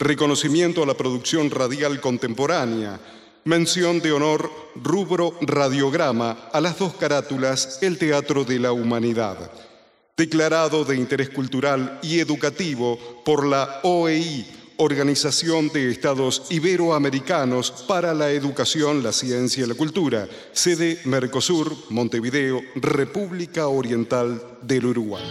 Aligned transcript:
reconocimiento 0.00 0.82
a 0.82 0.86
la 0.86 0.94
producción 0.94 1.50
radial 1.50 2.00
contemporánea, 2.00 2.98
mención 3.44 4.00
de 4.00 4.12
honor 4.12 4.50
rubro 4.74 5.36
radiograma 5.42 6.48
a 6.52 6.60
las 6.60 6.78
dos 6.78 6.94
carátulas 6.94 7.78
El 7.82 7.98
Teatro 7.98 8.44
de 8.44 8.58
la 8.58 8.72
Humanidad. 8.72 9.50
Declarado 10.16 10.84
de 10.84 10.96
interés 10.96 11.28
cultural 11.28 11.98
y 12.02 12.18
educativo 12.18 12.98
por 13.24 13.46
la 13.46 13.80
OEI, 13.82 14.56
Organización 14.78 15.68
de 15.68 15.90
Estados 15.90 16.46
Iberoamericanos 16.48 17.84
para 17.86 18.14
la 18.14 18.30
Educación, 18.30 19.02
la 19.02 19.12
Ciencia 19.12 19.64
y 19.64 19.68
la 19.68 19.74
Cultura, 19.74 20.26
sede 20.52 20.98
Mercosur, 21.04 21.76
Montevideo, 21.90 22.62
República 22.76 23.68
Oriental 23.68 24.42
del 24.62 24.86
Uruguay. 24.86 25.22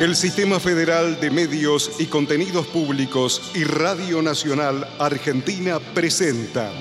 El 0.00 0.16
Sistema 0.16 0.58
Federal 0.58 1.20
de 1.20 1.30
Medios 1.30 1.90
y 1.98 2.06
Contenidos 2.06 2.66
Públicos 2.68 3.50
y 3.54 3.64
Radio 3.64 4.22
Nacional 4.22 4.88
Argentina 4.98 5.78
presenta. 5.78 6.72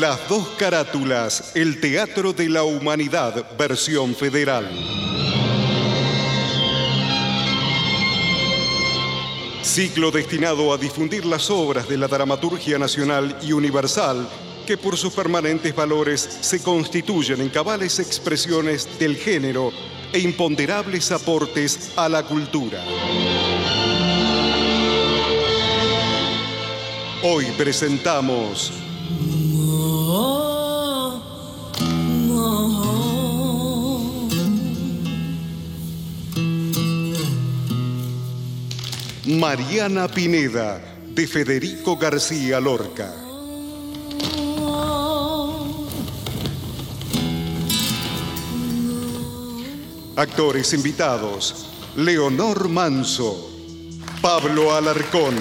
Las 0.00 0.28
dos 0.28 0.48
carátulas, 0.58 1.52
el 1.54 1.80
Teatro 1.80 2.32
de 2.32 2.48
la 2.48 2.64
Humanidad, 2.64 3.56
versión 3.56 4.16
federal. 4.16 4.68
Ciclo 9.62 10.10
destinado 10.10 10.72
a 10.72 10.76
difundir 10.76 11.24
las 11.24 11.48
obras 11.50 11.88
de 11.88 11.98
la 11.98 12.08
dramaturgia 12.08 12.80
nacional 12.80 13.38
y 13.42 13.52
universal 13.52 14.26
que 14.68 14.76
por 14.76 14.98
sus 14.98 15.14
permanentes 15.14 15.74
valores 15.74 16.20
se 16.42 16.62
constituyen 16.62 17.40
en 17.40 17.48
cabales 17.48 17.98
expresiones 18.00 18.86
del 18.98 19.16
género 19.16 19.72
e 20.12 20.18
imponderables 20.18 21.10
aportes 21.10 21.92
a 21.96 22.06
la 22.06 22.22
cultura. 22.22 22.84
Hoy 27.22 27.46
presentamos 27.56 28.70
Mariana 39.24 40.08
Pineda 40.08 40.78
de 41.06 41.26
Federico 41.26 41.96
García 41.96 42.60
Lorca. 42.60 43.27
Actores 50.18 50.72
invitados, 50.72 51.68
Leonor 51.94 52.68
Manso, 52.68 53.52
Pablo 54.20 54.74
Alarcón. 54.74 55.36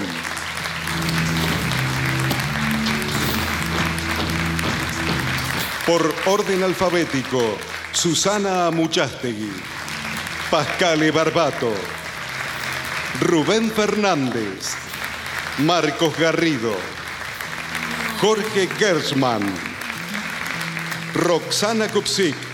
Por 5.88 6.13
orden 6.27 6.61
alfabético, 6.61 7.57
Susana 7.91 8.67
Amuchastegui, 8.67 9.51
Pascale 10.51 11.09
Barbato, 11.09 11.73
Rubén 13.21 13.71
Fernández, 13.71 14.75
Marcos 15.57 16.15
Garrido, 16.19 16.75
Jorge 18.21 18.67
Gersman, 18.77 19.41
Roxana 21.15 21.88
Kupsik, 21.88 22.46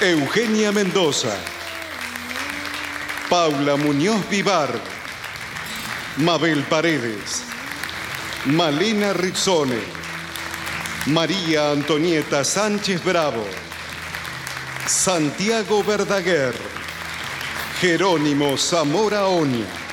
Eugenia 0.00 0.72
Mendoza, 0.72 1.36
Paula 3.30 3.76
Muñoz 3.76 4.28
Vivar, 4.28 4.68
Mabel 6.16 6.64
Paredes, 6.64 7.44
Malena 8.46 9.12
Rizzone, 9.12 9.78
María 11.06 11.70
Antonieta 11.70 12.42
Sánchez 12.44 13.04
Bravo, 13.04 13.46
Santiago 14.86 15.84
Verdaguer, 15.84 16.54
Jerónimo 17.80 18.58
Zamora 18.58 19.26
Oña. 19.26 19.83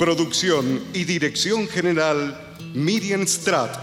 Producción 0.00 0.80
y 0.94 1.04
dirección 1.04 1.68
general 1.68 2.56
Miriam 2.72 3.26
Stratt. 3.26 3.76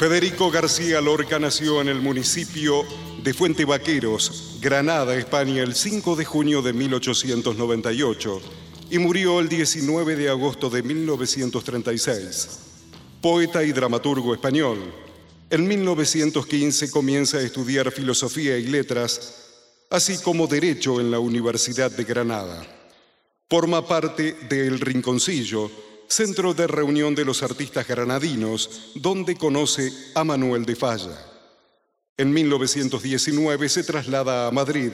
Federico 0.00 0.50
García 0.50 1.00
Lorca 1.00 1.38
nació 1.38 1.80
en 1.80 1.86
el 1.86 2.00
municipio 2.00 2.82
de 3.22 3.32
Fuente 3.32 3.64
Vaqueros, 3.64 4.58
Granada, 4.60 5.14
España, 5.14 5.62
el 5.62 5.76
5 5.76 6.16
de 6.16 6.24
junio 6.24 6.60
de 6.60 6.72
1898 6.72 8.42
y 8.90 8.98
murió 8.98 9.38
el 9.38 9.48
19 9.48 10.16
de 10.16 10.28
agosto 10.28 10.70
de 10.70 10.82
1936 10.82 12.69
poeta 13.20 13.62
y 13.62 13.72
dramaturgo 13.72 14.32
español. 14.32 14.78
En 15.50 15.66
1915 15.66 16.90
comienza 16.90 17.38
a 17.38 17.42
estudiar 17.42 17.90
filosofía 17.90 18.56
y 18.56 18.66
letras, 18.66 19.48
así 19.90 20.18
como 20.18 20.46
derecho 20.46 21.00
en 21.00 21.10
la 21.10 21.18
Universidad 21.18 21.90
de 21.90 22.04
Granada. 22.04 22.66
Forma 23.48 23.86
parte 23.86 24.36
de 24.48 24.66
El 24.66 24.80
Rinconcillo, 24.80 25.70
centro 26.08 26.54
de 26.54 26.66
reunión 26.66 27.14
de 27.14 27.24
los 27.24 27.42
artistas 27.42 27.86
granadinos, 27.86 28.92
donde 28.94 29.36
conoce 29.36 29.92
a 30.14 30.24
Manuel 30.24 30.64
de 30.64 30.76
Falla. 30.76 31.18
En 32.16 32.32
1919 32.32 33.68
se 33.68 33.82
traslada 33.82 34.46
a 34.46 34.50
Madrid 34.50 34.92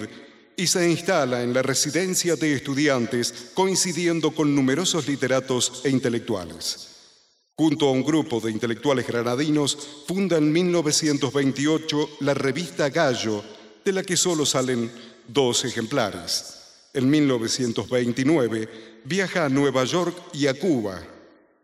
y 0.56 0.66
se 0.66 0.90
instala 0.90 1.42
en 1.42 1.52
la 1.52 1.62
residencia 1.62 2.34
de 2.34 2.54
estudiantes, 2.54 3.50
coincidiendo 3.54 4.30
con 4.30 4.54
numerosos 4.54 5.06
literatos 5.06 5.82
e 5.84 5.90
intelectuales. 5.90 6.95
Junto 7.58 7.88
a 7.88 7.92
un 7.92 8.04
grupo 8.04 8.38
de 8.38 8.50
intelectuales 8.50 9.06
granadinos, 9.06 9.78
funda 10.06 10.36
en 10.36 10.52
1928 10.52 12.10
la 12.20 12.34
revista 12.34 12.90
Gallo, 12.90 13.42
de 13.82 13.92
la 13.92 14.02
que 14.02 14.14
solo 14.14 14.44
salen 14.44 14.92
dos 15.26 15.64
ejemplares. 15.64 16.54
En 16.92 17.08
1929 17.08 19.00
viaja 19.04 19.46
a 19.46 19.48
Nueva 19.48 19.84
York 19.84 20.14
y 20.34 20.48
a 20.48 20.54
Cuba. 20.58 21.02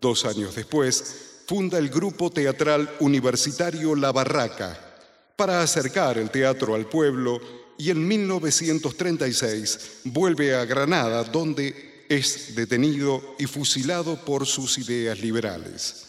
Dos 0.01 0.25
años 0.25 0.55
después, 0.55 1.43
funda 1.47 1.77
el 1.79 1.91
grupo 1.91 2.31
teatral 2.31 2.91
universitario 3.01 3.95
La 3.95 4.13
Barraca 4.13 4.79
para 5.37 5.61
acercar 5.61 6.17
el 6.17 6.31
teatro 6.31 6.75
al 6.75 6.87
pueblo 6.87 7.39
y 7.77 7.91
en 7.91 8.09
1936 8.09 10.01
vuelve 10.05 10.55
a 10.55 10.65
Granada, 10.65 11.25
donde 11.25 11.92
es 12.09 12.55
detenido 12.55 13.37
y 13.39 13.47
fusilado 13.47 14.17
por 14.25 14.47
sus 14.47 14.79
ideas 14.79 15.21
liberales. 15.21 16.07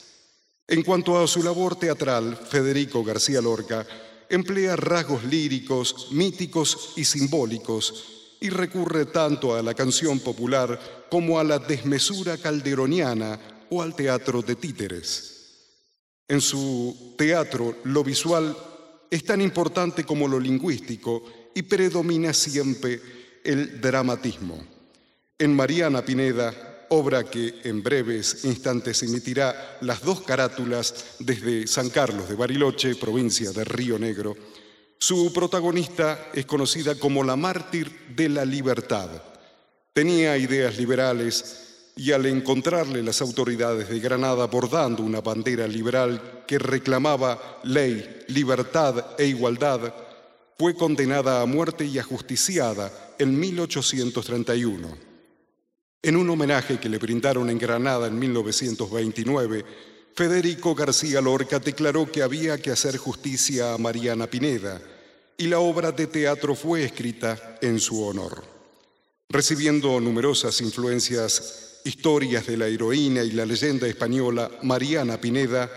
En 0.67 0.83
cuanto 0.83 1.21
a 1.21 1.27
su 1.27 1.43
labor 1.43 1.75
teatral, 1.75 2.37
Federico 2.37 3.03
García 3.03 3.41
Lorca 3.41 3.85
emplea 4.29 4.75
rasgos 4.75 5.23
líricos, 5.25 6.07
míticos 6.11 6.93
y 6.95 7.05
simbólicos 7.05 8.37
y 8.39 8.49
recurre 8.49 9.05
tanto 9.05 9.55
a 9.55 9.61
la 9.61 9.73
canción 9.73 10.19
popular 10.19 11.07
como 11.09 11.39
a 11.39 11.43
la 11.43 11.59
desmesura 11.59 12.37
calderoniana 12.37 13.39
o 13.69 13.81
al 13.81 13.95
teatro 13.95 14.41
de 14.41 14.55
títeres. 14.55 15.33
En 16.27 16.41
su 16.41 17.13
teatro, 17.17 17.77
lo 17.83 18.03
visual 18.03 18.57
es 19.09 19.23
tan 19.23 19.41
importante 19.41 20.03
como 20.03 20.27
lo 20.27 20.39
lingüístico 20.39 21.23
y 21.53 21.61
predomina 21.61 22.33
siempre 22.33 22.99
el 23.43 23.79
dramatismo. 23.79 24.72
En 25.43 25.53
Mariana 25.53 26.05
Pineda, 26.05 26.85
obra 26.87 27.25
que 27.25 27.55
en 27.65 27.83
breves 27.83 28.45
instantes 28.45 29.03
emitirá 29.03 29.77
las 29.81 30.01
dos 30.01 30.21
carátulas 30.21 31.17
desde 31.19 31.67
San 31.67 31.89
Carlos 31.89 32.29
de 32.29 32.35
Bariloche, 32.35 32.95
provincia 32.95 33.51
de 33.51 33.65
Río 33.65 33.99
Negro, 33.99 34.37
su 34.97 35.33
protagonista 35.33 36.29
es 36.33 36.45
conocida 36.45 36.95
como 36.95 37.25
la 37.25 37.35
mártir 37.35 37.91
de 38.15 38.29
la 38.29 38.45
libertad. 38.45 39.09
Tenía 39.91 40.37
ideas 40.37 40.77
liberales 40.77 41.89
y 41.97 42.13
al 42.13 42.25
encontrarle 42.25 43.03
las 43.03 43.21
autoridades 43.21 43.89
de 43.89 43.99
Granada 43.99 44.47
bordando 44.47 45.03
una 45.03 45.19
bandera 45.19 45.67
liberal 45.67 46.45
que 46.47 46.57
reclamaba 46.57 47.59
ley, 47.65 48.21
libertad 48.29 49.07
e 49.17 49.25
igualdad, 49.25 49.93
fue 50.57 50.73
condenada 50.73 51.41
a 51.41 51.45
muerte 51.45 51.83
y 51.83 51.99
ajusticiada 51.99 52.89
en 53.19 53.37
1831. 53.37 55.12
En 56.05 56.17
un 56.17 56.29
homenaje 56.29 56.81
que 56.81 56.89
le 56.89 56.97
brindaron 56.97 57.49
en 57.49 57.57
Granada 57.57 58.07
en 58.07 58.19
1929, 58.19 59.65
Federico 60.13 60.75
García 60.75 61.21
Lorca 61.21 61.59
declaró 61.59 62.11
que 62.11 62.21
había 62.21 62.57
que 62.57 62.71
hacer 62.71 62.97
justicia 62.97 63.73
a 63.73 63.77
Mariana 63.77 64.27
Pineda 64.27 64.81
y 65.37 65.47
la 65.47 65.59
obra 65.59 65.93
de 65.93 66.07
teatro 66.07 66.55
fue 66.55 66.83
escrita 66.83 67.57
en 67.61 67.79
su 67.79 68.03
honor. 68.03 68.43
Recibiendo 69.29 69.99
numerosas 70.01 70.59
influencias 70.59 71.79
Historias 71.85 72.47
de 72.47 72.55
la 72.55 72.67
heroína 72.67 73.23
y 73.23 73.31
la 73.31 73.45
leyenda 73.45 73.87
española 73.87 74.49
Mariana 74.61 75.19
Pineda 75.19 75.69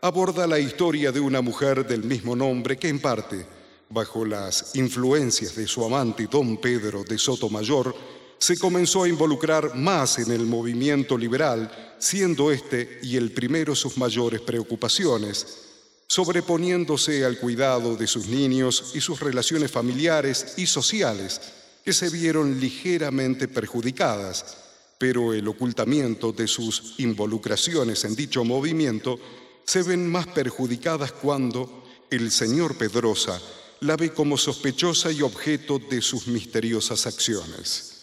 aborda 0.00 0.46
la 0.46 0.60
historia 0.60 1.10
de 1.10 1.18
una 1.18 1.40
mujer 1.40 1.84
del 1.86 2.04
mismo 2.04 2.36
nombre 2.36 2.76
que 2.76 2.88
en 2.88 3.00
parte, 3.00 3.44
bajo 3.90 4.24
las 4.24 4.76
influencias 4.76 5.56
de 5.56 5.66
su 5.66 5.84
amante 5.84 6.28
don 6.30 6.58
Pedro 6.58 7.02
de 7.02 7.18
Sotomayor, 7.18 7.92
se 8.38 8.58
comenzó 8.58 9.04
a 9.04 9.08
involucrar 9.08 9.74
más 9.74 10.18
en 10.18 10.30
el 10.30 10.46
movimiento 10.46 11.18
liberal, 11.18 11.96
siendo 11.98 12.50
este 12.50 13.00
y 13.02 13.16
el 13.16 13.32
primero 13.32 13.74
sus 13.74 13.96
mayores 13.98 14.40
preocupaciones, 14.40 15.58
sobreponiéndose 16.06 17.24
al 17.24 17.38
cuidado 17.38 17.96
de 17.96 18.06
sus 18.06 18.28
niños 18.28 18.92
y 18.94 19.00
sus 19.00 19.20
relaciones 19.20 19.70
familiares 19.70 20.54
y 20.56 20.66
sociales, 20.66 21.40
que 21.84 21.92
se 21.92 22.10
vieron 22.10 22.60
ligeramente 22.60 23.48
perjudicadas 23.48 24.68
pero 24.98 25.32
el 25.32 25.46
ocultamiento 25.46 26.32
de 26.32 26.48
sus 26.48 26.94
involucraciones 26.98 28.04
en 28.04 28.16
dicho 28.16 28.44
movimiento 28.44 29.18
se 29.64 29.82
ven 29.82 30.10
más 30.10 30.26
perjudicadas 30.26 31.12
cuando 31.12 31.84
el 32.10 32.32
señor 32.32 32.76
Pedrosa 32.76 33.40
la 33.80 33.96
ve 33.96 34.12
como 34.12 34.36
sospechosa 34.36 35.12
y 35.12 35.22
objeto 35.22 35.78
de 35.78 36.02
sus 36.02 36.26
misteriosas 36.26 37.06
acciones. 37.06 37.97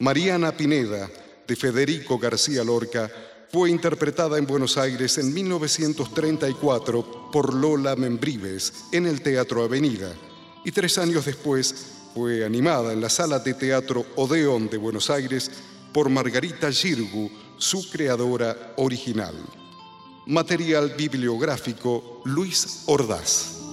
Mariana 0.00 0.50
Pineda, 0.56 1.08
de 1.46 1.54
Federico 1.54 2.18
García 2.18 2.64
Lorca, 2.64 3.10
fue 3.52 3.70
interpretada 3.70 4.38
en 4.38 4.46
Buenos 4.46 4.76
Aires 4.76 5.18
en 5.18 5.32
1934 5.32 7.30
por 7.30 7.54
Lola 7.54 7.94
Membrives 7.94 8.86
en 8.90 9.06
el 9.06 9.22
Teatro 9.22 9.62
Avenida 9.62 10.12
y 10.64 10.72
tres 10.72 10.98
años 10.98 11.24
después 11.24 11.74
fue 12.12 12.44
animada 12.44 12.92
en 12.92 13.00
la 13.00 13.08
sala 13.08 13.38
de 13.38 13.54
teatro 13.54 14.04
Odeón 14.16 14.68
de 14.68 14.78
Buenos 14.78 15.10
Aires 15.10 15.50
por 15.92 16.08
Margarita 16.08 16.72
Girgu, 16.72 17.30
su 17.58 17.88
creadora 17.88 18.74
original. 18.76 19.34
Material 20.26 20.94
bibliográfico 20.96 22.20
Luis 22.24 22.82
Ordaz. 22.86 23.63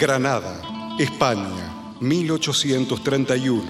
Granada, 0.00 0.96
España, 0.98 1.94
1831. 2.00 3.62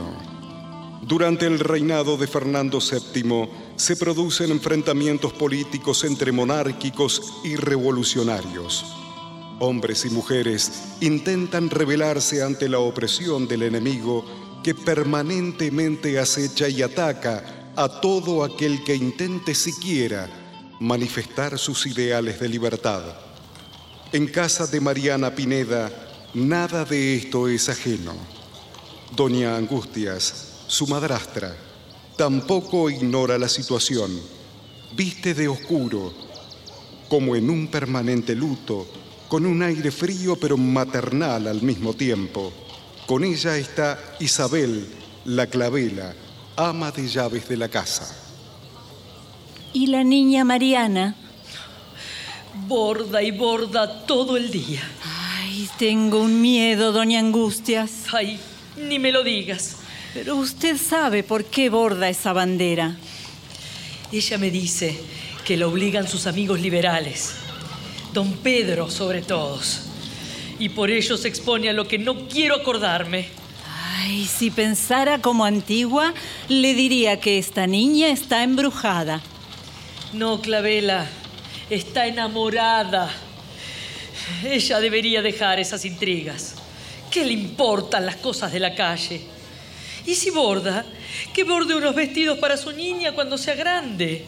Durante 1.03 1.47
el 1.47 1.59
reinado 1.59 2.17
de 2.17 2.29
Fernando 2.29 2.79
VII 2.79 3.49
se 3.75 3.97
producen 3.97 4.53
enfrentamientos 4.53 5.33
políticos 5.33 6.05
entre 6.05 6.31
monárquicos 6.31 7.41
y 7.43 7.57
revolucionarios. 7.57 8.85
Hombres 9.59 10.05
y 10.05 10.11
mujeres 10.11 10.71
intentan 11.01 11.69
rebelarse 11.69 12.45
ante 12.45 12.69
la 12.69 12.79
opresión 12.79 13.49
del 13.49 13.65
enemigo 13.65 14.25
que 14.63 14.77
permanentemente 14.77 16.21
acecha 16.21 16.69
y 16.69 16.83
ataca 16.83 17.73
a 17.75 18.01
todo 18.01 18.45
aquel 18.45 18.85
que 18.85 18.95
intente 18.95 19.57
siquiera 19.57 20.31
manifestar 20.79 21.59
sus 21.59 21.87
ideales 21.87 22.39
de 22.39 22.49
libertad. 22.49 23.03
En 24.13 24.29
casa 24.29 24.69
de 24.69 24.81
Mariana 24.81 25.35
Pineda, 25.35 25.91
nada 26.35 26.85
de 26.85 27.17
esto 27.17 27.49
es 27.49 27.69
ajeno. 27.69 28.13
Doña 29.15 29.57
Angustias, 29.57 30.65
su 30.67 30.87
madrastra, 30.87 31.57
tampoco 32.17 32.91
ignora 32.91 33.39
la 33.39 33.49
situación. 33.49 34.11
Viste 34.95 35.35
de 35.35 35.49
oscuro, 35.49 36.13
como 37.09 37.35
en 37.35 37.51
un 37.51 37.69
permanente 37.69 38.35
luto, 38.35 38.87
con 39.29 39.47
un 39.47 39.63
aire 39.63 39.91
frío 39.91 40.37
pero 40.37 40.57
maternal 40.57 41.49
al 41.49 41.63
mismo 41.63 41.95
tiempo. 41.95 42.53
Con 43.07 43.25
ella 43.25 43.57
está 43.57 43.99
Isabel, 44.21 44.87
la 45.25 45.47
clavela, 45.47 46.15
ama 46.57 46.93
de 46.93 47.09
llaves 47.09 47.49
de 47.49 47.57
la 47.57 47.69
casa. 47.69 48.17
¿Y 49.73 49.87
la 49.87 50.05
niña 50.05 50.45
Mariana? 50.45 51.17
Borda 52.67 53.23
y 53.23 53.31
borda 53.31 54.05
todo 54.07 54.37
el 54.37 54.51
día. 54.51 54.83
Ay, 55.61 55.69
tengo 55.77 56.23
un 56.23 56.41
miedo, 56.41 56.91
doña 56.91 57.21
Angustias. 57.21 58.07
Ay, 58.15 58.41
ni 58.79 58.99
me 58.99 59.13
lo 59.13 59.23
digas. 59.23 59.77
Pero 60.15 60.37
usted 60.37 60.79
sabe 60.79 61.23
por 61.23 61.45
qué 61.45 61.69
borda 61.69 62.09
esa 62.09 62.33
bandera. 62.33 62.97
Ella 64.11 64.39
me 64.39 64.51
dice 64.51 64.99
que 65.45 65.59
la 65.59 65.67
obligan 65.67 66.09
sus 66.09 66.27
amigos 66.27 66.63
liberales, 66.63 67.35
don 68.15 68.33
Pedro 68.39 68.91
sobre 68.91 69.21
todos, 69.21 69.83
y 70.59 70.71
por 70.71 70.91
ello 70.91 71.19
se 71.19 71.29
expone 71.29 71.69
a 71.69 71.75
lo 71.75 71.87
que 71.87 71.99
no 71.99 72.27
quiero 72.27 72.55
acordarme. 72.55 73.29
Ay, 73.99 74.25
si 74.25 74.51
pensara 74.51 75.21
como 75.21 75.45
antigua, 75.45 76.15
le 76.49 76.73
diría 76.73 77.21
que 77.21 77.37
esta 77.37 77.67
niña 77.67 78.09
está 78.09 78.45
embrujada. 78.45 79.21
No, 80.15 80.41
Clavela, 80.41 81.07
está 81.69 82.07
enamorada. 82.07 83.15
Ella 84.45 84.81
debería 84.81 85.23
dejar 85.23 85.61
esas 85.61 85.85
intrigas. 85.85 86.55
¿Qué 87.11 87.25
le 87.25 87.33
importan 87.33 88.07
las 88.07 88.17
cosas 88.17 88.53
de 88.53 88.61
la 88.61 88.75
calle? 88.75 89.21
Y 90.07 90.15
si 90.15 90.31
borda, 90.31 90.85
que 91.35 91.45
borde 91.45 91.75
unos 91.75 91.95
vestidos 91.95 92.39
para 92.39 92.57
su 92.57 92.73
niña 92.73 93.13
cuando 93.13 93.37
sea 93.37 93.55
grande. 93.55 94.25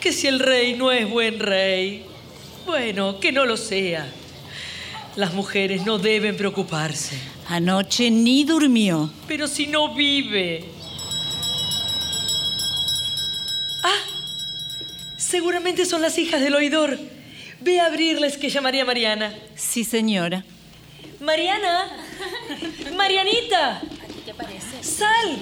Que 0.00 0.12
si 0.12 0.26
el 0.26 0.40
rey 0.40 0.74
no 0.74 0.90
es 0.90 1.08
buen 1.08 1.38
rey, 1.38 2.04
bueno, 2.64 3.20
que 3.20 3.32
no 3.32 3.44
lo 3.44 3.56
sea. 3.56 4.06
Las 5.16 5.32
mujeres 5.34 5.84
no 5.86 5.98
deben 5.98 6.36
preocuparse. 6.36 7.18
Anoche 7.48 8.10
ni 8.10 8.44
durmió. 8.44 9.10
Pero 9.28 9.46
si 9.46 9.66
no 9.66 9.94
vive. 9.94 10.64
Ah, 13.82 14.02
seguramente 15.16 15.86
son 15.86 16.02
las 16.02 16.18
hijas 16.18 16.40
del 16.40 16.54
oidor. 16.54 16.98
Ve 17.60 17.80
a 17.80 17.86
abrirles 17.86 18.36
que 18.36 18.48
llamaría 18.48 18.84
Mariana. 18.84 19.34
Sí, 19.54 19.84
señora. 19.84 20.44
Mariana. 21.20 21.90
Marianita. 22.94 23.82
Sal, 24.82 25.38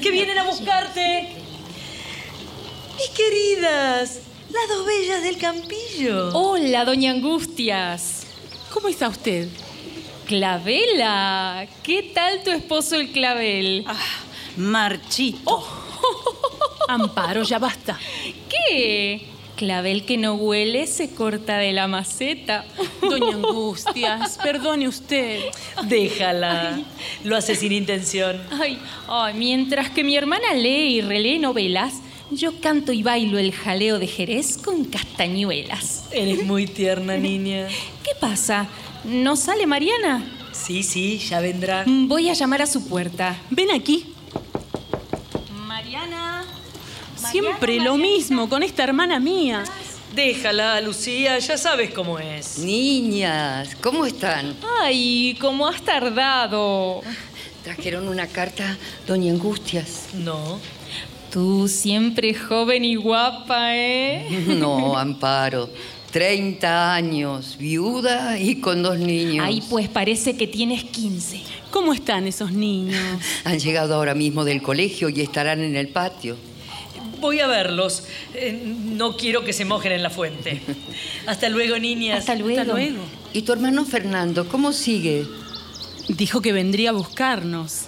que 0.00 0.10
vienen 0.10 0.38
a 0.38 0.44
buscarte. 0.44 1.28
Mis 2.96 3.08
queridas, 3.10 4.20
las 4.50 4.68
dos 4.68 4.86
bellas 4.86 5.22
del 5.22 5.38
campillo. 5.38 6.30
Hola, 6.34 6.84
doña 6.84 7.12
Angustias. 7.12 8.26
¿Cómo 8.72 8.88
está 8.88 9.08
usted? 9.08 9.48
Clavela, 10.26 11.66
¿qué 11.82 12.10
tal 12.14 12.42
tu 12.42 12.50
esposo 12.50 12.96
el 12.96 13.12
clavel? 13.12 13.84
Ah, 13.86 13.96
marchito. 14.56 15.40
Oh. 15.44 15.66
Amparo, 16.88 17.42
ya 17.42 17.58
basta. 17.58 17.98
¿Qué? 18.48 19.31
Clavel 19.62 20.04
que 20.04 20.16
no 20.16 20.34
huele 20.34 20.88
se 20.88 21.14
corta 21.14 21.56
de 21.56 21.70
la 21.70 21.86
maceta. 21.86 22.64
Doña 23.00 23.36
Angustias, 23.36 24.36
perdone 24.42 24.88
usted. 24.88 25.38
Déjala. 25.84 26.80
Lo 27.22 27.36
hace 27.36 27.54
sin 27.54 27.70
intención. 27.70 28.42
Ay, 28.50 28.76
ay, 29.06 29.34
mientras 29.34 29.90
que 29.90 30.02
mi 30.02 30.16
hermana 30.16 30.52
lee 30.54 30.96
y 30.96 31.00
relee 31.00 31.38
novelas, 31.38 32.00
yo 32.32 32.60
canto 32.60 32.92
y 32.92 33.04
bailo 33.04 33.38
el 33.38 33.52
jaleo 33.52 34.00
de 34.00 34.08
Jerez 34.08 34.58
con 34.58 34.84
castañuelas. 34.84 36.06
Eres 36.10 36.44
muy 36.44 36.66
tierna, 36.66 37.16
niña. 37.16 37.68
¿Qué 38.02 38.16
pasa? 38.20 38.66
¿No 39.04 39.36
sale 39.36 39.68
Mariana? 39.68 40.24
Sí, 40.50 40.82
sí, 40.82 41.18
ya 41.18 41.38
vendrá. 41.38 41.84
Voy 41.86 42.30
a 42.30 42.32
llamar 42.32 42.62
a 42.62 42.66
su 42.66 42.88
puerta. 42.88 43.40
Ven 43.48 43.70
aquí. 43.70 44.12
Mariana. 45.68 46.61
Siempre 47.30 47.78
lo 47.80 47.96
mismo 47.96 48.48
con 48.48 48.62
esta 48.62 48.84
hermana 48.84 49.20
mía. 49.20 49.64
Déjala, 50.14 50.80
Lucía, 50.80 51.38
ya 51.38 51.56
sabes 51.56 51.90
cómo 51.90 52.18
es. 52.18 52.58
Niñas, 52.58 53.74
¿cómo 53.80 54.04
están? 54.04 54.54
Ay, 54.82 55.36
cómo 55.40 55.66
has 55.66 55.80
tardado. 55.82 57.00
¿Trajeron 57.64 58.08
una 58.08 58.26
carta, 58.26 58.76
doña 59.06 59.32
Angustias? 59.32 60.08
No. 60.12 60.58
Tú 61.30 61.66
siempre 61.66 62.34
joven 62.34 62.84
y 62.84 62.96
guapa, 62.96 63.74
¿eh? 63.74 64.44
No, 64.58 64.98
Amparo. 64.98 65.70
30 66.10 66.94
años, 66.94 67.56
viuda 67.58 68.38
y 68.38 68.56
con 68.56 68.82
dos 68.82 68.98
niños. 68.98 69.46
Ay, 69.48 69.62
pues 69.70 69.88
parece 69.88 70.36
que 70.36 70.46
tienes 70.46 70.84
15. 70.84 71.40
¿Cómo 71.70 71.94
están 71.94 72.26
esos 72.26 72.52
niños? 72.52 73.00
Han 73.44 73.58
llegado 73.58 73.94
ahora 73.94 74.14
mismo 74.14 74.44
del 74.44 74.60
colegio 74.60 75.08
y 75.08 75.22
estarán 75.22 75.62
en 75.62 75.74
el 75.74 75.88
patio. 75.88 76.36
Voy 77.22 77.38
a 77.38 77.46
verlos. 77.46 78.02
Eh, 78.34 78.60
no 78.66 79.16
quiero 79.16 79.44
que 79.44 79.52
se 79.52 79.64
mojen 79.64 79.92
en 79.92 80.02
la 80.02 80.10
fuente. 80.10 80.60
Hasta 81.26 81.48
luego, 81.48 81.78
niñas. 81.78 82.18
Hasta 82.18 82.34
luego. 82.34 82.60
Hasta 82.60 82.72
luego. 82.74 82.98
¿Y 83.32 83.42
tu 83.42 83.52
hermano 83.52 83.84
Fernando, 83.84 84.48
cómo 84.48 84.72
sigue? 84.72 85.24
Dijo 86.08 86.42
que 86.42 86.52
vendría 86.52 86.90
a 86.90 86.92
buscarnos, 86.92 87.82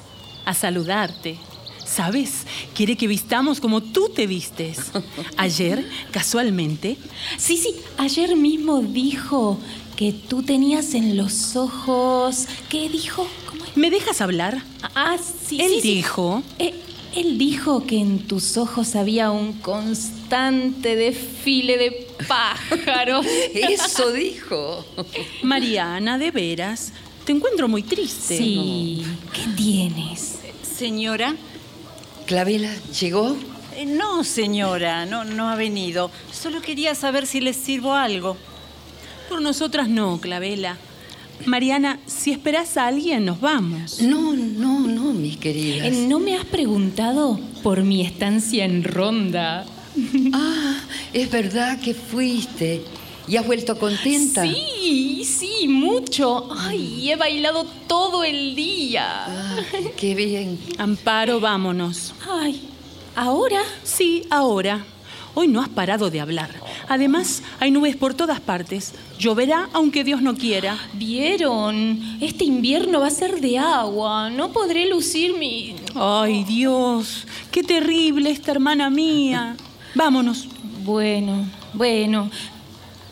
a 0.44 0.54
saludarte. 0.54 1.36
¿Sabes? 1.84 2.46
Quiere 2.74 2.96
que 2.96 3.06
vistamos 3.08 3.60
como 3.60 3.82
tú 3.82 4.08
te 4.08 4.26
vistes. 4.28 4.92
Ayer, 5.36 5.84
casualmente, 6.12 6.96
Sí, 7.36 7.56
sí, 7.58 7.74
ayer 7.98 8.36
mismo 8.36 8.80
dijo 8.82 9.58
que 9.96 10.12
tú 10.12 10.42
tenías 10.42 10.94
en 10.94 11.16
los 11.16 11.56
ojos. 11.56 12.46
¿Qué 12.70 12.88
dijo? 12.88 13.28
¿Cómo 13.48 13.64
es? 13.66 13.76
¿me 13.76 13.90
dejas 13.90 14.20
hablar? 14.22 14.62
Ah, 14.94 15.16
sí, 15.18 15.60
Él 15.60 15.70
sí, 15.74 15.80
sí. 15.82 15.94
dijo 15.96 16.42
Eh, 16.58 16.72
él 17.16 17.38
dijo 17.38 17.86
que 17.86 17.98
en 17.98 18.26
tus 18.26 18.56
ojos 18.56 18.96
había 18.96 19.30
un 19.30 19.54
constante 19.54 20.96
desfile 20.96 21.78
de 21.78 22.08
pájaros. 22.26 23.26
Eso 23.54 24.12
dijo. 24.12 24.84
Mariana, 25.42 26.18
de 26.18 26.30
veras, 26.30 26.92
te 27.24 27.32
encuentro 27.32 27.68
muy 27.68 27.82
triste. 27.82 28.36
Sí. 28.38 29.04
¿Qué 29.32 29.42
tienes? 29.56 30.38
Señora. 30.62 31.34
Clavela, 32.26 32.74
¿llegó? 33.00 33.36
Eh, 33.76 33.86
No, 33.86 34.24
señora, 34.24 35.06
no, 35.06 35.24
no 35.24 35.48
ha 35.50 35.56
venido. 35.56 36.10
Solo 36.32 36.60
quería 36.62 36.94
saber 36.94 37.26
si 37.26 37.40
les 37.40 37.56
sirvo 37.56 37.94
algo. 37.94 38.36
Por 39.28 39.40
nosotras 39.40 39.88
no, 39.88 40.20
Clavela. 40.20 40.76
Mariana, 41.46 42.00
si 42.06 42.30
esperas 42.30 42.76
a 42.76 42.86
alguien, 42.86 43.24
nos 43.24 43.40
vamos. 43.40 44.00
No, 44.00 44.34
no, 44.34 44.80
no, 44.80 45.12
mis 45.12 45.36
queridas. 45.36 45.88
Eh, 45.88 46.06
¿No 46.08 46.18
me 46.18 46.36
has 46.36 46.44
preguntado 46.44 47.38
por 47.62 47.82
mi 47.82 48.02
estancia 48.02 48.64
en 48.64 48.84
Ronda? 48.84 49.66
Ah, 50.32 50.80
es 51.12 51.30
verdad 51.30 51.78
que 51.80 51.94
fuiste. 51.94 52.82
¿Y 53.28 53.36
has 53.36 53.46
vuelto 53.46 53.78
contenta? 53.78 54.42
Sí, 54.42 55.22
sí, 55.24 55.68
mucho. 55.68 56.48
Ay, 56.52 57.10
he 57.10 57.16
bailado 57.16 57.64
todo 57.86 58.24
el 58.24 58.54
día. 58.56 59.24
Ah, 59.26 59.56
qué 59.96 60.14
bien. 60.14 60.58
Amparo, 60.78 61.38
vámonos. 61.40 62.12
Ay, 62.28 62.60
¿ahora? 63.14 63.62
Sí, 63.84 64.24
ahora. 64.30 64.84
Hoy 65.36 65.48
no 65.48 65.60
has 65.60 65.68
parado 65.68 66.10
de 66.10 66.20
hablar. 66.20 66.50
Además, 66.88 67.42
hay 67.58 67.70
nubes 67.72 67.96
por 67.96 68.14
todas 68.14 68.40
partes. 68.40 68.92
Lloverá 69.18 69.68
aunque 69.72 70.04
Dios 70.04 70.22
no 70.22 70.36
quiera. 70.36 70.78
¿Vieron? 70.92 72.18
Este 72.20 72.44
invierno 72.44 73.00
va 73.00 73.08
a 73.08 73.10
ser 73.10 73.40
de 73.40 73.58
agua. 73.58 74.30
No 74.30 74.52
podré 74.52 74.88
lucir 74.88 75.36
mi... 75.36 75.74
Ay, 75.94 76.44
Dios, 76.44 77.26
qué 77.50 77.64
terrible 77.64 78.30
esta 78.30 78.52
hermana 78.52 78.90
mía. 78.90 79.56
Vámonos. 79.94 80.48
Bueno, 80.84 81.46
bueno. 81.72 82.30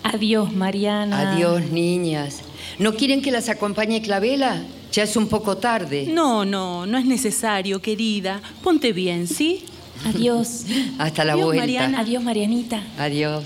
Adiós, 0.05 0.52
Mariana. 0.52 1.33
Adiós, 1.33 1.62
niñas. 1.71 2.43
¿No 2.79 2.95
quieren 2.95 3.23
que 3.23 3.31
las 3.33 3.49
acompañe 3.49 4.02
Clavela? 4.02 4.62
Ya 4.93 5.05
es 5.05 5.17
un 5.17 5.26
poco 5.29 5.57
tarde. 5.57 6.07
No, 6.09 6.45
no, 6.45 6.87
no 6.87 6.99
es 6.99 7.05
necesario, 7.07 7.81
querida. 7.81 8.41
Ponte 8.62 8.93
bien, 8.93 9.26
¿sí? 9.26 9.64
Adiós. 10.04 10.64
Hasta 10.99 11.25
la 11.25 11.32
Adiós, 11.35 11.47
vuelta. 11.47 11.62
Mariana. 11.62 12.00
Adiós, 12.00 12.23
Marianita. 12.23 12.82
Adiós. 12.99 13.44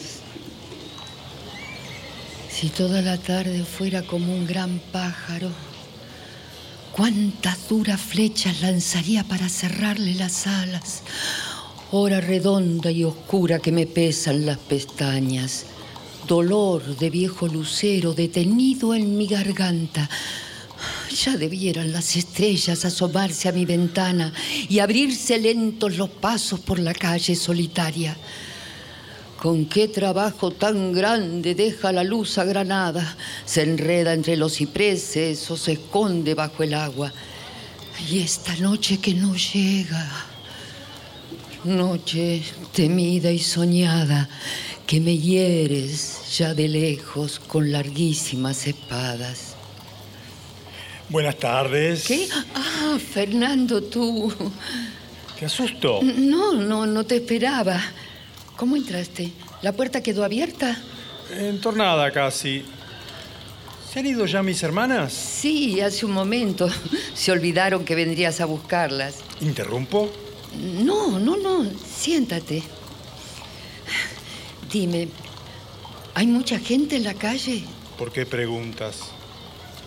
Si 2.51 2.69
toda 2.71 3.03
la 3.03 3.19
tarde 3.19 3.65
fuera 3.65 4.03
como 4.03 4.33
un 4.35 4.47
gran 4.47 4.81
pájaro, 4.91 5.51
cuántas 6.93 7.69
duras 7.69 8.01
flechas 8.01 8.63
lanzaría 8.63 9.25
para 9.25 9.49
cerrarle 9.49 10.15
las 10.15 10.47
alas. 10.47 11.03
Hora 11.93 12.21
redonda 12.21 12.91
y 12.91 13.05
oscura 13.05 13.59
que 13.59 13.73
me 13.73 13.87
pesan 13.87 14.47
las 14.47 14.59
pestañas. 14.59 15.67
Dolor 16.27 16.97
de 16.97 17.11
viejo 17.11 17.47
lucero 17.47 18.15
detenido 18.15 18.95
en 18.95 19.17
mi 19.17 19.27
garganta. 19.27 20.09
Ya 21.25 21.37
debieran 21.37 21.93
las 21.93 22.17
estrellas 22.17 22.85
asomarse 22.85 23.49
a 23.49 23.53
mi 23.53 23.65
ventana 23.65 24.33
y 24.69 24.79
abrirse 24.79 25.39
lentos 25.39 25.97
los 25.97 26.11
pasos 26.11 26.61
por 26.61 26.79
la 26.79 26.93
calle 26.93 27.35
solitaria. 27.35 28.17
Con 29.41 29.67
qué 29.67 29.89
trabajo 29.89 30.51
tan 30.51 30.93
grande 30.93 31.55
deja 31.55 31.93
la 31.93 32.03
luz 32.05 32.39
a 32.39 32.45
Granada, 32.45 33.17
se 33.45 33.63
enreda 33.63 34.13
entre 34.13 34.37
los 34.37 34.55
cipreses 34.57 35.51
o 35.51 35.57
se 35.57 35.73
esconde 35.73 36.35
bajo 36.35 36.63
el 36.63 36.75
agua. 36.75 37.13
Y 38.11 38.21
esta 38.21 38.55
noche 38.57 38.99
que 38.99 39.15
no 39.15 39.35
llega, 39.37 40.27
noche 41.65 42.43
temida 42.73 43.31
y 43.31 43.39
soñada, 43.39 44.29
que 44.87 45.01
me 45.01 45.19
hieres 45.19 46.37
ya 46.37 46.55
de 46.55 46.69
lejos 46.69 47.39
con 47.39 47.73
larguísimas 47.73 48.67
espadas. 48.67 49.56
Buenas 51.09 51.37
tardes. 51.37 52.05
¿Qué? 52.05 52.29
Ah, 52.55 52.99
Fernando, 52.99 53.83
tú. 53.83 54.33
¿Qué 55.39 55.45
asusto? 55.47 56.01
No, 56.03 56.53
no, 56.55 56.87
no 56.87 57.05
te 57.05 57.17
esperaba. 57.17 57.81
¿Cómo 58.57 58.75
entraste? 58.77 59.31
¿La 59.63 59.73
puerta 59.73 60.03
quedó 60.03 60.25
abierta? 60.25 60.77
Entornada 61.31 62.11
casi. 62.11 62.65
¿Se 63.93 64.01
han 64.01 64.07
ido 64.07 64.27
ya 64.27 64.43
mis 64.43 64.63
hermanas? 64.63 65.13
Sí, 65.13 65.81
hace 65.81 66.05
un 66.07 66.13
momento. 66.13 66.69
Se 67.15 67.31
olvidaron 67.31 67.85
que 67.85 67.95
vendrías 67.95 68.41
a 68.41 68.47
buscarlas. 68.47 69.17
¿Interrumpo? 69.41 70.11
No, 70.83 71.19
no, 71.19 71.37
no. 71.37 71.71
Siéntate. 71.97 72.63
Dime, 74.73 75.09
¿hay 76.15 76.27
mucha 76.27 76.59
gente 76.59 76.97
en 76.97 77.05
la 77.05 77.15
calle? 77.15 77.63
¿Por 77.97 78.11
qué 78.11 78.27
preguntas? 78.27 79.13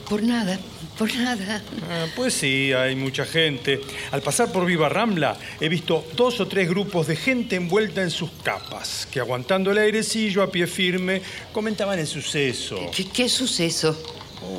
Por 0.10 0.24
nada, 0.24 0.58
por 0.98 1.14
nada. 1.16 1.62
Ah, 1.90 2.06
pues 2.16 2.34
sí, 2.34 2.74
hay 2.74 2.96
mucha 2.96 3.26
gente. 3.26 3.80
Al 4.12 4.22
pasar 4.22 4.52
por 4.52 4.66
Viva 4.66 4.90
Rambla 4.90 5.38
he 5.62 5.70
visto 5.70 6.04
dos 6.16 6.40
o 6.40 6.48
tres 6.48 6.68
grupos 6.68 7.08
de 7.08 7.16
gente 7.16 7.56
envuelta 7.56 8.02
en 8.02 8.10
sus 8.10 8.32
capas, 8.44 9.08
que 9.12 9.20
aguantando 9.20 9.72
el 9.72 9.78
airecillo 9.78 10.42
a 10.42 10.52
pie 10.52 10.66
firme 10.66 11.22
comentaban 11.54 12.00
el 12.00 12.08
suceso. 12.08 12.90
¿Qué, 12.96 13.06
qué 13.08 13.30
suceso? 13.30 13.96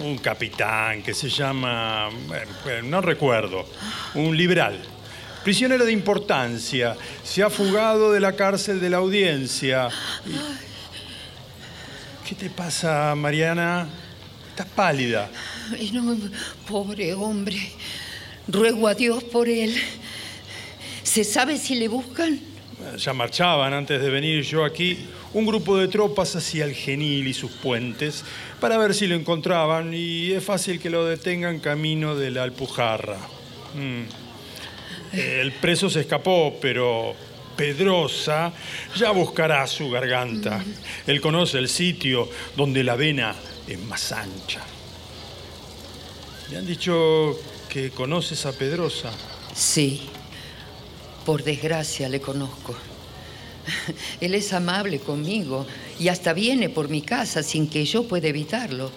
Un 0.03 0.19
capitán 0.19 1.03
que 1.03 1.15
se 1.15 1.29
llama... 1.29 2.11
bueno, 2.29 2.53
bueno, 2.63 2.89
no 2.89 3.01
recuerdo. 3.01 3.67
Un 4.15 4.37
liberal. 4.37 4.81
Prisionero 5.43 5.85
de 5.85 5.93
importancia. 5.93 6.97
Se 7.25 7.43
ha 7.43 7.51
fugado 7.51 8.13
de 8.13 8.21
la 8.21 8.37
cárcel 8.37 8.81
de 8.81 8.91
la 8.91 8.99
audiencia. 8.99 9.89
Y- 10.27 10.61
¿Qué 12.29 12.35
te 12.37 12.51
pasa, 12.51 13.13
Mariana? 13.17 13.89
Estás 14.61 14.75
pálida. 14.77 15.31
Ay, 15.73 15.91
no, 15.91 16.19
pobre 16.69 17.15
hombre. 17.15 17.57
Ruego 18.47 18.89
a 18.89 18.95
Dios 18.95 19.25
por 19.25 19.49
él. 19.49 19.75
¿Se 21.03 21.25
sabe 21.25 21.57
si 21.57 21.77
le 21.77 21.89
buscan? 21.89 22.39
Ya 22.99 23.15
marchaban 23.15 23.73
antes 23.73 24.03
de 24.03 24.11
venir 24.11 24.45
yo 24.45 24.63
aquí 24.67 24.99
un 25.33 25.47
grupo 25.47 25.79
de 25.79 25.89
tropas 25.89 26.37
hacia 26.37 26.67
el 26.67 26.75
Genil 26.75 27.27
y 27.27 27.33
sus 27.33 27.53
puentes 27.53 28.23
para 28.61 28.77
ver 28.77 28.93
si 28.93 29.07
lo 29.07 29.15
encontraban 29.15 29.95
y 29.95 30.33
es 30.33 30.45
fácil 30.45 30.79
que 30.79 30.91
lo 30.91 31.07
detengan 31.07 31.61
camino 31.61 32.15
de 32.15 32.31
la 32.31 32.43
Alpujarra. 32.43 33.17
Mm. 33.75 35.17
El 35.17 35.53
preso 35.53 35.89
se 35.89 36.01
escapó, 36.01 36.59
pero 36.61 37.15
Pedrosa 37.57 38.53
ya 38.95 39.11
buscará 39.11 39.67
su 39.67 39.89
garganta. 39.89 40.63
Él 41.07 41.23
conoce 41.23 41.57
el 41.57 41.69
sitio 41.71 42.29
donde 42.57 42.85
la 42.85 42.97
vena 42.97 43.35
es 43.75 43.81
más 43.81 44.13
ancha. 44.13 44.61
Me 46.51 46.57
han 46.57 46.67
dicho 46.67 47.39
que 47.69 47.91
conoces 47.91 48.45
a 48.47 48.53
Pedrosa. 48.53 49.13
Sí, 49.55 50.09
por 51.25 51.45
desgracia 51.45 52.09
le 52.09 52.21
conozco. 52.21 52.75
Él 54.21 54.35
es 54.35 54.53
amable 54.53 54.99
conmigo 54.99 55.67
y 55.99 56.09
hasta 56.09 56.33
viene 56.33 56.69
por 56.69 56.89
mi 56.89 57.03
casa 57.03 57.43
sin 57.43 57.69
que 57.69 57.85
yo 57.85 58.09
pueda 58.09 58.29
evitarlo. 58.29 58.91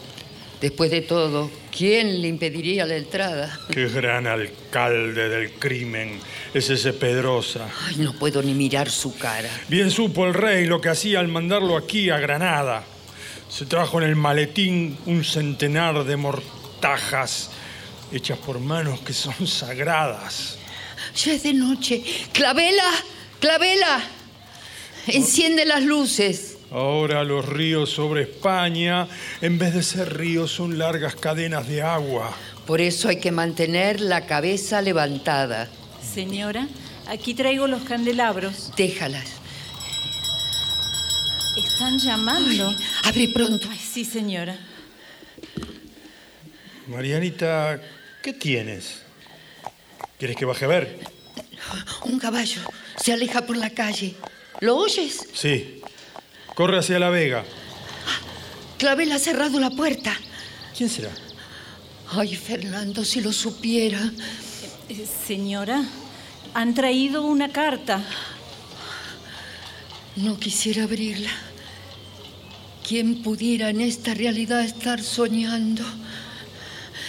Después 0.62 0.90
de 0.92 1.02
todo, 1.02 1.52
¿quién 1.78 2.22
le 2.22 2.30
impediría 2.30 2.86
la 2.86 2.96
entrada? 2.96 3.60
Qué 3.70 3.90
gran 3.90 4.28
alcalde 4.28 5.28
del 5.28 5.52
crimen 5.52 6.20
es 6.54 6.70
ese 6.70 6.94
Pedrosa. 6.94 7.70
Ay, 7.86 7.98
no 7.98 8.14
puedo 8.14 8.42
ni 8.42 8.54
mirar 8.54 8.90
su 8.90 9.18
cara. 9.18 9.50
Bien 9.68 9.92
supo 9.92 10.26
el 10.26 10.34
rey 10.34 10.66
lo 10.66 10.80
que 10.80 10.90
hacía 10.90 11.20
al 11.20 11.28
mandarlo 11.28 11.76
aquí 11.76 12.10
a 12.10 12.18
Granada. 12.18 12.86
Se 13.54 13.68
trajo 13.68 14.02
en 14.02 14.10
el 14.10 14.16
maletín 14.16 14.98
un 15.06 15.24
centenar 15.24 16.06
de 16.06 16.18
mortajas 16.18 17.52
hechas 18.12 18.40
por 18.40 18.60
manos 18.60 19.02
que 19.02 19.14
son 19.14 19.46
sagradas. 19.48 20.58
Ya 21.16 21.34
es 21.34 21.44
de 21.44 21.54
noche. 21.54 22.04
¡Clavela! 22.32 22.90
¡Clavela! 23.40 24.02
Enciende 25.06 25.66
las 25.66 25.84
luces. 25.84 26.58
Ahora 26.72 27.24
los 27.24 27.46
ríos 27.48 27.92
sobre 27.92 28.24
España, 28.24 29.08
en 29.40 29.60
vez 29.60 29.76
de 29.76 29.84
ser 29.84 30.18
ríos, 30.18 30.52
son 30.52 30.80
largas 30.80 31.16
cadenas 31.16 31.68
de 31.68 31.84
agua. 31.84 32.36
Por 32.66 32.82
eso 32.82 33.08
hay 33.10 33.20
que 33.20 33.32
mantener 33.32 34.02
la 34.02 34.26
cabeza 34.26 34.82
levantada. 34.82 35.70
Señora, 36.02 36.68
aquí 37.08 37.36
traigo 37.36 37.68
los 37.68 37.84
candelabros. 37.84 38.72
Déjalas. 38.76 39.43
Están 41.56 42.00
llamando. 42.00 42.76
Abre 43.04 43.28
pronto. 43.30 43.68
Ay, 43.70 43.80
sí, 43.80 44.06
señora. 44.06 44.58
Marianita, 46.88 47.82
¿qué 48.22 48.34
tienes? 48.34 49.02
¿Quieres 50.18 50.36
que 50.36 50.46
baje 50.46 50.66
a 50.66 50.68
ver? 50.68 51.00
Un 52.06 52.20
caballo 52.20 52.62
se 52.98 53.14
aleja 53.14 53.46
por 53.46 53.58
la 53.58 53.70
calle. 53.70 54.16
¿Lo 54.60 54.78
oyes? 54.78 55.28
Sí. 55.34 55.82
Corre 56.56 56.80
hacia 56.80 57.00
la 57.00 57.10
vega. 57.10 57.44
Clavel 58.78 59.12
ha 59.12 59.20
cerrado 59.20 59.60
la 59.60 59.70
puerta. 59.70 60.16
¿Quién 60.78 60.90
será? 60.90 61.10
Ay, 62.12 62.36
Fernando, 62.36 63.04
si 63.04 63.22
lo 63.22 63.34
supiera. 63.34 64.12
Eh, 64.90 65.06
señora, 65.28 65.84
han 66.54 66.74
traído 66.74 67.24
una 67.24 67.52
carta. 67.52 68.04
No 70.16 70.38
quisiera 70.38 70.84
abrirla. 70.84 71.32
¿Quién 72.88 73.24
pudiera 73.24 73.70
en 73.70 73.82
esta 73.82 74.14
realidad 74.14 74.62
estar 74.62 75.02
soñando? 75.02 75.84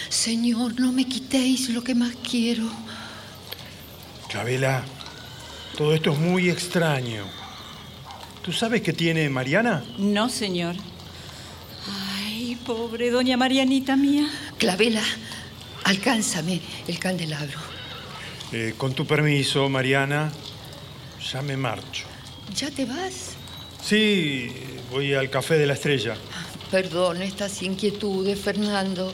Señor, 0.09 0.79
no 0.79 0.91
me 0.91 1.05
quitéis 1.05 1.69
lo 1.69 1.83
que 1.83 1.93
más 1.93 2.15
quiero. 2.27 2.63
Clavela, 4.29 4.83
todo 5.77 5.93
esto 5.93 6.13
es 6.13 6.17
muy 6.17 6.49
extraño. 6.49 7.25
¿Tú 8.41 8.51
sabes 8.51 8.81
qué 8.81 8.93
tiene 8.93 9.29
Mariana? 9.29 9.83
No, 9.97 10.29
señor. 10.29 10.75
Ay, 12.17 12.57
pobre 12.65 13.11
doña 13.11 13.37
Marianita 13.37 13.95
mía. 13.95 14.27
Clavela, 14.57 15.03
alcánzame 15.83 16.61
el 16.87 16.97
candelabro. 16.97 17.59
Eh, 18.51 18.73
con 18.77 18.93
tu 18.93 19.05
permiso, 19.05 19.67
Mariana, 19.69 20.31
ya 21.31 21.41
me 21.41 21.57
marcho. 21.57 22.14
¿Ya 22.53 22.69
te 22.71 22.85
vas? 22.85 23.35
Sí, 23.83 24.51
voy 24.91 25.13
al 25.13 25.29
café 25.29 25.57
de 25.57 25.65
la 25.65 25.73
estrella. 25.73 26.15
Perdón 26.71 27.21
estas 27.21 27.61
inquietudes, 27.61 28.39
Fernando. 28.39 29.13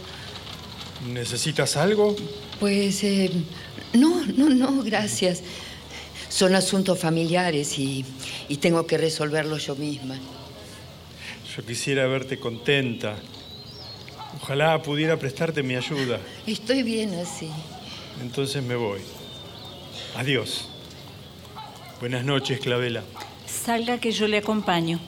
¿Necesitas 1.11 1.77
algo? 1.77 2.15
Pues 2.59 3.03
eh, 3.03 3.31
no, 3.93 4.25
no, 4.37 4.49
no, 4.49 4.83
gracias. 4.83 5.41
Son 6.29 6.55
asuntos 6.55 6.97
familiares 6.99 7.77
y, 7.77 8.05
y 8.47 8.57
tengo 8.57 8.87
que 8.87 8.97
resolverlos 8.97 9.65
yo 9.65 9.75
misma. 9.75 10.17
Yo 11.55 11.65
quisiera 11.65 12.07
verte 12.07 12.39
contenta. 12.39 13.17
Ojalá 14.41 14.81
pudiera 14.81 15.17
prestarte 15.17 15.61
mi 15.61 15.75
ayuda. 15.75 16.19
Estoy 16.47 16.83
bien 16.83 17.13
así. 17.15 17.49
Entonces 18.21 18.63
me 18.63 18.75
voy. 18.75 19.01
Adiós. 20.15 20.70
Buenas 22.01 22.25
noches, 22.25 22.59
Clavela. 22.59 23.03
Salga 23.45 23.99
que 23.99 24.11
yo 24.11 24.27
le 24.27 24.39
acompaño. 24.39 24.99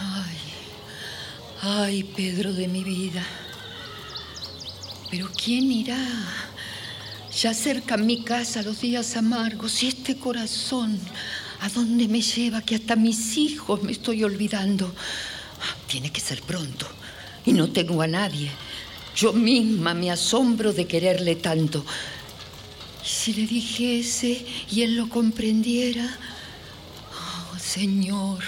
Ay, 0.00 0.36
ay, 1.62 2.02
Pedro 2.02 2.52
de 2.52 2.66
mi 2.66 2.82
vida. 2.82 3.24
Pero 5.08 5.28
¿quién 5.32 5.70
irá? 5.70 6.04
Ya 7.40 7.54
cerca 7.54 7.96
mi 7.96 8.24
casa 8.24 8.62
los 8.62 8.80
días 8.80 9.16
amargos 9.16 9.84
y 9.84 9.86
este 9.86 10.16
corazón, 10.18 10.98
¿a 11.60 11.68
dónde 11.68 12.08
me 12.08 12.22
lleva 12.22 12.62
que 12.62 12.74
hasta 12.74 12.96
mis 12.96 13.36
hijos 13.36 13.84
me 13.84 13.92
estoy 13.92 14.24
olvidando? 14.24 14.92
Tiene 15.86 16.10
que 16.10 16.20
ser 16.20 16.42
pronto 16.42 16.88
y 17.46 17.52
no 17.52 17.70
tengo 17.70 18.02
a 18.02 18.08
nadie. 18.08 18.50
Yo 19.14 19.32
misma 19.32 19.94
me 19.94 20.10
asombro 20.10 20.72
de 20.72 20.88
quererle 20.88 21.36
tanto. 21.36 21.86
¿Y 23.04 23.08
si 23.08 23.32
le 23.32 23.46
dijese 23.46 24.44
y 24.70 24.82
él 24.82 24.96
lo 24.96 25.08
comprendiera? 25.08 26.18
Oh, 27.54 27.58
Señor, 27.58 28.38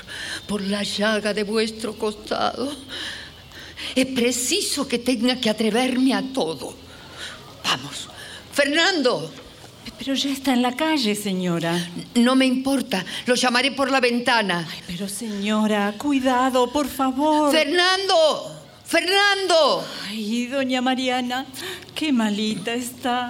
por 0.47 0.61
la 0.61 0.83
llaga 0.83 1.33
de 1.33 1.45
vuestro 1.45 1.97
costado, 1.97 2.75
es 3.95 4.07
preciso 4.07 4.87
que 4.87 4.99
tenga 4.99 5.37
que 5.37 5.51
atreverme 5.51 6.15
a 6.15 6.23
todo. 6.23 6.75
Vamos, 7.65 8.09
Fernando. 8.53 9.33
Pero 9.99 10.15
ya 10.15 10.31
está 10.31 10.53
en 10.53 10.63
la 10.63 10.75
calle, 10.75 11.15
señora. 11.15 11.79
No 12.15 12.35
me 12.35 12.47
importa, 12.47 13.05
lo 13.27 13.35
llamaré 13.35 13.73
por 13.73 13.91
la 13.91 14.01
ventana. 14.01 14.67
Ay, 14.69 14.81
pero 14.87 15.09
señora, 15.09 15.95
cuidado, 15.97 16.73
por 16.73 16.89
favor. 16.89 17.53
Fernando, 17.53 18.53
Fernando. 18.85 19.85
Ay, 20.09 20.47
doña 20.47 20.81
Mariana, 20.81 21.47
qué 21.95 22.13
malita 22.13 22.75
está. 22.75 23.29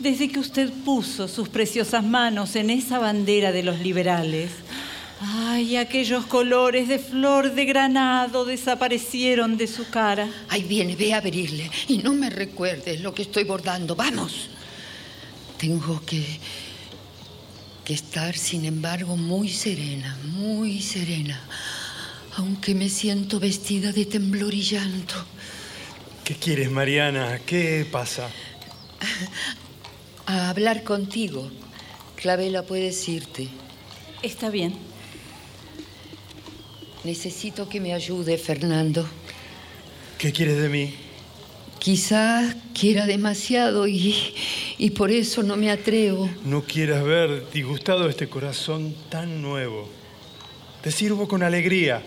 Desde 0.00 0.28
que 0.28 0.38
usted 0.38 0.70
puso 0.84 1.28
sus 1.28 1.50
preciosas 1.50 2.02
manos 2.02 2.56
en 2.56 2.70
esa 2.70 2.98
bandera 2.98 3.52
de 3.52 3.62
los 3.62 3.80
liberales. 3.80 4.50
Ay, 5.20 5.76
aquellos 5.76 6.24
colores 6.24 6.88
de 6.88 6.98
flor 6.98 7.54
de 7.54 7.66
granado 7.66 8.46
desaparecieron 8.46 9.58
de 9.58 9.66
su 9.66 9.90
cara. 9.90 10.26
Ahí 10.48 10.62
viene, 10.62 10.96
ve 10.96 11.12
a 11.12 11.18
abrirle. 11.18 11.70
Y 11.88 11.98
no 11.98 12.14
me 12.14 12.30
recuerdes 12.30 13.02
lo 13.02 13.12
que 13.12 13.22
estoy 13.22 13.44
bordando. 13.44 13.94
Vamos. 13.94 14.48
Tengo 15.58 16.00
que, 16.06 16.24
que 17.84 17.92
estar, 17.92 18.34
sin 18.34 18.64
embargo, 18.64 19.18
muy 19.18 19.50
serena, 19.50 20.16
muy 20.24 20.80
serena. 20.80 21.38
Aunque 22.36 22.74
me 22.74 22.88
siento 22.88 23.38
vestida 23.38 23.92
de 23.92 24.06
temblor 24.06 24.54
y 24.54 24.62
llanto. 24.62 25.16
¿Qué 26.24 26.36
quieres, 26.36 26.70
Mariana? 26.70 27.40
¿Qué 27.44 27.86
pasa? 27.90 28.30
A 30.26 30.50
hablar 30.50 30.84
contigo. 30.84 31.50
Clavela, 32.16 32.62
puedes 32.62 33.08
irte. 33.08 33.48
Está 34.22 34.50
bien. 34.50 34.74
Necesito 37.04 37.68
que 37.68 37.80
me 37.80 37.94
ayude, 37.94 38.36
Fernando. 38.36 39.08
¿Qué 40.18 40.32
quieres 40.32 40.60
de 40.60 40.68
mí? 40.68 40.94
Quizá 41.78 42.54
quiera 42.78 43.06
demasiado 43.06 43.88
y, 43.88 44.14
y 44.76 44.90
por 44.90 45.10
eso 45.10 45.42
no 45.42 45.56
me 45.56 45.70
atrevo. 45.70 46.28
No 46.44 46.62
quieras 46.62 47.02
ver 47.02 47.50
disgustado 47.50 48.06
este 48.06 48.28
corazón 48.28 48.94
tan 49.08 49.40
nuevo. 49.40 49.88
Te 50.82 50.90
sirvo 50.90 51.26
con 51.26 51.42
alegría. 51.42 52.02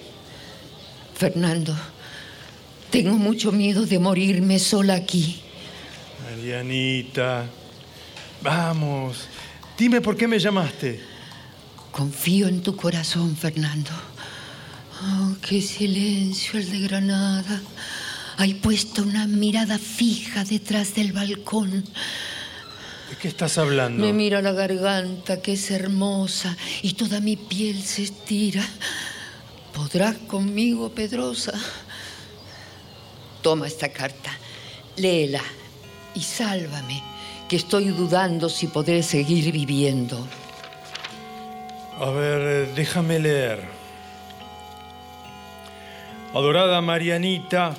Fernando, 1.16 1.76
tengo 2.92 3.14
mucho 3.14 3.52
miedo 3.52 3.88
de 3.88 3.98
morirme 3.98 4.60
sola 4.60 4.94
aquí. 4.94 5.42
Marianita, 6.24 7.50
vamos, 8.44 9.28
dime 9.78 10.02
por 10.02 10.16
qué 10.16 10.28
me 10.28 10.38
llamaste. 10.38 11.02
Confío 11.92 12.48
en 12.48 12.62
tu 12.62 12.76
corazón, 12.76 13.36
Fernando. 13.36 13.92
Oh, 15.02 15.36
qué 15.42 15.62
silencio 15.62 16.60
el 16.60 16.70
de 16.70 16.80
Granada. 16.80 17.62
Hay 18.38 18.56
puesta 18.56 19.02
una 19.02 19.28
mirada 19.28 19.78
fija 19.78 20.44
detrás 20.44 20.96
del 20.96 21.14
balcón. 21.14 21.84
¿De 23.10 23.16
qué 23.22 23.28
estás 23.28 23.58
hablando? 23.58 24.04
Me 24.04 24.12
mira 24.12 24.42
la 24.42 24.54
garganta, 24.54 25.42
que 25.42 25.54
es 25.54 25.70
hermosa, 25.72 26.58
y 26.82 26.94
toda 26.94 27.20
mi 27.20 27.36
piel 27.36 27.84
se 27.84 28.04
estira. 28.04 28.66
¿Podrás 29.74 30.16
conmigo, 30.18 30.90
Pedrosa? 30.90 31.54
Toma 33.42 33.68
esta 33.68 33.90
carta, 33.90 34.32
léela 34.96 35.44
y 36.16 36.22
sálvame, 36.22 37.04
que 37.48 37.56
estoy 37.56 37.86
dudando 37.86 38.50
si 38.50 38.68
podré 38.68 39.04
seguir 39.04 39.52
viviendo. 39.52 40.26
A 42.00 42.10
ver, 42.10 42.74
déjame 42.74 43.20
leer. 43.20 43.60
Adorada 46.34 46.82
Marianita, 46.82 47.76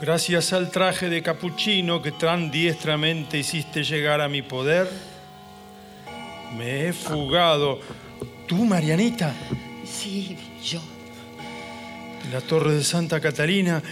gracias 0.00 0.52
al 0.52 0.70
traje 0.70 1.08
de 1.08 1.22
capuchino 1.22 2.00
que 2.00 2.12
tan 2.12 2.50
diestramente 2.50 3.38
hiciste 3.38 3.82
llegar 3.82 4.20
a 4.20 4.28
mi 4.28 4.42
poder, 4.42 4.88
me 6.56 6.86
he 6.86 6.92
fugado. 6.92 7.80
¿Tú, 8.46 8.64
Marianita? 8.64 9.34
Sí, 9.84 10.36
yo. 10.64 10.80
De 12.24 12.32
la 12.32 12.40
torre 12.40 12.74
de 12.74 12.84
Santa 12.84 13.20
Catalina 13.20 13.82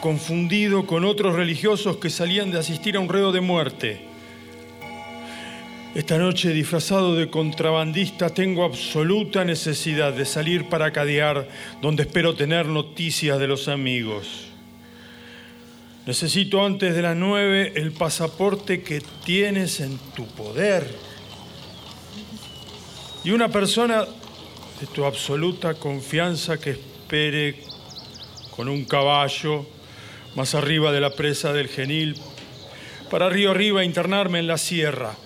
confundido 0.00 0.86
con 0.86 1.04
otros 1.04 1.34
religiosos 1.34 1.96
que 1.96 2.10
salían 2.10 2.50
de 2.50 2.58
asistir 2.58 2.96
a 2.96 3.00
un 3.00 3.08
reo 3.08 3.32
de 3.32 3.40
muerte. 3.40 4.15
Esta 5.96 6.18
noche, 6.18 6.50
disfrazado 6.50 7.14
de 7.14 7.30
contrabandista, 7.30 8.28
tengo 8.28 8.64
absoluta 8.64 9.46
necesidad 9.46 10.12
de 10.12 10.26
salir 10.26 10.68
para 10.68 10.92
cadear, 10.92 11.48
donde 11.80 12.02
espero 12.02 12.34
tener 12.34 12.66
noticias 12.66 13.38
de 13.38 13.46
los 13.46 13.66
amigos. 13.66 14.48
Necesito 16.04 16.62
antes 16.62 16.94
de 16.94 17.00
las 17.00 17.16
nueve 17.16 17.72
el 17.76 17.92
pasaporte 17.92 18.82
que 18.82 19.00
tienes 19.24 19.80
en 19.80 19.96
tu 20.14 20.26
poder. 20.26 20.86
Y 23.24 23.30
una 23.30 23.48
persona 23.48 24.04
de 24.04 24.86
tu 24.92 25.06
absoluta 25.06 25.72
confianza 25.72 26.58
que 26.58 26.72
espere 26.72 27.62
con 28.54 28.68
un 28.68 28.84
caballo 28.84 29.64
más 30.34 30.54
arriba 30.54 30.92
de 30.92 31.00
la 31.00 31.14
presa 31.14 31.54
del 31.54 31.68
Genil, 31.68 32.20
para 33.10 33.30
río 33.30 33.52
arriba 33.52 33.82
internarme 33.82 34.40
en 34.40 34.46
la 34.46 34.58
sierra. 34.58 35.16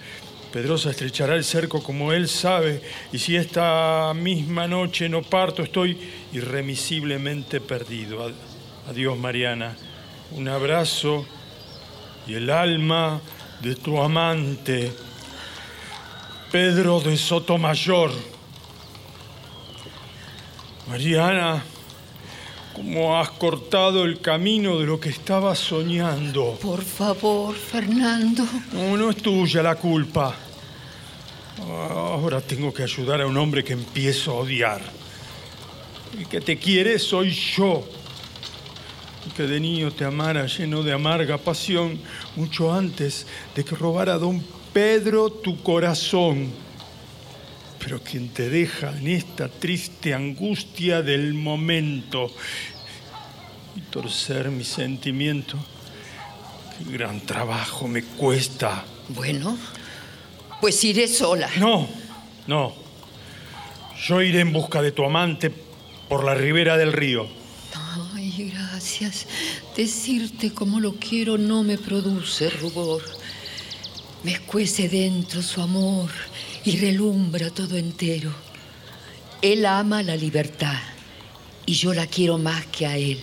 Pedrosa 0.52 0.90
estrechará 0.90 1.36
el 1.36 1.44
cerco 1.44 1.80
como 1.82 2.12
él 2.12 2.28
sabe, 2.28 2.82
y 3.12 3.18
si 3.18 3.36
esta 3.36 4.12
misma 4.14 4.66
noche 4.66 5.08
no 5.08 5.22
parto, 5.22 5.62
estoy 5.62 5.96
irremisiblemente 6.32 7.60
perdido. 7.60 8.32
Adiós, 8.88 9.16
Mariana. 9.16 9.76
Un 10.32 10.48
abrazo 10.48 11.24
y 12.26 12.34
el 12.34 12.50
alma 12.50 13.20
de 13.60 13.76
tu 13.76 14.00
amante, 14.00 14.92
Pedro 16.50 17.00
de 17.00 17.16
Sotomayor. 17.16 18.10
Mariana, 20.88 21.62
¿cómo 22.74 23.18
has 23.18 23.30
cortado 23.30 24.04
el 24.04 24.20
camino 24.20 24.78
de 24.78 24.86
lo 24.86 24.98
que 25.00 25.10
estaba 25.10 25.54
soñando? 25.54 26.58
Por 26.60 26.82
favor, 26.82 27.54
Fernando. 27.54 28.44
No, 28.72 28.96
no 28.96 29.10
es 29.10 29.16
tuya 29.16 29.62
la 29.62 29.76
culpa. 29.76 30.34
Ahora 31.68 32.40
tengo 32.40 32.72
que 32.72 32.82
ayudar 32.82 33.20
a 33.20 33.26
un 33.26 33.36
hombre 33.36 33.62
que 33.62 33.74
empiezo 33.74 34.32
a 34.32 34.34
odiar. 34.36 34.80
El 36.18 36.26
que 36.26 36.40
te 36.40 36.58
quiere 36.58 36.98
soy 36.98 37.30
yo. 37.30 37.84
El 39.26 39.32
que 39.32 39.42
de 39.42 39.60
niño 39.60 39.92
te 39.92 40.04
amara 40.04 40.46
lleno 40.46 40.82
de 40.82 40.92
amarga 40.92 41.36
pasión, 41.38 42.00
mucho 42.36 42.72
antes 42.72 43.26
de 43.54 43.64
que 43.64 43.76
robara 43.76 44.18
don 44.18 44.42
Pedro 44.72 45.30
tu 45.30 45.62
corazón. 45.62 46.50
Pero 47.80 48.02
quien 48.02 48.28
te 48.28 48.50
deja 48.50 48.96
en 48.96 49.08
esta 49.08 49.48
triste 49.48 50.12
angustia 50.12 51.02
del 51.02 51.32
momento 51.32 52.30
y 53.74 53.80
torcer 53.90 54.50
mi 54.50 54.64
sentimiento, 54.64 55.56
qué 56.76 56.92
gran 56.92 57.20
trabajo 57.22 57.88
me 57.88 58.02
cuesta. 58.02 58.84
Bueno, 59.08 59.56
pues 60.60 60.84
iré 60.84 61.08
sola. 61.08 61.50
No, 61.58 61.88
no. 62.46 62.74
Yo 64.06 64.22
iré 64.22 64.40
en 64.40 64.52
busca 64.52 64.82
de 64.82 64.92
tu 64.92 65.04
amante 65.04 65.50
por 66.08 66.24
la 66.24 66.34
ribera 66.34 66.76
del 66.76 66.92
río. 66.92 67.26
Ay, 68.14 68.52
gracias. 68.52 69.26
Decirte 69.74 70.52
cómo 70.52 70.80
lo 70.80 70.96
quiero 70.96 71.38
no 71.38 71.62
me 71.62 71.78
produce 71.78 72.50
rubor. 72.50 73.02
Me 74.22 74.32
escuece 74.32 74.88
dentro 74.88 75.40
su 75.40 75.62
amor 75.62 76.10
y 76.64 76.76
relumbra 76.78 77.50
todo 77.50 77.76
entero. 77.76 78.30
Él 79.42 79.64
ama 79.66 80.02
la 80.02 80.16
libertad 80.16 80.78
y 81.66 81.74
yo 81.74 81.94
la 81.94 82.06
quiero 82.06 82.38
más 82.38 82.66
que 82.66 82.86
a 82.86 82.96
él. 82.96 83.18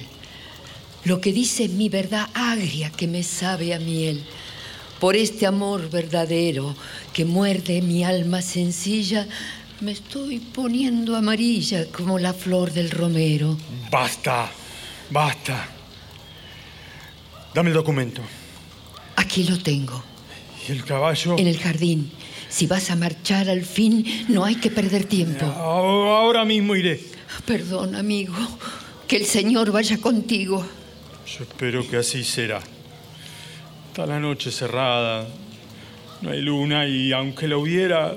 Lo 1.03 1.21
que 1.21 1.31
dice 1.31 1.65
es 1.65 1.71
mi 1.71 1.89
verdad 1.89 2.27
agria 2.33 2.89
que 2.89 3.07
me 3.07 3.23
sabe 3.23 3.73
a 3.73 3.79
miel. 3.79 4.23
Por 4.99 5.15
este 5.15 5.45
amor 5.45 5.89
verdadero 5.89 6.75
que 7.13 7.23
muerde 7.23 7.81
mi 7.81 8.03
alma 8.03 8.41
sencilla, 8.41 9.27
me 9.79 9.91
estoy 9.91 10.39
poniendo 10.39 11.15
amarilla 11.15 11.85
como 11.85 12.17
la 12.17 12.33
flor 12.33 12.73
del 12.73 12.89
romero. 12.89 13.57
Basta, 13.91 14.51
basta. 15.11 15.69
Dame 17.53 17.69
el 17.69 17.75
documento. 17.75 18.21
Aquí 19.15 19.43
lo 19.43 19.57
tengo. 19.59 20.03
¿Y 20.67 20.71
el 20.71 20.83
caballo? 20.83 21.37
En 21.37 21.47
el 21.47 21.59
jardín. 21.59 22.11
Si 22.49 22.65
vas 22.67 22.89
a 22.91 22.95
marchar 22.95 23.49
al 23.49 23.63
fin, 23.63 24.25
no 24.29 24.45
hay 24.45 24.55
que 24.55 24.69
perder 24.69 25.05
tiempo. 25.05 25.45
Ahora 25.45 26.45
mismo 26.45 26.75
iré. 26.75 27.01
Perdón, 27.45 27.95
amigo. 27.95 28.35
Que 29.07 29.17
el 29.17 29.25
Señor 29.25 29.71
vaya 29.71 29.97
contigo. 29.97 30.65
Yo 31.25 31.43
espero 31.43 31.87
que 31.87 31.97
así 31.97 32.23
será. 32.23 32.61
Está 33.89 34.05
la 34.05 34.19
noche 34.19 34.51
cerrada, 34.51 35.27
no 36.21 36.29
hay 36.29 36.41
luna 36.41 36.87
y 36.87 37.11
aunque 37.13 37.47
la 37.47 37.57
hubiera, 37.57 38.15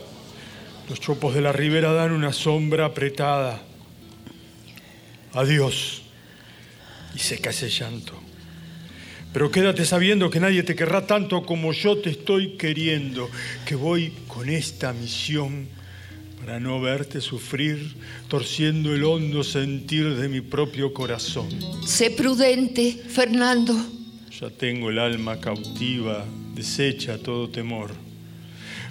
los 0.88 1.00
chopos 1.00 1.34
de 1.34 1.40
la 1.40 1.52
ribera 1.52 1.92
dan 1.92 2.12
una 2.12 2.32
sombra 2.32 2.86
apretada. 2.86 3.62
Adiós. 5.32 6.02
Y 7.14 7.18
seca 7.18 7.50
ese 7.50 7.68
llanto. 7.68 8.29
Pero 9.32 9.50
quédate 9.50 9.84
sabiendo 9.84 10.28
que 10.28 10.40
nadie 10.40 10.62
te 10.62 10.74
querrá 10.74 11.06
tanto 11.06 11.42
como 11.44 11.72
yo 11.72 11.98
te 11.98 12.10
estoy 12.10 12.56
queriendo, 12.56 13.30
que 13.64 13.76
voy 13.76 14.12
con 14.26 14.48
esta 14.48 14.92
misión 14.92 15.68
para 16.40 16.58
no 16.58 16.80
verte 16.80 17.20
sufrir, 17.20 17.94
torciendo 18.28 18.94
el 18.94 19.04
hondo 19.04 19.44
sentir 19.44 20.16
de 20.16 20.28
mi 20.28 20.40
propio 20.40 20.92
corazón. 20.92 21.48
Sé 21.86 22.10
prudente, 22.10 22.92
Fernando. 23.08 23.74
Ya 24.40 24.48
tengo 24.50 24.90
el 24.90 24.98
alma 24.98 25.38
cautiva, 25.38 26.24
deshecha 26.54 27.18
todo 27.18 27.50
temor. 27.50 27.90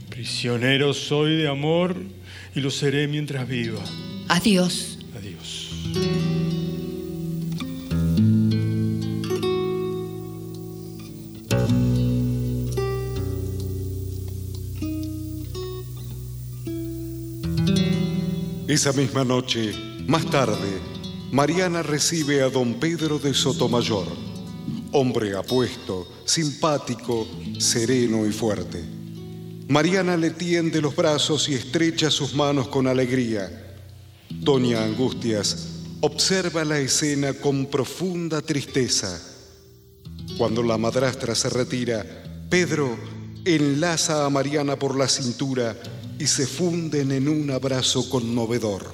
Prisionero 0.10 0.94
soy 0.94 1.38
de 1.38 1.48
amor 1.48 1.96
y 2.56 2.62
lo 2.62 2.72
seré 2.72 3.08
mientras 3.08 3.48
viva. 3.48 3.82
Adiós. 4.28 4.30
Adiós. 4.30 4.99
Esa 18.80 18.94
misma 18.94 19.26
noche, 19.26 19.74
más 20.08 20.26
tarde, 20.28 20.80
Mariana 21.34 21.84
recibe 21.84 22.42
a 22.42 22.50
don 22.50 22.76
Pedro 22.76 23.20
de 23.20 23.34
Sotomayor, 23.34 24.08
hombre 24.94 25.36
apuesto, 25.36 26.08
simpático, 26.24 27.28
sereno 27.58 28.26
y 28.26 28.32
fuerte. 28.32 28.82
Mariana 29.68 30.16
le 30.16 30.30
tiende 30.30 30.80
los 30.80 30.96
brazos 30.96 31.50
y 31.50 31.56
estrecha 31.56 32.10
sus 32.10 32.34
manos 32.34 32.70
con 32.70 32.88
alegría. 32.88 33.76
Doña 34.30 34.82
Angustias 34.82 35.82
observa 36.00 36.64
la 36.64 36.80
escena 36.80 37.34
con 37.34 37.66
profunda 37.66 38.42
tristeza. 38.42 39.22
Cuando 40.38 40.64
la 40.64 40.78
madrastra 40.78 41.36
se 41.36 41.50
retira, 41.50 42.06
Pedro 42.50 42.98
enlaza 43.44 44.26
a 44.26 44.30
Mariana 44.30 44.78
por 44.78 44.98
la 44.98 45.10
cintura 45.10 45.76
y 46.20 46.28
se 46.28 46.46
funden 46.46 47.14
en 47.14 47.30
un 47.30 47.50
abrazo 47.50 48.10
conmovedor. 48.10 48.94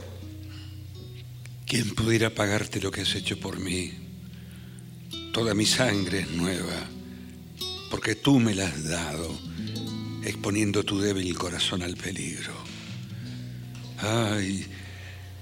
¿Quién 1.66 1.96
pudiera 1.96 2.30
pagarte 2.30 2.80
lo 2.80 2.92
que 2.92 3.02
has 3.02 3.16
hecho 3.16 3.40
por 3.40 3.60
mí? 3.60 3.92
Toda 5.34 5.56
mi 5.56 5.66
sangre 5.66 6.20
es 6.20 6.30
nueva, 6.30 6.88
porque 7.90 8.14
tú 8.14 8.40
me 8.40 8.54
la 8.54 8.68
has 8.68 8.88
dado, 8.88 9.28
exponiendo 10.24 10.84
tu 10.84 11.00
débil 11.00 11.36
corazón 11.36 11.82
al 11.82 11.96
peligro. 11.96 12.54
Ay, 13.98 14.68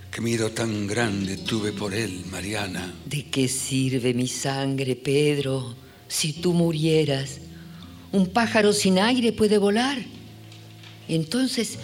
qué 0.09 0.21
miedo 0.21 0.51
tan 0.51 0.87
grande 0.87 1.35
tuve 1.35 1.73
por 1.73 1.93
él, 1.93 2.23
Mariana. 2.31 2.93
¿De 3.05 3.25
qué 3.25 3.49
sirve 3.49 4.13
mi 4.13 4.27
sangre, 4.27 4.95
Pedro, 4.95 5.75
si 6.07 6.31
tú 6.31 6.53
murieras? 6.53 7.41
Un 8.13 8.27
pájaro 8.27 8.71
sin 8.71 8.99
aire 8.99 9.33
puede 9.33 9.57
volar. 9.57 10.12
Entonces 11.15 11.77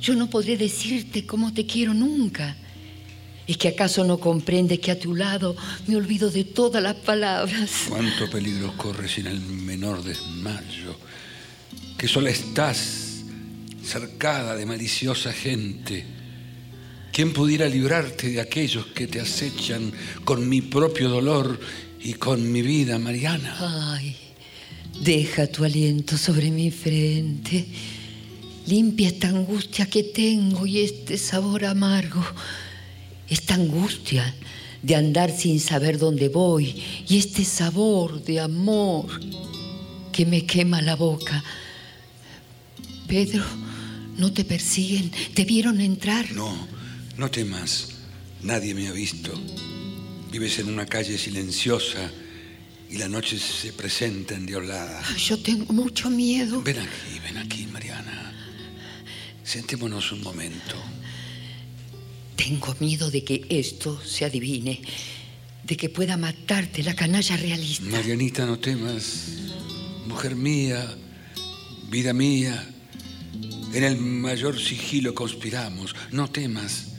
yo 0.00 0.14
no 0.14 0.28
podré 0.28 0.56
decirte 0.56 1.26
cómo 1.26 1.52
te 1.52 1.66
quiero 1.66 1.94
nunca. 1.94 2.56
¿Es 3.46 3.58
que 3.58 3.68
acaso 3.68 4.04
no 4.04 4.18
comprende 4.18 4.80
que 4.80 4.90
a 4.90 4.98
tu 4.98 5.14
lado 5.14 5.54
me 5.86 5.96
olvido 5.96 6.30
de 6.30 6.44
todas 6.44 6.82
las 6.82 6.94
palabras? 6.94 7.70
Cuánto 7.88 8.28
peligro 8.30 8.74
corres 8.76 9.12
sin 9.12 9.26
el 9.26 9.40
menor 9.40 10.02
desmayo. 10.02 10.96
Que 11.98 12.08
sola 12.08 12.30
estás, 12.30 13.22
cercada 13.84 14.56
de 14.56 14.64
maliciosa 14.64 15.32
gente. 15.32 16.04
¿Quién 17.12 17.32
pudiera 17.32 17.68
librarte 17.68 18.30
de 18.30 18.40
aquellos 18.40 18.86
que 18.86 19.06
te 19.06 19.20
acechan 19.20 19.92
con 20.24 20.48
mi 20.48 20.62
propio 20.62 21.08
dolor 21.08 21.60
y 22.02 22.14
con 22.14 22.50
mi 22.50 22.62
vida, 22.62 22.98
Mariana? 22.98 23.56
Ay, 23.94 24.16
deja 25.00 25.46
tu 25.46 25.64
aliento 25.64 26.16
sobre 26.16 26.50
mi 26.50 26.70
frente. 26.70 27.66
Limpia 28.66 29.08
esta 29.08 29.28
angustia 29.28 29.86
que 29.86 30.02
tengo 30.02 30.66
y 30.66 30.80
este 30.80 31.18
sabor 31.18 31.64
amargo. 31.64 32.24
Esta 33.28 33.54
angustia 33.54 34.34
de 34.82 34.94
andar 34.94 35.30
sin 35.30 35.60
saber 35.60 35.98
dónde 35.98 36.28
voy 36.28 36.82
y 37.08 37.18
este 37.18 37.44
sabor 37.44 38.22
de 38.24 38.40
amor 38.40 39.06
que 40.12 40.26
me 40.26 40.46
quema 40.46 40.80
la 40.82 40.94
boca. 40.94 41.42
Pedro, 43.06 43.44
¿no 44.16 44.32
te 44.32 44.44
persiguen? 44.44 45.10
¿Te 45.34 45.44
vieron 45.44 45.80
entrar? 45.80 46.32
No, 46.32 46.54
no 47.16 47.30
temas. 47.30 47.88
Nadie 48.42 48.74
me 48.74 48.88
ha 48.88 48.92
visto. 48.92 49.32
Vives 50.30 50.58
en 50.58 50.68
una 50.68 50.86
calle 50.86 51.16
silenciosa 51.16 52.10
y 52.90 52.98
la 52.98 53.08
noche 53.08 53.38
se 53.38 53.72
presenta 53.72 54.34
endiablada. 54.34 55.02
Yo 55.16 55.38
tengo 55.38 55.72
mucho 55.72 56.10
miedo. 56.10 56.62
Ven 56.62 56.78
aquí, 56.78 57.20
ven 57.24 57.38
aquí. 57.38 57.63
Sentémonos 59.44 60.10
un 60.10 60.22
momento. 60.22 60.74
Tengo 62.34 62.74
miedo 62.80 63.10
de 63.10 63.22
que 63.22 63.46
esto 63.50 64.00
se 64.02 64.24
adivine, 64.24 64.80
de 65.62 65.76
que 65.76 65.90
pueda 65.90 66.16
matarte 66.16 66.82
la 66.82 66.94
canalla 66.94 67.36
realista. 67.36 67.84
Marianita, 67.84 68.46
no 68.46 68.58
temas. 68.58 69.28
Mujer 70.06 70.34
mía, 70.34 70.96
vida 71.90 72.14
mía, 72.14 72.66
en 73.74 73.84
el 73.84 73.98
mayor 73.98 74.58
sigilo 74.58 75.14
conspiramos. 75.14 75.94
No 76.10 76.30
temas. 76.30 76.92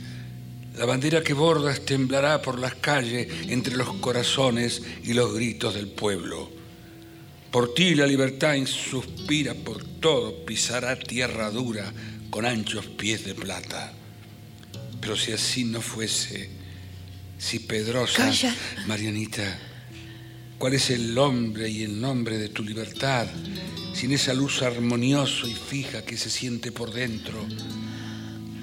La 0.77 0.85
bandera 0.85 1.23
que 1.23 1.33
bordas 1.33 1.83
temblará 1.83 2.43
por 2.43 2.59
las 2.59 2.75
calles 2.75 3.27
entre 3.47 3.75
los 3.75 3.91
corazones 3.95 4.83
y 5.03 5.13
los 5.13 5.33
gritos 5.33 5.73
del 5.73 5.87
pueblo. 5.87 6.51
Por 7.49 7.73
ti 7.73 7.95
la 7.95 8.05
libertad 8.05 8.55
suspira 8.65 9.53
por 9.53 9.83
todo, 9.83 10.45
pisará 10.45 10.99
tierra 10.99 11.49
dura 11.49 11.93
con 12.29 12.45
anchos 12.45 12.85
pies 12.85 13.25
de 13.25 13.35
plata. 13.35 13.93
Pero 15.01 15.15
si 15.15 15.31
así 15.31 15.63
no 15.63 15.81
fuese, 15.81 16.49
si 17.37 17.59
Pedrosa, 17.59 18.31
Marianita, 18.87 19.59
¿cuál 20.57 20.73
es 20.73 20.89
el 20.89 21.17
hombre 21.17 21.69
y 21.69 21.83
el 21.83 21.99
nombre 21.99 22.37
de 22.37 22.49
tu 22.49 22.63
libertad 22.63 23.27
sin 23.93 24.11
esa 24.11 24.33
luz 24.33 24.61
armoniosa 24.61 25.47
y 25.47 25.53
fija 25.53 26.03
que 26.03 26.17
se 26.17 26.29
siente 26.29 26.71
por 26.71 26.91
dentro? 26.91 27.45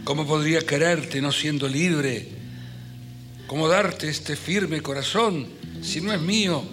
¿Cómo 0.04 0.26
podría 0.26 0.62
quererte 0.66 1.20
no 1.20 1.30
siendo 1.30 1.68
libre? 1.68 2.28
¿Cómo 3.46 3.68
darte 3.68 4.08
este 4.08 4.34
firme 4.34 4.80
corazón 4.80 5.46
si 5.82 6.00
no 6.00 6.12
es 6.12 6.20
mío? 6.20 6.64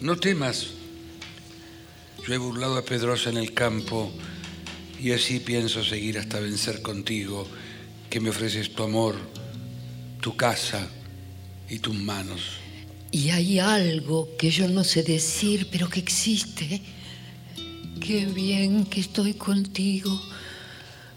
No 0.00 0.16
temas. 0.16 0.66
Yo 2.26 2.34
he 2.34 2.38
burlado 2.38 2.76
a 2.76 2.84
Pedrosa 2.84 3.30
en 3.30 3.38
el 3.38 3.54
campo 3.54 4.12
y 5.02 5.12
así 5.12 5.40
pienso 5.40 5.82
seguir 5.82 6.18
hasta 6.18 6.40
vencer 6.40 6.82
contigo 6.82 7.46
que 8.10 8.20
me 8.20 8.30
ofreces 8.30 8.74
tu 8.74 8.82
amor, 8.82 9.16
tu 10.20 10.36
casa 10.36 10.88
y 11.68 11.78
tus 11.78 11.94
manos. 11.94 12.40
Y 13.10 13.30
hay 13.30 13.58
algo 13.58 14.28
que 14.38 14.50
yo 14.50 14.68
no 14.68 14.84
sé 14.84 15.02
decir, 15.02 15.68
pero 15.70 15.88
que 15.88 16.00
existe. 16.00 16.82
Qué 18.00 18.26
bien 18.26 18.84
que 18.84 19.00
estoy 19.00 19.34
contigo. 19.34 20.20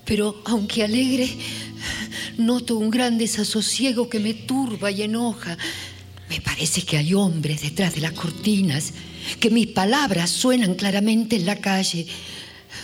Pero 0.05 0.41
aunque 0.45 0.83
alegre, 0.83 1.29
noto 2.37 2.77
un 2.77 2.89
gran 2.89 3.17
desasosiego 3.17 4.09
que 4.09 4.19
me 4.19 4.33
turba 4.33 4.91
y 4.91 5.03
enoja. 5.03 5.57
Me 6.29 6.41
parece 6.41 6.83
que 6.83 6.97
hay 6.97 7.13
hombres 7.13 7.61
detrás 7.61 7.95
de 7.95 8.01
las 8.01 8.13
cortinas, 8.13 8.93
que 9.39 9.49
mis 9.49 9.67
palabras 9.67 10.29
suenan 10.29 10.75
claramente 10.75 11.35
en 11.35 11.45
la 11.45 11.57
calle. 11.57 12.07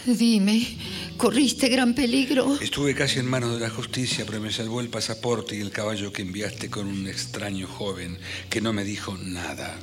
Dime, 0.06 0.78
¿corriste 1.18 1.70
gran 1.70 1.94
peligro? 1.94 2.60
Estuve 2.62 2.96
casi 2.96 3.20
en 3.20 3.26
manos 3.26 3.54
de 3.54 3.60
la 3.60 3.70
justicia, 3.70 4.26
pero 4.26 4.40
me 4.40 4.52
salvó 4.52 4.82
el 4.82 4.90
pasaporte 4.90 5.56
y 5.56 5.62
el 5.62 5.72
caballo 5.72 6.12
que 6.12 6.22
enviaste 6.22 6.70
con 6.70 6.88
un 6.88 7.08
extraño 7.08 7.68
joven 7.68 8.18
que 8.50 8.62
no 8.62 8.74
me 8.74 8.84
dijo 8.84 9.18
nada. 9.18 9.78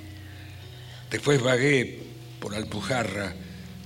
Después 1.11 1.41
vagué 1.41 2.01
por 2.41 2.55
Alpujarra. 2.55 3.35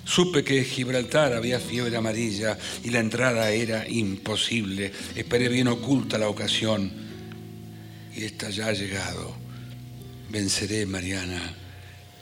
Supe 0.04 0.42
que 0.42 0.59
en 0.59 0.64
Gibraltar 0.64 1.35
había 1.35 1.61
fiebre 1.61 1.96
amarilla 1.96 2.59
y 2.83 2.90
la 2.90 3.00
entrada 3.00 3.50
era 3.50 3.88
imposible. 3.88 4.92
Esperé 5.14 5.48
bien 5.48 5.68
oculta 5.68 6.18
la 6.18 6.28
ocasión 6.28 6.90
y 8.14 8.24
esta 8.24 8.50
ya 8.50 8.68
ha 8.68 8.72
llegado. 8.72 9.35
Venceré, 10.30 10.87
Mariana. 10.87 11.54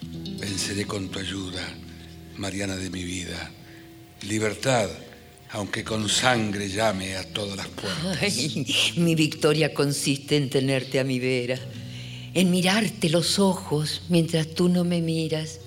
Venceré 0.02 0.84
con 0.84 1.08
tu 1.08 1.18
ayuda, 1.18 1.62
Mariana 2.36 2.76
de 2.76 2.90
mi 2.90 3.04
vida. 3.04 3.50
Libertad, 4.22 4.88
aunque 5.50 5.84
con 5.84 6.08
sangre 6.08 6.68
llame 6.68 7.16
a 7.16 7.24
todas 7.24 7.56
las 7.56 7.68
puertas. 7.68 8.96
Mi 8.96 9.14
victoria 9.14 9.72
consiste 9.72 10.36
en 10.36 10.50
tenerte 10.50 10.98
a 10.98 11.04
mi 11.04 11.18
vera, 11.18 11.58
en 12.34 12.50
mirarte 12.50 13.08
los 13.08 13.38
ojos 13.38 14.02
mientras 14.08 14.48
tú 14.48 14.68
no 14.68 14.84
me 14.84 15.00
miras. 15.00 15.60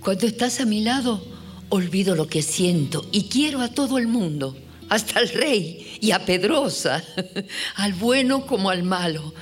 Cuando 0.00 0.26
estás 0.26 0.60
a 0.60 0.64
mi 0.64 0.82
lado, 0.82 1.24
olvido 1.68 2.14
lo 2.14 2.26
que 2.26 2.42
siento 2.42 3.06
y 3.12 3.24
quiero 3.24 3.60
a 3.60 3.68
todo 3.68 3.98
el 3.98 4.06
mundo, 4.06 4.56
hasta 4.88 5.18
al 5.18 5.28
rey 5.28 5.98
y 6.00 6.10
a 6.12 6.24
Pedrosa, 6.24 7.02
al 7.76 7.94
bueno 7.94 8.46
como 8.46 8.70
al 8.70 8.82
malo. 8.82 9.34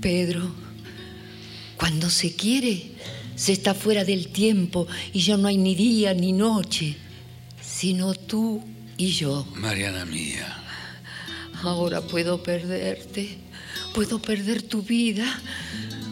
Pedro, 0.00 0.50
cuando 1.76 2.08
se 2.08 2.34
quiere, 2.34 2.92
se 3.38 3.52
está 3.52 3.72
fuera 3.72 4.04
del 4.04 4.28
tiempo 4.28 4.88
y 5.12 5.20
ya 5.20 5.36
no 5.36 5.46
hay 5.46 5.56
ni 5.56 5.76
día 5.76 6.12
ni 6.12 6.32
noche, 6.32 6.96
sino 7.62 8.12
tú 8.12 8.60
y 8.96 9.06
yo. 9.06 9.46
Mariana 9.54 10.04
mía. 10.04 10.64
Ahora 11.62 12.00
puedo 12.00 12.42
perderte, 12.42 13.38
puedo 13.94 14.20
perder 14.20 14.62
tu 14.62 14.82
vida, 14.82 15.24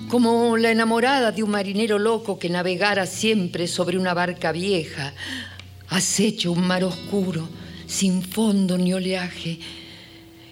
como 0.08 0.56
la 0.56 0.70
enamorada 0.70 1.32
de 1.32 1.42
un 1.42 1.50
marinero 1.50 1.98
loco 1.98 2.38
que 2.38 2.48
navegara 2.48 3.06
siempre 3.06 3.66
sobre 3.66 3.98
una 3.98 4.14
barca 4.14 4.52
vieja. 4.52 5.12
Has 5.88 6.20
hecho 6.20 6.52
un 6.52 6.64
mar 6.64 6.84
oscuro, 6.84 7.48
sin 7.88 8.22
fondo 8.22 8.78
ni 8.78 8.94
oleaje, 8.94 9.58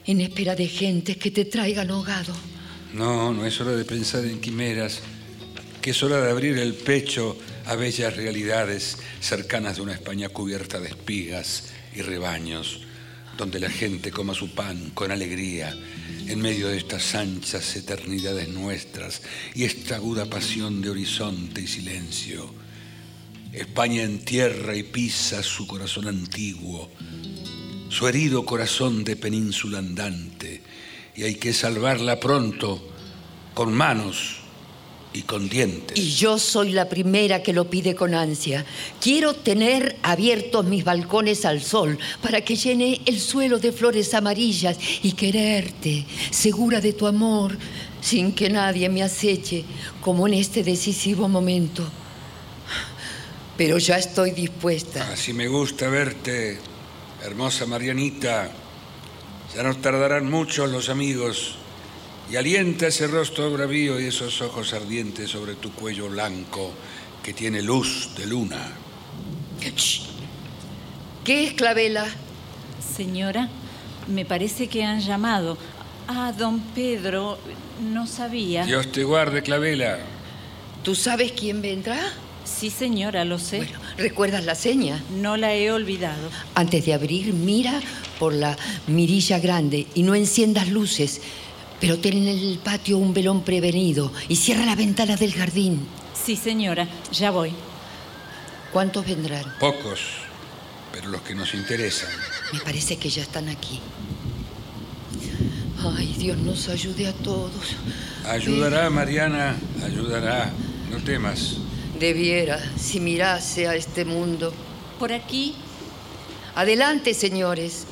en 0.07 0.21
espera 0.21 0.57
de 0.57 0.67
gentes 0.67 1.19
que 1.19 1.31
te 1.31 1.45
traigan 1.45 1.91
ahogado. 1.93 2.35
No, 2.93 3.33
no 3.33 3.47
es 3.47 3.61
hora 3.61 3.77
de 3.77 3.85
pensar 3.85 4.25
en 4.25 4.41
quimeras 4.41 5.03
que 5.85 5.91
es 5.91 6.03
hora 6.03 6.19
de 6.19 6.31
abrir 6.31 6.57
el 6.57 6.73
pecho 6.73 7.37
a 7.67 7.77
bellas 7.77 8.17
realidades 8.17 8.97
cercanas 9.21 9.77
de 9.77 9.83
una 9.83 9.93
España 9.93 10.31
cubierta 10.31 10.81
de 10.81 10.89
espigas 10.89 11.65
y 11.95 12.01
rebaños, 12.01 12.81
donde 13.37 13.61
la 13.61 13.69
gente 13.69 14.11
coma 14.11 14.33
su 14.33 14.55
pan 14.55 14.93
con 14.95 15.13
alegría 15.13 15.77
en 16.27 16.41
medio 16.41 16.69
de 16.69 16.79
estas 16.79 17.15
anchas 17.15 17.77
eternidades 17.77 18.49
nuestras 18.49 19.21
y 19.55 19.65
esta 19.65 19.97
aguda 19.97 20.25
pasión 20.25 20.81
de 20.81 20.89
horizonte 20.89 21.61
y 21.61 21.67
silencio. 21.67 22.51
España 23.53 24.05
entierra 24.05 24.75
y 24.75 24.85
pisa 24.85 25.43
su 25.43 25.67
corazón 25.67 26.09
antiguo, 26.09 26.91
su 27.91 28.09
herido 28.09 28.47
corazón 28.47 29.05
de 29.05 29.17
península 29.17 29.81
andante, 29.81 30.63
y 31.15 31.25
hay 31.25 31.35
que 31.35 31.53
salvarla 31.53 32.21
pronto 32.21 32.91
con 33.53 33.75
manos 33.75 34.44
y 35.15 35.23
con 35.23 35.49
dientes. 35.49 35.97
Y 35.97 36.11
yo 36.11 36.39
soy 36.39 36.73
la 36.73 36.89
primera 36.89 37.43
que 37.43 37.53
lo 37.53 37.71
pide 37.71 37.95
con 37.95 38.15
ansia. 38.15 38.67
Quiero 39.01 39.33
tener 39.33 39.97
abiertos 40.03 40.67
mis 40.67 40.85
balcones 40.85 41.45
al 41.45 41.63
sol 41.63 41.99
para 42.21 42.43
que 42.43 42.57
llene 42.57 43.01
el 43.07 43.21
suelo 43.21 43.59
de 43.59 43.73
flores 43.73 44.13
amarillas 44.13 44.77
y 45.03 45.13
quererte, 45.13 46.05
segura 46.31 46.81
de 46.81 46.93
tu 46.93 47.07
amor, 47.07 47.57
sin 48.01 48.33
que 48.33 48.51
nadie 48.51 48.89
me 48.89 49.03
aceche, 49.03 49.65
como 50.03 50.27
en 50.27 50.35
este 50.35 50.65
decisivo 50.65 51.29
momento. 51.29 51.85
Pero 53.57 53.79
ya 53.79 53.97
estoy 53.97 54.33
dispuesta. 54.33 55.09
Así 55.13 55.33
me 55.33 55.47
gusta 55.47 55.89
verte, 55.89 56.59
hermosa 57.23 57.67
Marianita. 57.67 58.51
Ya 59.55 59.63
no 59.63 59.77
tardarán 59.77 60.29
mucho 60.29 60.67
los 60.67 60.89
amigos 60.89 61.55
y 62.31 62.37
alienta 62.37 62.87
ese 62.87 63.07
rostro 63.07 63.51
bravío 63.51 64.01
y 64.01 64.07
esos 64.07 64.41
ojos 64.41 64.73
ardientes 64.73 65.31
sobre 65.31 65.55
tu 65.55 65.73
cuello 65.73 66.09
blanco 66.09 66.73
que 67.23 67.33
tiene 67.33 67.63
luz 67.63 68.11
de 68.17 68.27
luna. 68.27 68.73
¿Qué 71.25 71.45
es 71.45 71.53
Clavela? 71.55 72.07
Señora, 72.97 73.49
me 74.09 74.25
parece 74.25 74.69
que 74.69 74.85
han 74.85 75.01
llamado. 75.01 75.57
Ah, 76.07 76.33
don 76.37 76.61
Pedro, 76.61 77.39
no 77.93 78.07
sabía. 78.07 78.65
Dios 78.67 78.93
te 78.93 79.05
guarde, 79.05 79.43
Clavela. 79.43 79.99
¿Tú 80.83 80.95
sabes 80.95 81.33
quién 81.33 81.63
vendrá? 81.63 81.99
Sí, 82.45 82.69
señora, 82.69 83.25
lo 83.25 83.39
sé. 83.39 83.57
Bueno, 83.59 83.79
¿recuerdas 83.97 84.45
la 84.45 84.55
seña? 84.55 85.03
No 85.17 85.39
la 85.39 85.55
he 85.55 85.73
olvidado. 85.73 86.29
Antes 86.55 86.85
de 86.85 86.93
abrir, 86.93 87.33
mira 87.33 87.81
por 88.19 88.35
la 88.35 88.57
mirilla 88.87 89.39
grande 89.39 89.87
y 89.95 90.03
no 90.03 90.15
enciendas 90.15 90.69
luces. 90.69 91.23
Pero 91.81 91.99
ten 91.99 92.17
en 92.17 92.29
el 92.29 92.59
patio 92.59 92.99
un 92.99 93.13
velón 93.13 93.43
prevenido 93.43 94.13
y 94.29 94.37
cierra 94.37 94.65
la 94.65 94.77
ventana 94.77 95.17
del 95.17 95.33
jardín. 95.35 95.87
Sí, 96.15 96.37
señora, 96.37 96.89
ya 97.13 97.31
voy. 97.31 97.53
¿Cuántos 98.73 99.07
vendrán? 99.07 99.45
Pocos, 99.61 100.01
pero 100.93 101.09
los 101.09 101.23
que 101.23 101.35
nos 101.35 101.55
interesan. 101.55 102.11
Me 102.53 102.61
parece 102.61 102.97
que 102.97 103.11
ya 103.11 103.23
están 103.23 103.49
aquí. 103.49 103.81
Ay, 105.97 106.15
Dios 106.19 106.39
nos 106.39 106.69
ayude 106.69 107.07
a 107.07 107.13
todos. 107.13 107.77
Ayudará, 108.27 108.89
Mariana, 108.89 109.57
ayudará. 109.85 110.51
No 110.91 110.97
temas. 110.99 111.57
Debiera, 111.99 112.59
si 112.79 113.01
mirase 113.01 113.69
a 113.69 113.75
este 113.75 114.05
mundo. 114.05 114.53
Por 114.99 115.13
aquí. 115.13 115.55
Adelante, 116.55 117.15
señores. 117.15 117.87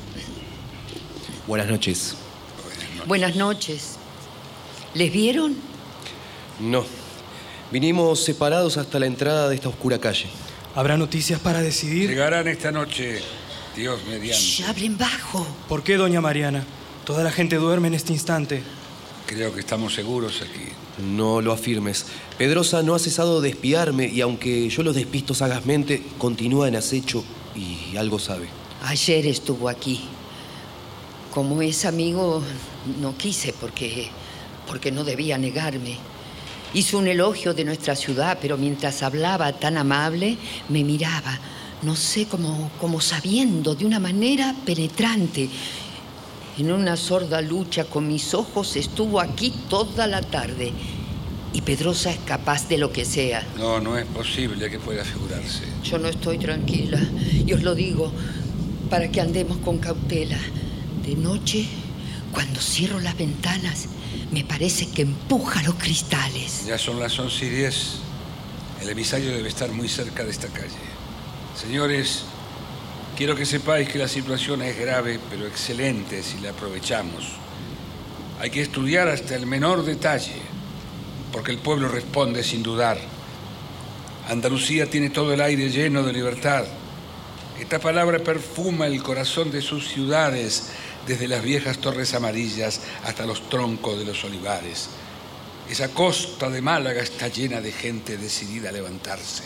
Buenas 1.45 1.67
noches. 1.67 2.15
Buenas 3.05 3.35
noches. 3.35 3.97
¿Les 4.93 5.11
vieron? 5.11 5.55
No. 6.59 6.85
Vinimos 7.71 8.23
separados 8.23 8.77
hasta 8.77 8.99
la 8.99 9.07
entrada 9.07 9.49
de 9.49 9.55
esta 9.55 9.67
oscura 9.67 9.99
calle. 9.99 10.27
¿Habrá 10.75 10.95
noticias 10.95 11.39
para 11.39 11.61
decidir? 11.61 12.09
Llegarán 12.09 12.47
esta 12.47 12.71
noche, 12.71 13.19
Dios 13.75 13.99
mediante. 14.07 14.41
Shh, 14.41 14.63
hablen 14.63 14.97
bajo. 14.97 15.45
¿Por 15.67 15.83
qué, 15.83 15.97
doña 15.97 16.21
Mariana? 16.21 16.63
Toda 17.03 17.23
la 17.23 17.31
gente 17.31 17.57
duerme 17.57 17.89
en 17.89 17.95
este 17.95 18.13
instante. 18.13 18.63
Creo 19.25 19.53
que 19.53 19.59
estamos 19.59 19.93
seguros 19.93 20.41
aquí. 20.41 20.69
No 21.03 21.41
lo 21.41 21.51
afirmes. 21.51 22.05
Pedrosa 22.37 22.83
no 22.83 22.95
ha 22.95 22.99
cesado 22.99 23.41
de 23.41 23.49
espiarme 23.49 24.07
y 24.07 24.21
aunque 24.21 24.69
yo 24.69 24.83
lo 24.83 24.93
despisto 24.93 25.33
sagazmente, 25.33 26.01
continúa 26.17 26.67
en 26.67 26.75
acecho 26.75 27.23
y 27.55 27.97
algo 27.97 28.19
sabe. 28.19 28.47
Ayer 28.83 29.25
estuvo 29.27 29.67
aquí. 29.67 30.01
Como 31.33 31.61
es 31.61 31.85
amigo, 31.85 32.43
no 32.99 33.17
quise 33.17 33.53
porque, 33.53 34.07
porque 34.67 34.91
no 34.91 35.03
debía 35.03 35.37
negarme. 35.37 35.97
Hizo 36.73 36.97
un 36.97 37.07
elogio 37.07 37.53
de 37.53 37.65
nuestra 37.65 37.95
ciudad, 37.95 38.37
pero 38.41 38.57
mientras 38.57 39.03
hablaba 39.03 39.53
tan 39.53 39.77
amable, 39.77 40.37
me 40.69 40.83
miraba, 40.83 41.39
no 41.83 41.95
sé, 41.95 42.25
como, 42.25 42.71
como 42.79 42.99
sabiendo, 42.99 43.75
de 43.75 43.85
una 43.85 43.99
manera 43.99 44.55
penetrante. 44.65 45.49
En 46.57 46.71
una 46.71 46.97
sorda 46.97 47.41
lucha 47.41 47.85
con 47.85 48.07
mis 48.07 48.33
ojos 48.33 48.75
estuvo 48.75 49.19
aquí 49.19 49.53
toda 49.69 50.07
la 50.07 50.21
tarde. 50.21 50.71
Y 51.53 51.61
Pedrosa 51.61 52.09
es 52.09 52.17
capaz 52.25 52.67
de 52.67 52.79
lo 52.79 52.91
que 52.91 53.05
sea. 53.05 53.45
No, 53.57 53.79
no 53.79 53.95
es 53.95 54.05
posible 54.07 54.71
que 54.71 54.79
pueda 54.79 55.05
figurarse. 55.05 55.65
Yo 55.83 55.99
no 55.99 56.07
estoy 56.07 56.39
tranquila, 56.39 56.99
y 57.45 57.53
os 57.53 57.61
lo 57.61 57.75
digo, 57.75 58.11
para 58.89 59.11
que 59.11 59.21
andemos 59.21 59.57
con 59.57 59.77
cautela. 59.77 60.39
De 61.05 61.15
noche, 61.15 61.67
cuando 62.33 62.59
cierro 62.59 62.99
las 62.99 63.15
ventanas, 63.15 63.85
me 64.31 64.43
parece 64.43 64.89
que 64.89 65.03
empuja 65.03 65.61
los 65.63 65.75
cristales. 65.75 66.65
Ya 66.65 66.77
son 66.77 66.99
las 66.99 67.17
11 67.17 67.45
y 67.45 67.49
10. 67.49 67.93
El 68.81 68.89
emisario 68.89 69.31
debe 69.31 69.47
estar 69.47 69.71
muy 69.71 69.87
cerca 69.87 70.23
de 70.23 70.31
esta 70.31 70.47
calle. 70.47 70.69
Señores, 71.55 72.23
quiero 73.15 73.35
que 73.35 73.45
sepáis 73.45 73.87
que 73.87 73.99
la 73.99 74.07
situación 74.07 74.63
es 74.63 74.77
grave, 74.77 75.19
pero 75.29 75.45
excelente 75.45 76.23
si 76.23 76.39
la 76.39 76.49
aprovechamos. 76.49 77.25
Hay 78.41 78.49
que 78.49 78.61
estudiar 78.61 79.07
hasta 79.07 79.35
el 79.35 79.45
menor 79.45 79.85
detalle, 79.85 80.41
porque 81.31 81.51
el 81.51 81.59
pueblo 81.59 81.87
responde 81.87 82.43
sin 82.43 82.63
dudar. 82.63 82.97
Andalucía 84.27 84.89
tiene 84.89 85.11
todo 85.11 85.33
el 85.33 85.41
aire 85.41 85.69
lleno 85.69 86.01
de 86.03 86.13
libertad. 86.13 86.65
Esta 87.59 87.79
palabra 87.79 88.19
perfuma 88.19 88.87
el 88.87 89.03
corazón 89.03 89.51
de 89.51 89.61
sus 89.61 89.87
ciudades, 89.87 90.71
desde 91.07 91.27
las 91.27 91.43
viejas 91.43 91.79
torres 91.79 92.13
amarillas 92.13 92.81
hasta 93.03 93.25
los 93.25 93.49
troncos 93.49 93.99
de 93.99 94.05
los 94.05 94.23
olivares. 94.23 94.89
Esa 95.69 95.89
costa 95.89 96.49
de 96.49 96.61
Málaga 96.61 97.01
está 97.01 97.27
llena 97.27 97.61
de 97.61 97.71
gente 97.71 98.17
decidida 98.17 98.69
a 98.69 98.73
levantarse. 98.73 99.43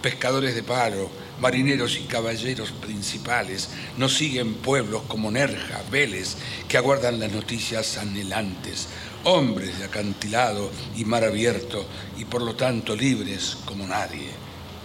Pescadores 0.00 0.54
de 0.54 0.62
palo, 0.62 1.10
marineros 1.40 1.96
y 1.96 2.04
caballeros 2.04 2.70
principales 2.72 3.68
nos 3.98 4.16
siguen 4.16 4.54
pueblos 4.54 5.02
como 5.08 5.30
Nerja, 5.30 5.82
Vélez, 5.90 6.36
que 6.68 6.78
aguardan 6.78 7.20
las 7.20 7.32
noticias 7.32 7.98
anhelantes. 7.98 8.88
Hombres 9.24 9.78
de 9.78 9.84
acantilado 9.84 10.70
y 10.96 11.04
mar 11.04 11.24
abierto 11.24 11.84
y 12.16 12.24
por 12.24 12.40
lo 12.40 12.54
tanto 12.54 12.96
libres 12.96 13.58
como 13.66 13.86
nadie. 13.86 14.30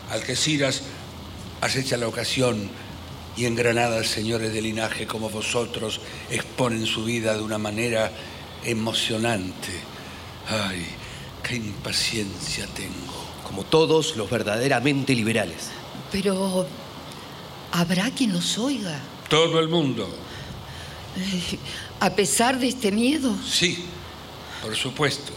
Algeciras 0.09 0.81
acecha 1.61 1.95
la 1.95 2.09
ocasión 2.09 2.69
y 3.37 3.45
en 3.45 3.55
Granada 3.55 4.03
señores 4.03 4.53
de 4.53 4.61
linaje 4.61 5.05
como 5.07 5.29
vosotros 5.29 5.99
exponen 6.29 6.85
su 6.85 7.03
vida 7.03 7.35
de 7.35 7.41
una 7.41 7.57
manera 7.57 8.11
emocionante. 8.63 9.71
Ay, 10.47 10.85
qué 11.43 11.55
impaciencia 11.55 12.65
tengo. 12.67 13.13
Como 13.43 13.63
todos 13.63 14.15
los 14.15 14.29
verdaderamente 14.29 15.13
liberales. 15.13 15.69
Pero 16.11 16.65
habrá 17.71 18.09
quien 18.11 18.31
nos 18.33 18.57
oiga. 18.57 18.99
Todo 19.29 19.59
el 19.59 19.67
mundo. 19.69 20.07
Eh, 21.17 21.57
A 21.99 22.09
pesar 22.11 22.59
de 22.59 22.67
este 22.67 22.91
miedo, 22.91 23.35
Sí, 23.47 23.83
por 24.61 24.75
supuesto. 24.75 25.31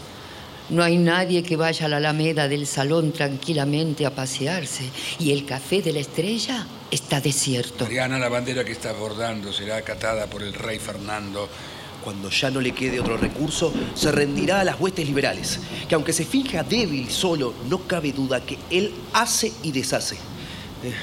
no 0.69 0.83
hay 0.83 0.97
nadie 0.97 1.41
que 1.43 1.55
vaya 1.55 1.85
a 1.85 1.89
la 1.89 1.97
alameda 1.97 2.47
del 2.47 2.67
salón 2.67 3.11
tranquilamente 3.13 4.05
a 4.05 4.13
pasearse. 4.13 4.89
Y 5.19 5.31
el 5.31 5.45
café 5.45 5.81
de 5.81 5.93
la 5.93 5.99
estrella 5.99 6.65
está 6.91 7.21
desierto. 7.21 7.85
Mariana, 7.85 8.19
la 8.19 8.29
bandera 8.29 8.63
que 8.63 8.71
está 8.71 8.93
bordando 8.93 9.53
será 9.53 9.77
acatada 9.77 10.27
por 10.27 10.43
el 10.43 10.53
rey 10.53 10.79
Fernando. 10.79 11.49
Cuando 12.03 12.29
ya 12.29 12.49
no 12.49 12.61
le 12.61 12.71
quede 12.71 12.99
otro 12.99 13.17
recurso, 13.17 13.73
se 13.93 14.11
rendirá 14.11 14.61
a 14.61 14.63
las 14.63 14.79
huestes 14.79 15.05
liberales, 15.05 15.59
que 15.87 15.95
aunque 15.95 16.13
se 16.13 16.25
finja 16.25 16.63
débil 16.63 17.09
solo, 17.11 17.53
no 17.69 17.79
cabe 17.87 18.13
duda 18.13 18.41
que 18.41 18.57
él 18.69 18.93
hace 19.13 19.51
y 19.63 19.71
deshace. 19.71 20.15
Eh, 20.15 20.93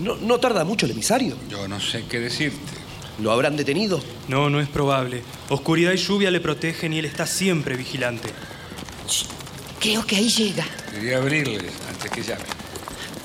¿No, 0.00 0.16
no 0.16 0.38
tarda 0.38 0.64
mucho 0.64 0.86
el 0.86 0.92
emisario? 0.92 1.36
Yo 1.48 1.66
no 1.66 1.80
sé 1.80 2.04
qué 2.08 2.20
decirte. 2.20 2.78
¿Lo 3.20 3.32
habrán 3.32 3.56
detenido? 3.56 4.00
No, 4.28 4.48
no 4.48 4.60
es 4.60 4.68
probable. 4.68 5.22
Oscuridad 5.48 5.92
y 5.92 5.96
lluvia 5.96 6.30
le 6.30 6.40
protegen 6.40 6.92
y 6.92 6.98
él 6.98 7.04
está 7.04 7.26
siempre 7.26 7.76
vigilante. 7.76 8.28
Creo 9.80 10.04
que 10.04 10.16
ahí 10.16 10.28
llega. 10.28 10.64
Quería 10.92 11.16
abrirle 11.16 11.70
antes 11.88 12.10
que 12.10 12.22
llame. 12.22 12.57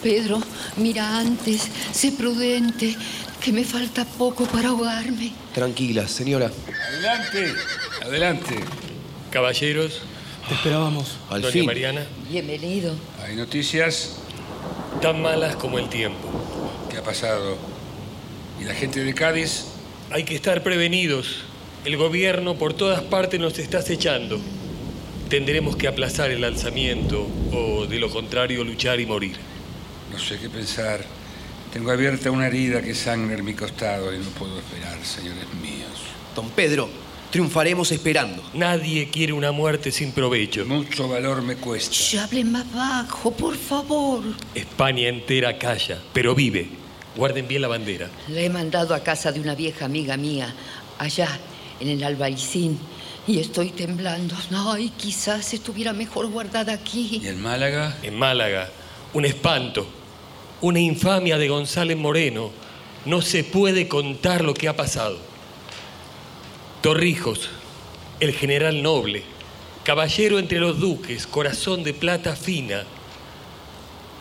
Pedro, 0.03 0.41
mira 0.77 1.17
antes, 1.17 1.69
sé 1.93 2.11
prudente, 2.11 2.95
que 3.41 3.53
me 3.53 3.63
falta 3.63 4.03
poco 4.05 4.45
para 4.45 4.69
ahogarme. 4.69 5.31
Tranquila, 5.53 6.07
señora. 6.09 6.51
Adelante, 6.89 7.53
adelante. 8.03 8.55
Caballeros, 9.31 10.01
Te 10.49 10.55
esperábamos. 10.55 11.17
Al 11.29 11.41
doña 11.41 11.53
fin. 11.53 11.65
Mariana, 11.65 12.05
Bienvenido. 12.29 12.93
Hay 13.25 13.35
noticias. 13.37 14.17
tan 15.01 15.21
malas 15.21 15.55
como 15.55 15.79
el 15.79 15.87
tiempo. 15.89 16.27
¿Qué 16.91 16.97
ha 16.97 17.03
pasado? 17.03 17.57
¿Y 18.61 18.65
la 18.65 18.73
gente 18.73 19.03
de 19.03 19.13
Cádiz? 19.13 19.65
Hay 20.11 20.23
que 20.25 20.35
estar 20.35 20.63
prevenidos. 20.63 21.37
El 21.85 21.95
gobierno 21.97 22.55
por 22.55 22.73
todas 22.73 23.01
partes 23.03 23.39
nos 23.39 23.57
está 23.57 23.79
acechando. 23.79 24.39
Tendremos 25.29 25.75
que 25.77 25.87
aplazar 25.87 26.29
el 26.29 26.43
alzamiento 26.43 27.27
o, 27.51 27.85
de 27.87 27.99
lo 27.99 28.09
contrario, 28.09 28.63
luchar 28.65 28.99
y 28.99 29.05
morir. 29.05 29.37
No 30.13 30.19
sé 30.19 30.37
qué 30.37 30.47
pensar. 30.47 31.03
Tengo 31.73 31.89
abierta 31.89 32.29
una 32.29 32.45
herida 32.45 32.83
que 32.83 32.93
sangra 32.93 33.35
en 33.35 33.43
mi 33.43 33.55
costado 33.55 34.13
y 34.13 34.19
no 34.19 34.29
puedo 34.29 34.59
esperar, 34.59 35.03
señores 35.03 35.51
míos. 35.59 35.89
Don 36.35 36.51
Pedro, 36.51 36.87
triunfaremos 37.31 37.91
esperando. 37.91 38.43
Nadie 38.53 39.09
quiere 39.09 39.33
una 39.33 39.51
muerte 39.51 39.91
sin 39.91 40.11
provecho. 40.11 40.65
Mucho 40.65 41.07
valor 41.07 41.41
me 41.41 41.55
cuesta. 41.55 41.95
Shh, 41.95 42.19
hablen 42.19 42.51
más 42.51 42.71
bajo, 42.71 43.31
por 43.31 43.57
favor. 43.57 44.21
España 44.53 45.07
entera 45.07 45.57
calla, 45.57 45.99
pero 46.13 46.35
vive. 46.35 46.69
Guarden 47.15 47.47
bien 47.47 47.63
la 47.63 47.67
bandera. 47.67 48.07
La 48.27 48.41
he 48.41 48.49
mandado 48.51 48.93
a 48.93 48.99
casa 49.01 49.31
de 49.31 49.39
una 49.39 49.55
vieja 49.55 49.85
amiga 49.85 50.15
mía, 50.15 50.53
allá 50.99 51.39
en 51.79 51.87
el 51.87 52.03
Albaicín, 52.03 52.77
y 53.25 53.39
estoy 53.39 53.71
temblando. 53.71 54.35
Ay, 54.51 54.91
quizás 54.95 55.55
estuviera 55.55 55.91
mejor 55.91 56.27
guardada 56.27 56.71
aquí. 56.73 57.19
¿Y 57.23 57.27
en 57.27 57.41
Málaga? 57.41 57.97
En 58.03 58.15
Málaga, 58.15 58.69
un 59.13 59.25
espanto, 59.25 59.87
una 60.63 60.79
infamia 60.79 61.37
de 61.37 61.49
González 61.49 61.97
Moreno. 61.97 62.49
No 63.05 63.21
se 63.21 63.43
puede 63.43 63.89
contar 63.89 64.45
lo 64.45 64.53
que 64.53 64.69
ha 64.69 64.77
pasado. 64.77 65.17
Torrijos, 66.81 67.49
el 68.21 68.31
general 68.31 68.81
noble, 68.81 69.23
caballero 69.83 70.39
entre 70.39 70.59
los 70.59 70.79
duques, 70.79 71.27
corazón 71.27 71.83
de 71.83 71.93
plata 71.93 72.37
fina, 72.37 72.85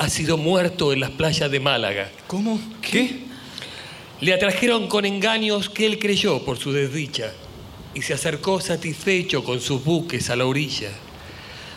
ha 0.00 0.08
sido 0.08 0.36
muerto 0.36 0.92
en 0.92 0.98
las 0.98 1.10
playas 1.10 1.48
de 1.48 1.60
Málaga. 1.60 2.10
¿Cómo? 2.26 2.60
¿Qué? 2.80 3.20
Le 4.20 4.34
atrajeron 4.34 4.88
con 4.88 5.04
engaños 5.04 5.68
que 5.68 5.86
él 5.86 6.00
creyó 6.00 6.44
por 6.44 6.58
su 6.58 6.72
desdicha 6.72 7.32
y 7.94 8.02
se 8.02 8.14
acercó 8.14 8.60
satisfecho 8.60 9.44
con 9.44 9.60
sus 9.60 9.84
buques 9.84 10.28
a 10.28 10.34
la 10.34 10.46
orilla. 10.46 10.90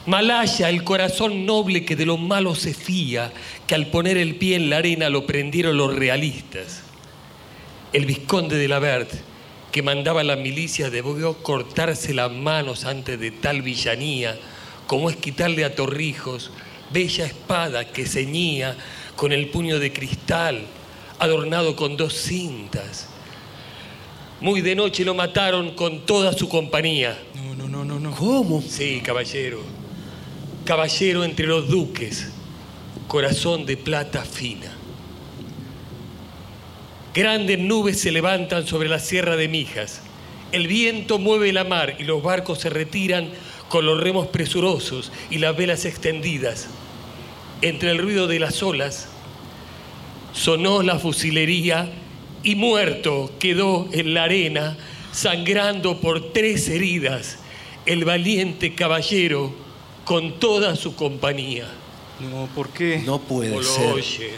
Malaya, 0.06 0.70
el 0.70 0.84
corazón 0.84 1.48
noble 1.48 1.84
que 1.84 1.96
de 1.96 2.06
lo 2.06 2.18
malo 2.18 2.54
se 2.54 2.76
fía, 2.76 3.34
que 3.66 3.74
al 3.74 3.88
poner 3.88 4.18
el 4.18 4.36
pie 4.36 4.56
en 4.56 4.70
la 4.70 4.78
arena 4.78 5.10
lo 5.10 5.26
prendieron 5.26 5.78
los 5.78 5.96
realistas. 5.96 6.84
El 7.92 8.06
vizconde 8.06 8.58
de 8.58 8.68
la 8.68 8.78
Vert, 8.78 9.12
que 9.72 9.82
mandaba 9.82 10.22
a 10.22 10.24
la 10.24 10.36
milicia, 10.36 10.92
debió 10.92 11.42
cortarse 11.42 12.14
las 12.14 12.32
manos 12.32 12.86
antes 12.86 13.20
de 13.20 13.32
tal 13.32 13.64
villanía, 13.64 14.38
como 14.86 15.10
es 15.10 15.16
quitarle 15.16 15.66
a 15.66 15.74
Torrijos 15.74 16.52
bella 16.92 17.26
espada 17.26 17.92
que 17.92 18.06
ceñía 18.06 18.76
con 19.16 19.32
el 19.32 19.50
puño 19.50 19.80
de 19.80 19.92
cristal, 19.92 20.66
adornado 21.20 21.76
con 21.76 21.98
dos 21.98 22.14
cintas. 22.14 23.10
Muy 24.42 24.62
de 24.62 24.76
noche 24.76 25.04
lo 25.04 25.16
mataron 25.16 25.72
con 25.72 26.06
toda 26.06 26.34
su 26.34 26.48
compañía. 26.48 27.18
No, 27.34 27.56
no, 27.56 27.68
no, 27.68 27.86
no, 27.86 28.00
no. 28.00 28.12
¿Cómo? 28.12 28.62
Sí, 28.62 29.02
caballero. 29.04 29.85
Caballero 30.66 31.24
entre 31.24 31.46
los 31.46 31.70
duques. 31.70 32.32
Corazón 33.08 33.68
de 33.68 33.78
plata 33.78 34.26
fina. 34.26 34.74
Grandes 37.14 37.60
nubes 37.60 38.02
se 38.02 38.12
levantan 38.12 38.66
sobre 38.66 38.90
la 38.90 38.98
sierra 38.98 39.36
de 39.36 39.48
Mijas. 39.48 40.02
El 40.52 40.68
viento 40.68 41.20
mueve 41.20 41.54
la 41.54 41.66
mar 41.66 41.98
y 42.00 42.04
los 42.04 42.24
barcos 42.24 42.62
se 42.62 42.72
retiran 42.72 43.30
con 43.70 43.86
los 43.86 44.02
remos 44.02 44.26
presurosos 44.28 45.12
y 45.30 45.38
las 45.38 45.56
velas 45.56 45.86
extendidas. 45.86 46.68
Entre 47.62 47.92
el 47.92 48.00
ruido 48.00 48.26
de 48.26 48.40
las 48.40 48.64
olas 48.64 49.08
sonó 50.34 50.82
la 50.82 50.98
fusilería 50.98 51.92
y 52.42 52.56
muerto 52.56 53.32
quedó 53.38 53.88
en 53.92 54.16
la 54.16 54.24
arena, 54.24 54.78
sangrando 55.12 56.02
por 56.02 56.34
tres 56.34 56.68
heridas, 56.70 57.38
el 57.86 58.04
valiente 58.04 58.74
caballero 58.74 59.65
con 60.06 60.40
toda 60.40 60.76
su 60.76 60.96
compañía. 60.96 61.68
No, 62.20 62.48
¿por 62.56 62.70
qué? 62.70 63.00
No 63.06 63.20
puede 63.20 63.52
¿O 63.54 63.60
lo 63.62 63.68
ser. 63.68 63.92
oyen? 63.94 64.32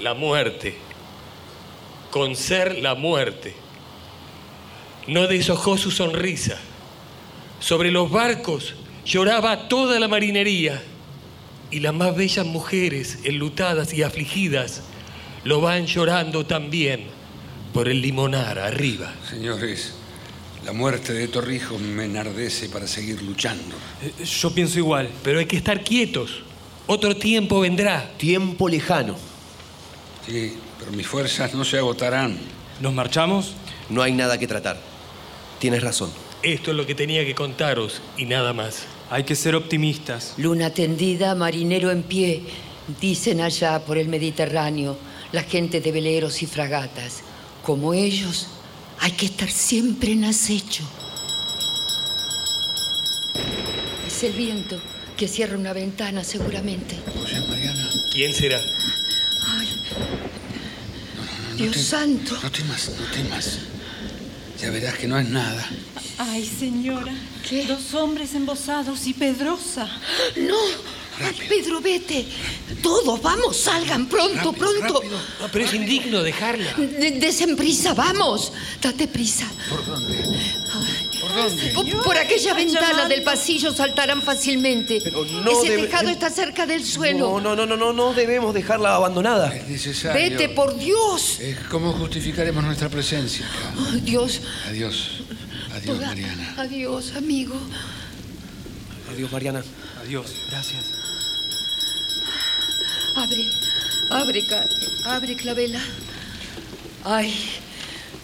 La 0.00 0.12
muerte, 0.12 0.76
con 2.10 2.36
ser 2.36 2.78
la 2.78 2.94
muerte. 2.94 3.54
No 5.06 5.26
deshojó 5.26 5.78
su 5.78 5.90
sonrisa. 5.90 6.58
Sobre 7.60 7.90
los 7.90 8.10
barcos 8.10 8.74
lloraba 9.06 9.68
toda 9.68 9.98
la 9.98 10.08
marinería 10.08 10.82
y 11.70 11.80
las 11.80 11.94
más 11.94 12.14
bellas 12.14 12.44
mujeres, 12.44 13.20
enlutadas 13.24 13.94
y 13.94 14.02
afligidas, 14.02 14.82
lo 15.44 15.60
van 15.60 15.86
llorando 15.86 16.44
también 16.44 17.06
por 17.72 17.88
el 17.88 18.02
limonar 18.02 18.58
arriba. 18.58 19.14
Señores, 19.28 19.94
la 20.66 20.72
muerte 20.72 21.12
de 21.12 21.28
Torrijos 21.28 21.80
me 21.80 22.06
enardece 22.06 22.68
para 22.68 22.88
seguir 22.88 23.22
luchando. 23.22 23.76
Eh, 24.02 24.24
Yo 24.24 24.50
pienso 24.52 24.78
igual. 24.80 25.08
Pero 25.22 25.38
hay 25.38 25.46
que 25.46 25.56
estar 25.56 25.84
quietos. 25.84 26.42
Otro 26.88 27.16
tiempo 27.16 27.60
vendrá. 27.60 28.10
Tiempo 28.16 28.68
lejano. 28.68 29.16
Sí, 30.26 30.54
pero 30.80 30.90
mis 30.90 31.06
fuerzas 31.06 31.54
no 31.54 31.64
se 31.64 31.78
agotarán. 31.78 32.36
¿Nos 32.80 32.92
marchamos? 32.92 33.52
No 33.88 34.02
hay 34.02 34.12
nada 34.12 34.38
que 34.38 34.48
tratar. 34.48 34.80
Tienes 35.60 35.84
razón. 35.84 36.10
Esto 36.42 36.72
es 36.72 36.76
lo 36.76 36.84
que 36.84 36.96
tenía 36.96 37.24
que 37.24 37.36
contaros 37.36 38.02
y 38.16 38.24
nada 38.24 38.52
más. 38.52 38.86
Hay 39.08 39.22
que 39.22 39.36
ser 39.36 39.54
optimistas. 39.54 40.34
Luna 40.36 40.70
tendida, 40.70 41.36
marinero 41.36 41.92
en 41.92 42.02
pie, 42.02 42.42
dicen 43.00 43.40
allá 43.40 43.84
por 43.84 43.98
el 43.98 44.08
Mediterráneo 44.08 44.98
la 45.30 45.44
gente 45.44 45.80
de 45.80 45.92
veleros 45.92 46.42
y 46.42 46.46
fragatas. 46.46 47.22
Como 47.62 47.94
ellos, 47.94 48.48
hay 49.00 49.12
que 49.12 49.26
estar 49.26 49.50
siempre 49.50 50.12
en 50.12 50.24
acecho. 50.24 50.84
Es 54.06 54.22
el 54.22 54.32
viento 54.32 54.80
que 55.16 55.28
cierra 55.28 55.56
una 55.56 55.72
ventana 55.72 56.24
seguramente. 56.24 56.98
Oye, 57.22 57.40
Mariana, 57.48 57.88
¿Quién 58.12 58.32
será? 58.34 58.60
Ay, 59.48 59.68
no 61.50 61.56
Dios 61.56 61.72
te- 61.76 61.82
santo. 61.82 62.38
No 62.42 62.50
temas, 62.50 62.90
no 62.98 63.04
temas. 63.06 63.58
Ya 64.60 64.70
verás 64.70 64.94
que 64.96 65.06
no 65.06 65.18
es 65.18 65.28
nada. 65.28 65.68
Ay, 66.18 66.46
señora. 66.46 67.12
¿Qué? 67.48 67.66
Dos 67.66 67.92
hombres 67.94 68.34
embosados 68.34 69.06
y 69.06 69.12
Pedrosa. 69.12 69.86
No, 70.36 70.56
Pedro, 71.48 71.80
vete. 71.80 72.26
Todos, 72.82 73.20
vamos, 73.22 73.56
salgan 73.56 74.06
pronto, 74.06 74.52
pronto. 74.52 75.02
No, 75.40 75.48
pero 75.52 75.64
es 75.64 75.74
indigno 75.74 76.22
dejarla. 76.22 76.72
De- 76.74 77.12
Desen 77.12 77.56
prisa, 77.56 77.94
vamos. 77.94 78.52
Date 78.80 79.08
prisa. 79.08 79.46
¿Por 79.68 79.84
dónde? 79.86 80.16
¿Por 81.20 81.34
dónde? 81.34 81.70
Por, 81.74 82.02
por 82.04 82.16
aquella 82.18 82.54
ventana 82.54 82.88
llamando. 82.90 83.08
del 83.08 83.22
pasillo 83.22 83.72
saltarán 83.72 84.22
fácilmente. 84.22 85.00
Pero 85.02 85.24
no 85.24 85.50
Ese 85.62 85.70
debe- 85.72 85.82
tejado 85.86 86.08
está 86.10 86.30
cerca 86.30 86.66
del 86.66 86.84
suelo. 86.84 87.40
No, 87.40 87.40
no, 87.40 87.56
no, 87.56 87.66
no, 87.66 87.76
no, 87.76 87.92
no 87.92 88.12
debemos 88.14 88.54
dejarla 88.54 88.94
abandonada. 88.94 89.54
Es 89.54 89.68
necesario. 89.68 90.20
Vete, 90.38 90.48
por 90.50 90.76
Dios. 90.78 91.38
¿Cómo 91.70 91.92
justificaremos 91.94 92.62
nuestra 92.64 92.88
presencia? 92.88 93.46
Ay, 93.92 94.00
Dios. 94.00 94.40
Adiós. 94.68 95.10
Adiós, 95.74 95.96
Toda- 95.96 96.06
Mariana. 96.08 96.54
Adiós, 96.58 97.12
amigo. 97.16 97.54
Adiós, 99.12 99.32
Mariana. 99.32 99.64
Adiós. 100.02 100.26
Gracias. 100.50 100.95
Abre, 103.16 103.46
abre, 104.10 104.44
abre, 105.04 105.34
Clavela. 105.36 105.80
Ay, 107.04 107.32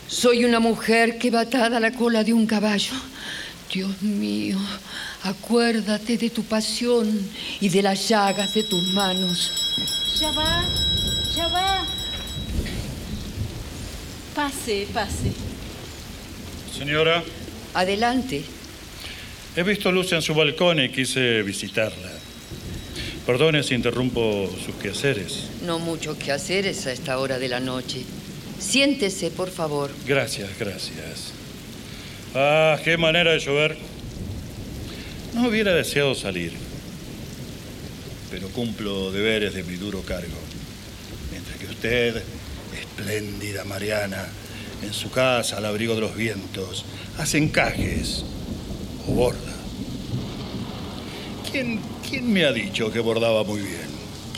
soy 0.06 0.44
una 0.44 0.60
mujer 0.60 1.18
que 1.18 1.30
va 1.30 1.40
atada 1.40 1.78
a 1.78 1.80
la 1.80 1.92
cola 1.92 2.22
de 2.24 2.32
un 2.32 2.46
caballo. 2.46 2.92
Dios 3.72 4.02
mío, 4.02 4.58
acuérdate 5.22 6.18
de 6.18 6.28
tu 6.28 6.42
pasión 6.44 7.08
y 7.60 7.68
de 7.70 7.82
las 7.82 8.06
llagas 8.08 8.52
de 8.54 8.64
tus 8.64 8.92
manos. 8.92 9.50
Ya 10.20 10.30
va, 10.32 10.62
ya 11.34 11.48
va. 11.48 11.84
Pase, 14.34 14.86
pase. 14.92 15.32
Señora, 16.76 17.22
Adelante. 17.74 18.44
he 19.56 19.62
visto 19.62 19.90
luz 19.90 20.12
en 20.12 20.20
su 20.20 20.34
balcón 20.34 20.80
y 20.80 20.90
quise 20.90 21.42
visitarla. 21.42 22.10
Perdone 23.26 23.62
si 23.62 23.74
interrumpo 23.74 24.50
sus 24.64 24.74
quehaceres. 24.76 25.48
No 25.64 25.78
mucho 25.78 26.18
que 26.18 26.32
hacer 26.32 26.66
es 26.66 26.86
a 26.86 26.92
esta 26.92 27.18
hora 27.18 27.38
de 27.38 27.48
la 27.48 27.60
noche. 27.60 28.02
Siéntese, 28.58 29.30
por 29.30 29.50
favor. 29.50 29.90
Gracias, 30.06 30.50
gracias. 30.58 31.32
Ah, 32.34 32.78
qué 32.82 32.96
manera 32.96 33.32
de 33.32 33.38
llover. 33.38 33.76
No 35.34 35.48
hubiera 35.48 35.72
deseado 35.72 36.14
salir, 36.14 36.52
pero 38.30 38.48
cumplo 38.48 39.12
deberes 39.12 39.54
de 39.54 39.62
mi 39.62 39.76
duro 39.76 40.02
cargo. 40.02 40.38
Mientras 41.30 41.56
que 41.58 41.66
usted, 41.66 42.22
espléndida 42.78 43.64
Mariana, 43.64 44.26
en 44.82 44.92
su 44.92 45.10
casa 45.10 45.58
al 45.58 45.64
abrigo 45.66 45.94
de 45.94 46.00
los 46.00 46.16
vientos, 46.16 46.84
hace 47.18 47.38
encajes 47.38 48.24
o 49.06 49.12
borda. 49.12 49.54
¿Quién, 51.50 51.80
quién 52.12 52.30
me 52.30 52.44
ha 52.44 52.52
dicho 52.52 52.92
que 52.92 53.00
bordaba 53.00 53.42
muy 53.42 53.62
bien? 53.62 53.88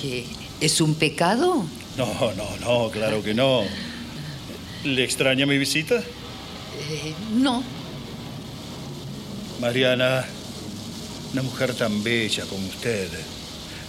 ¿Qué? 0.00 0.24
¿Es 0.60 0.80
un 0.80 0.94
pecado? 0.94 1.66
No, 1.98 2.32
no, 2.36 2.56
no, 2.60 2.90
claro 2.90 3.20
que 3.20 3.34
no. 3.34 3.62
¿Le 4.84 5.02
extraña 5.02 5.44
mi 5.44 5.58
visita? 5.58 5.96
Eh, 5.96 7.14
no. 7.32 7.64
Mariana, 9.60 10.24
una 11.32 11.42
mujer 11.42 11.74
tan 11.74 12.04
bella 12.04 12.44
como 12.44 12.64
usted, 12.68 13.08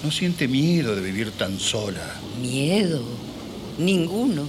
¿no 0.04 0.10
siente 0.10 0.48
miedo 0.48 0.96
de 0.96 1.02
vivir 1.02 1.30
tan 1.34 1.60
sola? 1.60 2.16
Miedo. 2.42 3.04
Ninguno. 3.78 4.48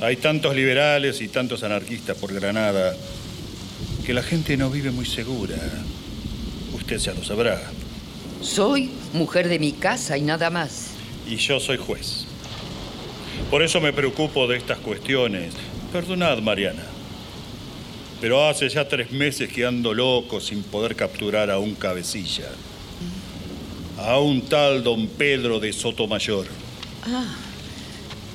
Hay 0.00 0.16
tantos 0.16 0.56
liberales 0.56 1.20
y 1.20 1.28
tantos 1.28 1.62
anarquistas 1.64 2.16
por 2.16 2.32
Granada 2.32 2.96
que 4.06 4.14
la 4.14 4.22
gente 4.22 4.56
no 4.56 4.70
vive 4.70 4.90
muy 4.90 5.04
segura. 5.04 5.56
Usted 6.72 6.96
ya 6.96 7.12
lo 7.12 7.22
sabrá. 7.22 7.60
Soy 8.42 8.90
mujer 9.12 9.48
de 9.48 9.58
mi 9.58 9.72
casa 9.72 10.16
y 10.16 10.22
nada 10.22 10.50
más. 10.50 10.92
Y 11.28 11.36
yo 11.36 11.60
soy 11.60 11.76
juez. 11.76 12.24
Por 13.50 13.62
eso 13.62 13.80
me 13.80 13.92
preocupo 13.92 14.46
de 14.46 14.56
estas 14.56 14.78
cuestiones. 14.78 15.54
Perdonad, 15.92 16.38
Mariana. 16.38 16.84
Pero 18.20 18.46
hace 18.48 18.68
ya 18.68 18.86
tres 18.86 19.12
meses 19.12 19.50
que 19.52 19.64
ando 19.64 19.94
loco 19.94 20.40
sin 20.40 20.62
poder 20.62 20.94
capturar 20.94 21.50
a 21.50 21.58
un 21.58 21.74
cabecilla. 21.74 22.48
A 23.98 24.18
un 24.18 24.42
tal 24.42 24.82
don 24.82 25.08
Pedro 25.08 25.58
de 25.58 25.72
Sotomayor. 25.72 26.46
Ah. 27.06 27.34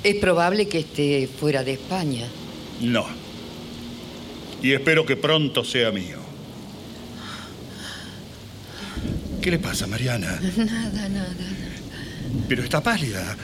Es 0.04 0.16
probable 0.18 0.68
que 0.68 0.80
esté 0.80 1.28
fuera 1.28 1.64
de 1.64 1.74
España. 1.74 2.28
No. 2.82 3.06
Y 4.62 4.74
espero 4.74 5.06
que 5.06 5.16
pronto 5.16 5.64
sea 5.64 5.92
mío. 5.92 6.25
¿Qué 9.46 9.52
le 9.52 9.60
pasa, 9.60 9.86
Mariana? 9.86 10.40
Nada, 10.58 11.08
nada. 11.08 11.36
Pero 12.50 12.64
está 12.64 12.82
pálida. 12.82 13.38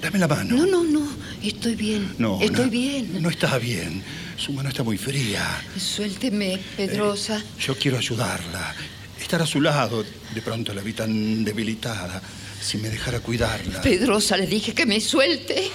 Dame 0.00 0.18
la 0.18 0.26
mano. 0.26 0.56
No, 0.56 0.64
no, 0.64 0.82
no. 0.82 1.06
Estoy 1.42 1.74
bien. 1.74 2.14
No, 2.16 2.40
Estoy 2.40 2.64
no, 2.64 2.70
bien. 2.70 3.22
No 3.22 3.28
está 3.28 3.58
bien. 3.58 4.02
Su 4.38 4.54
mano 4.54 4.70
está 4.70 4.82
muy 4.82 4.96
fría. 4.96 5.44
Suélteme, 5.76 6.58
Pedrosa. 6.74 7.42
Yo 7.60 7.76
quiero 7.76 7.98
ayudarla. 7.98 8.74
Estar 9.20 9.42
a 9.42 9.46
su 9.46 9.60
lado. 9.60 10.02
De 10.34 10.40
pronto 10.40 10.72
la 10.72 10.80
vi 10.80 10.94
tan 10.94 11.44
debilitada. 11.44 12.22
Si 12.62 12.78
me 12.78 12.88
dejara 12.88 13.20
cuidarla. 13.20 13.82
Pedrosa, 13.82 14.36
le 14.36 14.46
dije 14.46 14.72
que 14.72 14.86
me 14.86 15.00
suelte. 15.00 15.70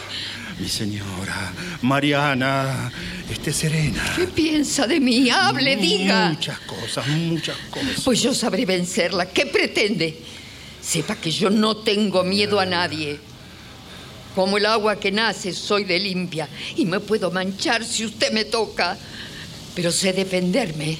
Mi 0.59 0.69
señora, 0.69 1.53
Mariana, 1.81 2.91
esté 3.29 3.51
serena. 3.51 4.13
¿Qué 4.15 4.25
piensa 4.27 4.87
de 4.87 4.99
mí? 4.99 5.29
Hable, 5.29 5.75
diga. 5.75 6.29
Muchas 6.29 6.59
cosas, 6.61 7.07
muchas 7.07 7.57
cosas. 7.69 8.01
Pues 8.03 8.23
yo 8.23 8.33
sabré 8.33 8.65
vencerla. 8.65 9.27
¿Qué 9.27 9.45
pretende? 9.45 10.17
Sepa 10.81 11.15
que 11.17 11.29
yo 11.29 11.49
no 11.49 11.77
tengo 11.77 12.23
miedo 12.23 12.59
a 12.59 12.65
nadie. 12.65 13.19
Como 14.33 14.57
el 14.57 14.65
agua 14.65 14.99
que 14.99 15.11
nace, 15.11 15.51
soy 15.51 15.83
de 15.83 15.99
limpia 15.99 16.47
y 16.75 16.85
me 16.85 16.99
puedo 17.01 17.31
manchar 17.31 17.83
si 17.83 18.05
usted 18.05 18.31
me 18.31 18.45
toca. 18.45 18.97
Pero 19.75 19.91
sé 19.91 20.13
defenderme. 20.13 20.97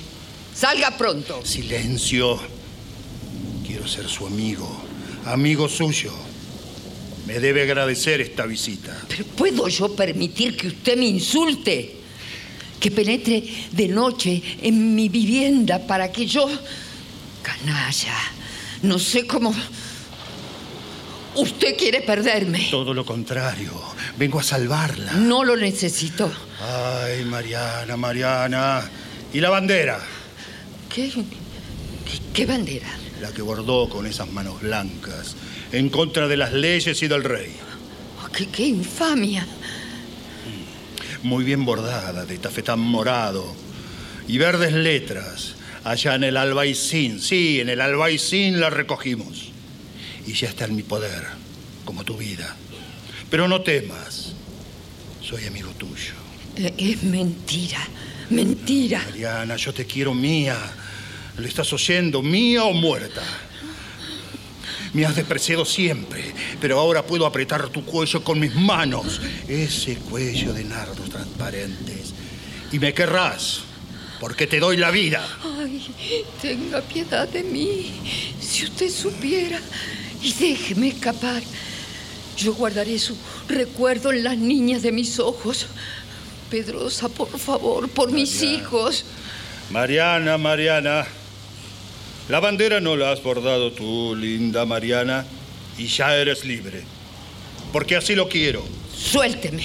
Salga 0.53 0.97
pronto. 0.97 1.45
Silencio. 1.45 2.39
Quiero 3.65 3.88
ser 3.88 4.07
su 4.07 4.27
amigo, 4.27 4.83
amigo 5.28 5.67
suyo. 5.69 6.11
Me 7.25 7.39
debe 7.39 7.63
agradecer 7.63 8.21
esta 8.21 8.45
visita. 8.45 8.97
Pero 9.09 9.25
¿puedo 9.25 9.67
yo 9.67 9.93
permitir 9.95 10.55
que 10.55 10.67
usted 10.67 10.97
me 10.97 11.07
insulte? 11.07 11.95
Que 12.80 12.91
penetre 12.91 13.43
de 13.71 13.88
noche 13.88 14.41
en 14.61 14.95
mi 14.95 15.09
vivienda 15.09 15.86
para 15.86 16.11
que 16.11 16.25
yo... 16.25 16.47
Canalla. 17.41 18.17
No 18.84 18.97
sé 18.99 19.25
cómo... 19.28 19.53
Usted 21.36 21.78
quiere 21.78 22.01
perderme. 22.01 22.67
Todo 22.71 22.93
lo 22.95 23.05
contrario. 23.05 23.71
Vengo 24.17 24.39
a 24.39 24.43
salvarla. 24.43 25.13
No 25.13 25.43
lo 25.43 25.55
necesito. 25.55 26.32
Ay, 26.59 27.25
Mariana, 27.25 27.95
Mariana. 27.95 28.89
¿Y 29.34 29.39
la 29.39 29.49
bandera? 29.49 29.99
¿Qué? 30.89 31.11
¿Qué, 31.11 32.19
qué 32.34 32.45
bandera? 32.47 32.88
La 33.22 33.32
que 33.32 33.41
bordó 33.41 33.89
con 33.89 34.05
esas 34.05 34.32
manos 34.32 34.61
blancas 34.61 35.36
en 35.72 35.89
contra 35.89 36.28
de 36.28 36.38
las 36.38 36.53
leyes 36.53 37.01
y 37.01 37.07
del 37.07 37.24
rey. 37.24 37.51
Oh, 38.24 38.30
¿Qué, 38.32 38.47
qué 38.47 38.68
infamia! 38.68 39.45
Muy 41.24 41.43
bien 41.43 41.65
bordada, 41.65 42.26
de 42.26 42.38
tafetán 42.38 42.80
morado 42.80 43.55
y 44.28 44.38
verdes 44.38 44.72
letras. 44.74 45.55
Allá 45.84 46.15
en 46.15 46.26
el 46.26 46.38
albaicín, 46.38 47.20
sí, 47.22 47.59
en 47.59 47.70
el 47.70 47.82
albaicín 47.82 48.59
la 48.59 48.70
recogimos. 48.70 49.49
Y 50.28 50.34
ya 50.34 50.49
está 50.49 50.65
en 50.65 50.76
mi 50.76 50.84
poder, 50.84 51.24
como 51.86 52.03
tu 52.03 52.18
vida. 52.18 52.55
Pero 53.30 53.47
no 53.47 53.61
temas, 53.61 54.34
soy 55.22 55.45
amigo 55.45 55.70
tuyo. 55.72 56.13
Eh, 56.55 56.74
Es 56.78 57.03
mentira, 57.03 57.80
mentira. 58.30 59.01
Mariana, 59.05 59.55
yo 59.55 59.74
te 59.74 59.86
quiero 59.86 60.13
mía. 60.13 60.57
¿Lo 61.38 61.47
estás 61.47 61.71
oyendo? 61.71 62.21
¿Mía 62.23 62.63
o 62.63 62.73
muerta? 62.73 63.21
Me 64.93 65.05
has 65.05 65.15
despreciado 65.15 65.65
siempre, 65.65 66.33
pero 66.59 66.79
ahora 66.79 67.03
puedo 67.03 67.25
apretar 67.25 67.69
tu 67.69 67.85
cuello 67.85 68.23
con 68.23 68.39
mis 68.39 68.55
manos. 68.55 69.21
Ese 69.47 69.97
cuello 69.97 70.53
de 70.53 70.63
nardos 70.63 71.09
transparentes. 71.09 72.13
Y 72.71 72.79
me 72.79 72.93
querrás, 72.93 73.61
porque 74.19 74.47
te 74.47 74.59
doy 74.59 74.77
la 74.77 74.89
vida. 74.89 75.23
Ay, 75.59 75.85
tenga 76.41 76.81
piedad 76.81 77.27
de 77.27 77.43
mí. 77.43 77.91
Si 78.41 78.63
usted 78.63 78.89
supiera. 78.89 79.59
Y 80.21 80.33
déjeme 80.33 80.88
escapar. 80.88 81.43
Yo 82.35 82.53
guardaré 82.55 82.97
su 82.97 83.15
recuerdo 83.47 84.11
en 84.11 84.23
las 84.23 84.38
niñas 84.38 84.81
de 84.81 84.91
mis 84.91 85.19
ojos. 85.19 85.67
Pedrosa, 86.49 87.09
por 87.09 87.38
favor, 87.38 87.88
por 87.89 88.11
mis 88.11 88.41
hijos. 88.41 89.05
Mariana, 89.69 90.38
Mariana. 90.38 91.05
La 92.30 92.39
bandera 92.41 92.82
no 92.82 92.95
la 92.97 93.11
has 93.11 93.23
bordado 93.23 93.71
tú, 93.71 94.15
linda 94.15 94.65
Mariana, 94.65 95.25
y 95.78 95.88
ya 95.88 96.15
eres 96.15 96.43
libre. 96.43 96.84
Porque 97.71 97.95
así 97.95 98.15
lo 98.15 98.28
quiero. 98.28 98.65
Suélteme. 98.93 99.63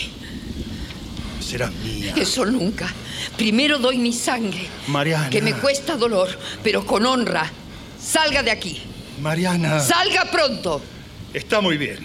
Serás 1.41 1.73
mía. 1.73 2.15
Eso 2.17 2.45
nunca. 2.45 2.93
Primero 3.37 3.79
doy 3.79 3.99
mi 3.99 4.13
sangre. 4.13 4.67
Mariana. 4.87 5.31
Que 5.31 5.43
me 5.43 5.55
cuesta 5.55 5.97
dolor, 5.97 6.29
pero 6.63 6.87
con 6.87 7.05
honra. 7.05 7.51
Salga 8.01 8.43
de 8.43 8.53
aquí. 8.53 8.81
Mariana. 9.21 9.81
Salga 9.81 10.31
pronto. 10.31 10.81
Está 11.35 11.61
muy 11.61 11.77
bien. 11.77 11.99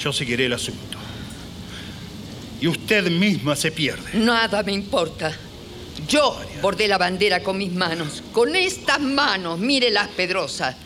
Yo 0.00 0.12
seguiré 0.12 0.46
el 0.46 0.52
asunto. 0.52 0.98
Y 2.60 2.66
usted 2.66 3.10
misma 3.10 3.54
se 3.54 3.70
pierde. 3.70 4.18
Nada 4.18 4.62
me 4.62 4.72
importa. 4.72 5.36
Yo 6.08 6.36
bordé 6.60 6.88
la 6.88 6.98
bandera 6.98 7.42
con 7.42 7.58
mis 7.58 7.72
manos. 7.72 8.22
Con 8.32 8.54
estas 8.56 9.00
manos, 9.00 9.58
mírelas, 9.58 10.08
Pedrosa. 10.16 10.76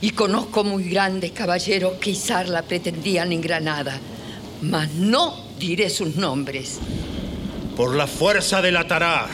Y 0.00 0.10
conozco 0.10 0.64
muy 0.64 0.84
grandes 0.84 1.32
caballeros 1.32 1.94
que 1.94 2.10
izarla 2.10 2.62
pretendían 2.62 3.32
en 3.32 3.40
Granada. 3.40 3.98
Mas 4.62 4.90
no 4.92 5.44
diré 5.58 5.90
sus 5.90 6.16
nombres. 6.16 6.78
Por 7.76 7.94
la 7.94 8.06
fuerza 8.06 8.62
de 8.62 8.72
la 8.72 8.86
tará. 8.86 9.28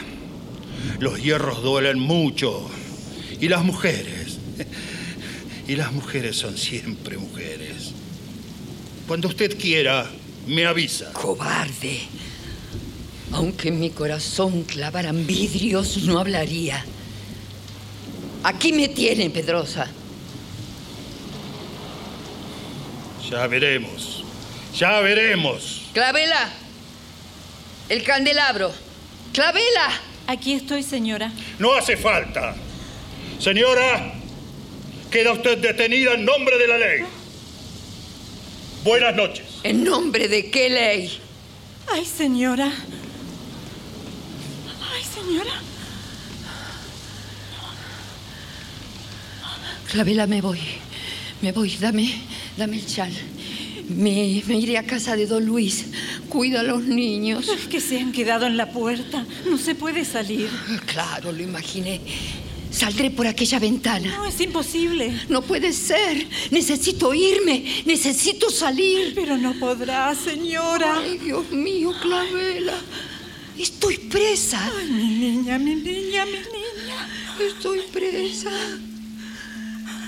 Los 0.99 1.23
hierros 1.23 1.63
duelen 1.63 1.99
mucho. 1.99 2.69
Y 3.41 3.49
las 3.49 3.65
mujeres. 3.65 4.39
Y 5.67 5.77
las 5.77 5.93
mujeres 5.93 6.37
son 6.37 6.59
siempre 6.59 7.17
mujeres. 7.17 7.93
Cuando 9.09 9.29
usted 9.29 9.59
quiera, 9.59 10.11
me 10.47 10.67
avisa. 10.67 11.11
Cobarde. 11.15 12.03
Aunque 13.35 13.69
en 13.69 13.81
mi 13.81 13.91
corazón 13.91 14.63
clavaran 14.63 15.27
vidrios, 15.27 16.05
no 16.05 16.21
hablaría. 16.21 16.85
Aquí 18.45 18.73
me 18.73 18.87
tienen, 18.87 19.33
Pedrosa. 19.33 19.89
Ya 23.29 23.45
veremos. 23.49 24.25
Ya 24.79 25.01
veremos. 25.01 25.83
Clavela. 25.93 26.49
El 27.89 28.05
candelabro. 28.05 28.73
Clavela. 29.33 29.91
Aquí 30.29 30.53
estoy, 30.53 30.85
señora. 30.85 31.33
No 31.59 31.75
hace 31.75 31.97
falta. 31.97 32.55
Señora, 33.41 34.15
queda 35.11 35.33
usted 35.33 35.59
detenida 35.59 36.15
en 36.15 36.25
nombre 36.25 36.57
de 36.57 36.69
la 36.69 36.79
ley. 36.79 37.01
Buenas 38.85 39.17
noches. 39.17 39.45
¿En 39.65 39.83
nombre 39.83 40.29
de 40.29 40.51
qué 40.51 40.71
ley? 40.71 41.19
Ay, 41.89 42.05
señora. 42.05 42.73
Señora. 45.15 45.53
Clavela, 49.91 50.27
me 50.27 50.41
voy. 50.41 50.59
Me 51.41 51.53
voy. 51.53 51.77
Dame, 51.77 52.11
dame 52.57 52.77
el 52.77 52.87
chal. 52.87 53.13
Me, 53.89 54.43
me 54.47 54.59
iré 54.59 54.79
a 54.79 54.85
casa 54.85 55.15
de 55.15 55.27
don 55.27 55.45
Luis. 55.45 55.87
Cuida 56.29 56.61
a 56.61 56.63
los 56.65 56.83
niños. 56.83 57.49
Es 57.49 57.69
que 57.69 57.81
se 57.81 58.01
han 58.01 58.11
quedado 58.11 58.47
en 58.47 58.57
la 58.57 58.71
puerta. 58.71 59.25
No 59.47 59.57
se 59.57 59.75
puede 59.75 60.05
salir. 60.05 60.49
Claro, 60.87 61.31
lo 61.31 61.43
imaginé. 61.43 62.01
Saldré 62.73 63.11
por 63.13 63.29
aquella 63.29 63.61
ventana. 63.61 64.17
No, 64.17 64.25
es 64.25 64.41
imposible. 64.41 65.13
No 65.29 65.43
puede 65.43 65.73
ser. 65.73 66.27
Necesito 66.51 67.15
irme. 67.15 67.65
Necesito 67.87 68.51
salir. 68.51 69.13
Pero 69.15 69.37
no 69.37 69.55
podrá, 69.61 70.13
señora. 70.17 70.99
Ay, 70.99 71.19
Dios 71.19 71.53
mío, 71.53 71.93
Clavela. 72.03 72.75
Estoy 73.59 73.99
presa. 73.99 74.61
Ay, 74.79 74.91
mi 74.91 75.05
niña, 75.05 75.59
mi 75.59 75.75
niña, 75.75 76.25
mi 76.27 76.33
niña. 76.33 77.09
Estoy 77.41 77.81
presa. 77.93 78.51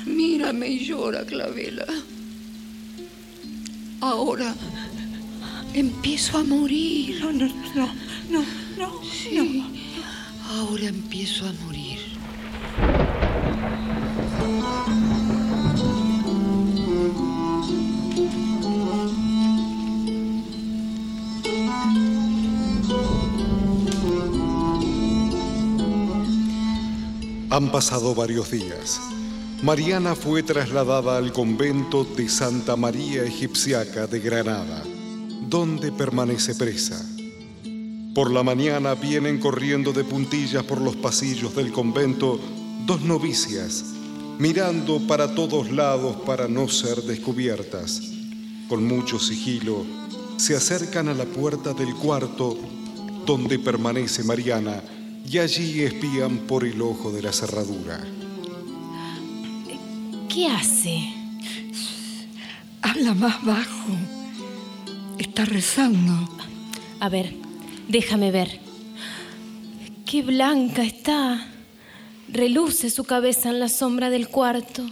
Mírame 0.06 0.68
y 0.68 0.84
llora, 0.84 1.24
Clavela. 1.24 1.86
Ahora 4.00 4.54
empiezo 5.74 6.38
a 6.38 6.44
morir. 6.44 7.20
No, 7.20 7.32
no, 7.32 7.46
no, 7.74 7.88
no, 8.30 8.44
no. 8.78 9.00
Sí. 9.02 9.36
no. 9.36 9.66
Ahora 10.48 10.86
empiezo 10.86 11.46
a 11.46 11.52
morir. 11.64 11.98
Han 27.48 27.70
pasado 27.70 28.12
varios 28.12 28.50
días. 28.50 29.00
Mariana 29.62 30.16
fue 30.16 30.42
trasladada 30.42 31.16
al 31.16 31.32
convento 31.32 32.02
de 32.02 32.28
Santa 32.28 32.74
María 32.74 33.22
Egipciaca 33.22 34.08
de 34.08 34.18
Granada, 34.18 34.82
donde 35.48 35.92
permanece 35.92 36.56
presa. 36.56 37.00
Por 38.16 38.32
la 38.32 38.42
mañana 38.42 38.96
vienen 38.96 39.38
corriendo 39.38 39.92
de 39.92 40.02
puntillas 40.02 40.64
por 40.64 40.80
los 40.80 40.96
pasillos 40.96 41.54
del 41.54 41.70
convento 41.70 42.40
dos 42.84 43.02
novicias, 43.02 43.84
mirando 44.40 45.06
para 45.06 45.32
todos 45.36 45.70
lados 45.70 46.16
para 46.26 46.48
no 46.48 46.66
ser 46.66 47.00
descubiertas. 47.02 48.02
Con 48.68 48.84
mucho 48.84 49.20
sigilo, 49.20 49.86
se 50.36 50.56
acercan 50.56 51.08
a 51.08 51.14
la 51.14 51.26
puerta 51.26 51.72
del 51.74 51.94
cuarto 51.94 52.58
donde 53.24 53.60
permanece 53.60 54.24
Mariana 54.24 54.82
y 55.28 55.38
allí 55.38 55.82
espían 55.82 56.38
por 56.46 56.64
el 56.64 56.80
ojo 56.80 57.10
de 57.10 57.22
la 57.22 57.32
cerradura. 57.32 58.00
¿Qué 60.28 60.46
hace? 60.46 61.12
Habla 62.82 63.14
más 63.14 63.44
bajo. 63.44 63.96
Está 65.18 65.44
rezando. 65.44 66.28
A 67.00 67.08
ver, 67.08 67.34
déjame 67.88 68.30
ver. 68.30 68.60
Qué 70.04 70.22
blanca 70.22 70.82
está. 70.84 71.48
Reluce 72.28 72.90
su 72.90 73.04
cabeza 73.04 73.50
en 73.50 73.60
la 73.60 73.68
sombra 73.68 74.10
del 74.10 74.28
cuarto. 74.28 74.88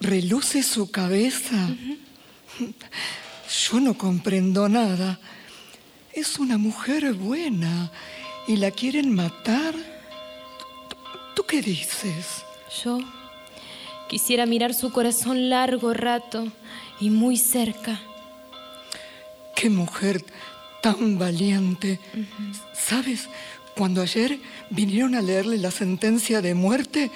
¿Reluce 0.00 0.62
su 0.62 0.90
cabeza? 0.90 1.68
Yo 3.70 3.80
no 3.80 3.96
comprendo 3.96 4.68
nada. 4.68 5.18
Es 6.12 6.38
una 6.38 6.58
mujer 6.58 7.14
buena 7.14 7.90
y 8.46 8.56
la 8.56 8.70
quieren 8.70 9.14
matar. 9.14 9.74
¿Tú 11.34 11.44
qué 11.44 11.62
dices? 11.62 12.44
Yo 12.84 12.98
quisiera 14.08 14.46
mirar 14.46 14.74
su 14.74 14.90
corazón 14.92 15.48
largo 15.50 15.94
rato 15.94 16.46
y 17.00 17.10
muy 17.10 17.36
cerca. 17.36 18.00
Qué 19.54 19.70
mujer 19.70 20.24
tan 20.82 21.18
valiente. 21.18 22.00
¿Sabes? 22.72 23.28
Cuando 23.76 24.02
ayer 24.02 24.38
vinieron 24.70 25.14
a 25.14 25.22
leerle 25.22 25.58
la 25.58 25.70
sentencia 25.70 26.40
de 26.40 26.54
muerte, 26.54 27.10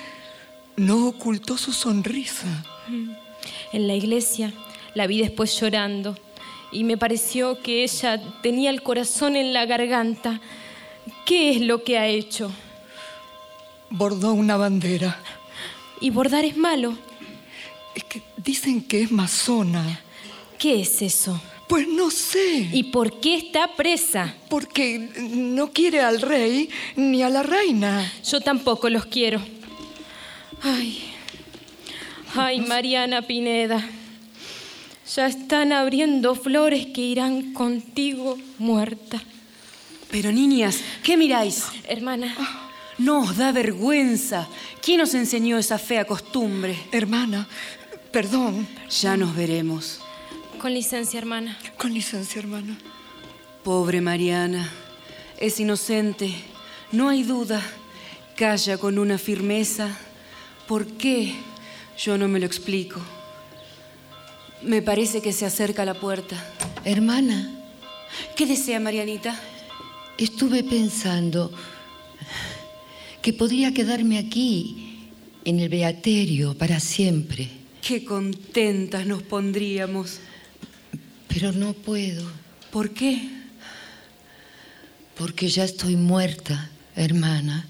no 0.77 1.09
ocultó 1.09 1.59
su 1.59 1.72
sonrisa. 1.72 2.64
En 3.72 3.87
la 3.87 3.95
iglesia 3.95 4.53
la 4.95 5.07
vi 5.07 5.20
después 5.20 5.59
llorando 5.59 6.16
y 6.72 6.85
me 6.85 6.97
pareció 6.97 7.61
que 7.62 7.85
ella 7.85 8.20
tenía 8.43 8.70
el 8.70 8.83
corazón 8.83 9.37
en 9.37 9.53
la 9.53 9.66
garganta. 9.66 10.41
¿Qué 11.24 11.50
es 11.50 11.61
lo 11.61 11.82
que 11.84 11.98
ha 11.98 12.07
hecho? 12.07 12.50
Bordó 13.90 14.32
una 14.32 14.57
bandera. 14.57 15.18
¿Y 16.00 16.11
bordar 16.11 16.44
es 16.44 16.57
malo? 16.57 16.96
Es 17.94 18.05
que 18.05 18.22
dicen 18.36 18.82
que 18.82 19.02
es 19.02 19.11
masona. 19.11 20.00
¿Qué 20.59 20.80
es 20.80 21.02
eso? 21.02 21.40
Pues 21.68 21.88
no 21.88 22.11
sé. 22.11 22.68
¿Y 22.72 22.84
por 22.84 23.20
qué 23.20 23.36
está 23.36 23.74
presa? 23.74 24.34
Porque 24.48 24.98
no 25.30 25.72
quiere 25.72 26.00
al 26.00 26.20
rey 26.20 26.68
ni 26.96 27.22
a 27.22 27.30
la 27.30 27.42
reina. 27.42 28.12
Yo 28.28 28.40
tampoco 28.40 28.90
los 28.90 29.07
quiero. 29.07 29.40
Ay, 30.62 31.02
ay, 32.34 32.61
Mariana 32.61 33.22
Pineda. 33.22 33.86
Ya 35.14 35.26
están 35.26 35.72
abriendo 35.72 36.34
flores 36.34 36.86
que 36.86 37.02
irán 37.02 37.52
contigo 37.52 38.38
muerta. 38.59 39.22
Pero 40.15 40.31
niñas, 40.31 40.79
¿qué 41.03 41.17
miráis? 41.17 41.65
Hermana. 41.89 42.37
No 42.99 43.23
os 43.23 43.37
da 43.37 43.51
vergüenza. 43.51 44.47
¿Quién 44.81 45.01
os 45.01 45.12
enseñó 45.12 45.59
esa 45.59 45.77
fea 45.77 46.05
costumbre? 46.05 46.79
Hermana, 46.93 47.49
perdón. 48.12 48.65
Ya 48.89 49.17
nos 49.17 49.35
veremos. 49.35 49.99
Con 50.61 50.73
licencia, 50.73 51.19
hermana. 51.19 51.59
Con 51.77 51.93
licencia, 51.93 52.39
hermana. 52.39 52.79
Pobre 53.65 54.01
Mariana. 54.01 54.71
Es 55.41 55.59
inocente. 55.59 56.33
No 56.93 57.09
hay 57.09 57.25
duda. 57.25 57.61
Calla 58.37 58.79
con 58.79 59.01
una 59.01 59.19
firmeza. 59.19 59.99
¿Por 60.69 60.87
qué? 60.87 61.35
Yo 61.99 62.17
no 62.19 62.29
me 62.29 62.39
lo 62.39 62.47
explico. 62.47 63.01
Me 64.62 64.81
parece 64.81 65.21
que 65.21 65.33
se 65.33 65.45
acerca 65.45 65.83
a 65.83 65.87
la 65.87 65.95
puerta. 65.95 66.37
Hermana. 66.85 67.51
¿Qué 68.37 68.47
desea 68.47 68.79
Marianita? 68.79 69.37
Estuve 70.19 70.62
pensando 70.62 71.53
que 73.21 73.33
podría 73.33 73.73
quedarme 73.73 74.19
aquí, 74.19 75.11
en 75.45 75.59
el 75.61 75.69
beaterio, 75.69 76.57
para 76.57 76.79
siempre. 76.79 77.49
Qué 77.83 78.05
contentas 78.05 79.07
nos 79.07 79.23
pondríamos. 79.23 80.21
Pero 81.27 81.53
no 81.53 81.73
puedo. 81.73 82.31
¿Por 82.71 82.91
qué? 82.91 83.29
Porque 85.17 85.49
ya 85.49 85.65
estoy 85.65 85.97
muerta, 85.97 86.71
hermana. 86.95 87.67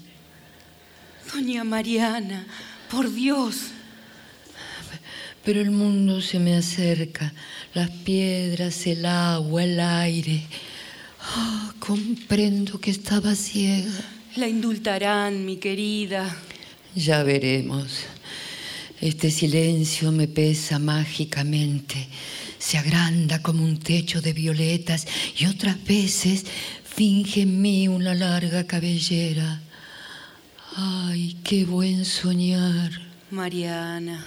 Doña 1.33 1.63
Mariana, 1.63 2.45
por 2.91 3.11
Dios. 3.11 3.71
Pero 5.43 5.61
el 5.61 5.71
mundo 5.71 6.21
se 6.21 6.39
me 6.39 6.55
acerca, 6.55 7.33
las 7.73 7.89
piedras, 7.89 8.85
el 8.87 9.05
agua, 9.05 9.63
el 9.63 9.79
aire. 9.79 10.43
Ah, 11.33 11.73
comprendo 11.79 12.79
que 12.79 12.91
estaba 12.91 13.35
ciega. 13.35 13.91
La 14.35 14.47
indultarán, 14.47 15.45
mi 15.45 15.57
querida. 15.57 16.35
Ya 16.95 17.23
veremos. 17.23 18.05
Este 19.01 19.31
silencio 19.31 20.11
me 20.11 20.27
pesa 20.27 20.79
mágicamente. 20.79 22.07
Se 22.59 22.77
agranda 22.77 23.41
como 23.41 23.63
un 23.63 23.79
techo 23.79 24.21
de 24.21 24.33
violetas 24.33 25.07
y 25.37 25.45
otras 25.45 25.83
veces 25.83 26.45
finge 26.83 27.41
en 27.41 27.61
mí 27.61 27.87
una 27.87 28.13
larga 28.13 28.65
cabellera. 28.65 29.61
Ay, 30.75 31.37
qué 31.43 31.65
buen 31.65 32.05
soñar. 32.05 32.91
Mariana. 33.31 34.25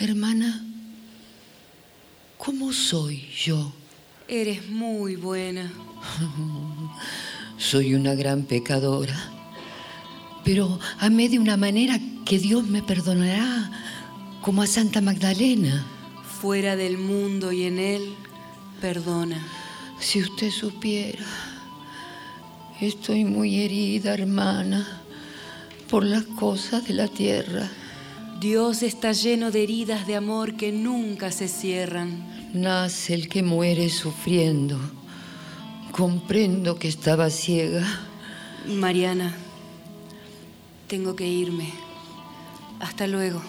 Hermana, 0.00 0.64
¿cómo 2.38 2.72
soy 2.72 3.28
yo? 3.36 3.72
Eres 4.32 4.70
muy 4.70 5.16
buena. 5.16 5.70
Soy 7.58 7.92
una 7.94 8.14
gran 8.14 8.44
pecadora, 8.44 9.14
pero 10.42 10.80
amé 11.00 11.28
de 11.28 11.38
una 11.38 11.58
manera 11.58 12.00
que 12.24 12.38
Dios 12.38 12.66
me 12.66 12.82
perdonará, 12.82 13.70
como 14.40 14.62
a 14.62 14.66
Santa 14.66 15.02
Magdalena. 15.02 15.84
Fuera 16.40 16.76
del 16.76 16.96
mundo 16.96 17.52
y 17.52 17.64
en 17.64 17.78
él, 17.78 18.14
perdona. 18.80 19.36
Si 20.00 20.22
usted 20.22 20.50
supiera, 20.50 21.26
estoy 22.80 23.26
muy 23.26 23.60
herida, 23.60 24.14
hermana, 24.14 25.02
por 25.90 26.06
las 26.06 26.22
cosas 26.24 26.88
de 26.88 26.94
la 26.94 27.08
tierra. 27.08 27.68
Dios 28.40 28.82
está 28.82 29.12
lleno 29.12 29.50
de 29.50 29.62
heridas 29.62 30.06
de 30.06 30.16
amor 30.16 30.56
que 30.56 30.72
nunca 30.72 31.30
se 31.30 31.48
cierran. 31.48 32.41
Nace 32.52 33.14
el 33.14 33.28
que 33.28 33.42
muere 33.42 33.88
sufriendo. 33.88 34.78
Comprendo 35.90 36.76
que 36.76 36.88
estaba 36.88 37.30
ciega. 37.30 37.86
Mariana, 38.66 39.34
tengo 40.86 41.16
que 41.16 41.26
irme. 41.26 41.70
Hasta 42.80 43.06
luego. 43.06 43.42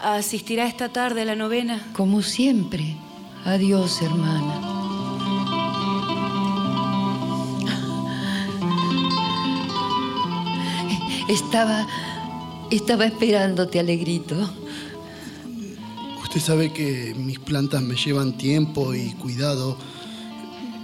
¿Asistirá 0.00 0.66
esta 0.66 0.88
tarde 0.88 1.22
a 1.22 1.24
la 1.24 1.36
novena? 1.36 1.82
Como 1.92 2.22
siempre. 2.22 2.96
Adiós, 3.44 4.00
hermana. 4.02 4.66
Estaba 11.28 11.86
estaba 12.70 13.04
esperándote, 13.04 13.80
Alegrito. 13.80 14.36
Usted 16.30 16.42
sabe 16.42 16.72
que 16.72 17.12
mis 17.16 17.40
plantas 17.40 17.82
me 17.82 17.96
llevan 17.96 18.38
tiempo 18.38 18.94
y 18.94 19.10
cuidado, 19.14 19.76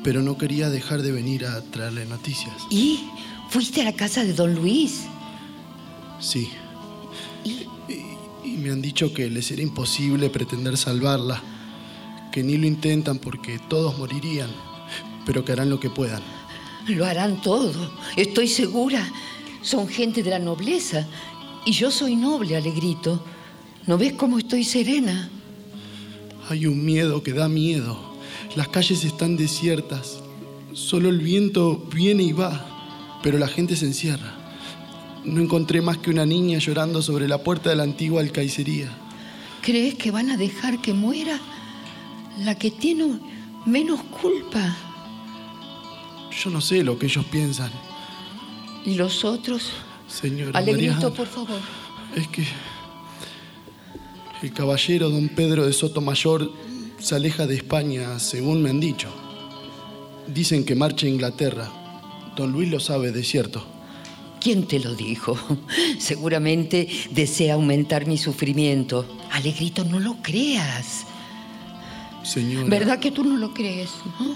pero 0.02 0.20
no 0.20 0.36
quería 0.36 0.70
dejar 0.70 1.02
de 1.02 1.12
venir 1.12 1.46
a 1.46 1.62
traerle 1.62 2.04
noticias. 2.04 2.52
¿Y? 2.68 3.04
¿Fuiste 3.48 3.80
a 3.80 3.84
la 3.84 3.92
casa 3.92 4.24
de 4.24 4.32
don 4.32 4.56
Luis? 4.56 5.04
Sí. 6.18 6.48
¿Y? 7.44 7.68
Y, 8.44 8.56
me 8.56 8.72
han 8.72 8.82
dicho 8.82 9.14
que 9.14 9.30
les 9.30 9.48
era 9.52 9.62
imposible 9.62 10.30
pretender 10.30 10.76
salvarla, 10.76 11.40
que 12.32 12.42
ni 12.42 12.56
lo 12.56 12.66
intentan 12.66 13.20
porque 13.20 13.60
todos 13.68 13.96
morirían, 13.98 14.50
pero 15.24 15.44
que 15.44 15.52
harán 15.52 15.70
lo 15.70 15.78
que 15.78 15.90
puedan. 15.90 16.24
Lo 16.88 17.06
harán 17.06 17.40
todo, 17.40 17.72
estoy 18.16 18.48
segura. 18.48 19.08
Son 19.62 19.86
gente 19.86 20.24
de 20.24 20.30
la 20.30 20.40
nobleza 20.40 21.06
y 21.64 21.70
yo 21.70 21.92
soy 21.92 22.16
noble, 22.16 22.56
Alegrito. 22.56 23.22
¿No 23.86 23.96
ves 23.96 24.14
cómo 24.14 24.38
estoy 24.38 24.64
serena? 24.64 25.30
Hay 26.48 26.66
un 26.66 26.84
miedo 26.84 27.22
que 27.22 27.32
da 27.32 27.48
miedo. 27.48 27.98
Las 28.54 28.68
calles 28.68 29.04
están 29.04 29.36
desiertas. 29.36 30.22
Solo 30.72 31.08
el 31.08 31.18
viento 31.18 31.78
viene 31.92 32.22
y 32.22 32.32
va, 32.32 33.18
pero 33.22 33.38
la 33.38 33.48
gente 33.48 33.74
se 33.76 33.86
encierra. 33.86 34.34
No 35.24 35.40
encontré 35.40 35.80
más 35.80 35.98
que 35.98 36.10
una 36.10 36.24
niña 36.24 36.58
llorando 36.58 37.02
sobre 37.02 37.26
la 37.26 37.38
puerta 37.38 37.70
de 37.70 37.76
la 37.76 37.82
antigua 37.82 38.20
alcaicería. 38.20 38.88
¿Crees 39.62 39.96
que 39.96 40.12
van 40.12 40.30
a 40.30 40.36
dejar 40.36 40.80
que 40.80 40.92
muera 40.92 41.40
la 42.44 42.54
que 42.54 42.70
tiene 42.70 43.18
menos 43.64 44.00
culpa? 44.04 44.76
Yo 46.44 46.50
no 46.50 46.60
sé 46.60 46.84
lo 46.84 46.96
que 46.98 47.06
ellos 47.06 47.24
piensan. 47.24 47.72
¿Y 48.84 48.94
los 48.94 49.24
otros? 49.24 49.72
Señora 50.06 50.56
Alegrito, 50.56 50.92
Mariana, 50.92 51.16
por 51.16 51.26
favor. 51.26 51.60
Es 52.14 52.28
que 52.28 52.46
el 54.42 54.52
caballero 54.52 55.10
don 55.10 55.28
Pedro 55.28 55.66
de 55.66 55.72
Sotomayor 55.72 56.52
se 56.98 57.14
aleja 57.14 57.46
de 57.46 57.56
España, 57.56 58.18
según 58.18 58.62
me 58.62 58.70
han 58.70 58.80
dicho. 58.80 59.08
Dicen 60.26 60.64
que 60.64 60.74
marcha 60.74 61.06
a 61.06 61.10
Inglaterra. 61.10 61.70
Don 62.36 62.52
Luis 62.52 62.70
lo 62.70 62.80
sabe, 62.80 63.12
de 63.12 63.22
cierto. 63.22 63.64
¿Quién 64.40 64.66
te 64.66 64.78
lo 64.78 64.94
dijo? 64.94 65.38
Seguramente 65.98 66.88
desea 67.10 67.54
aumentar 67.54 68.06
mi 68.06 68.18
sufrimiento. 68.18 69.06
Alegrito, 69.32 69.84
no 69.84 69.98
lo 69.98 70.16
creas. 70.22 71.06
Señora. 72.22 72.68
¿Verdad 72.68 72.98
que 72.98 73.10
tú 73.10 73.24
no 73.24 73.36
lo 73.36 73.54
crees? 73.54 73.90
no? 74.20 74.34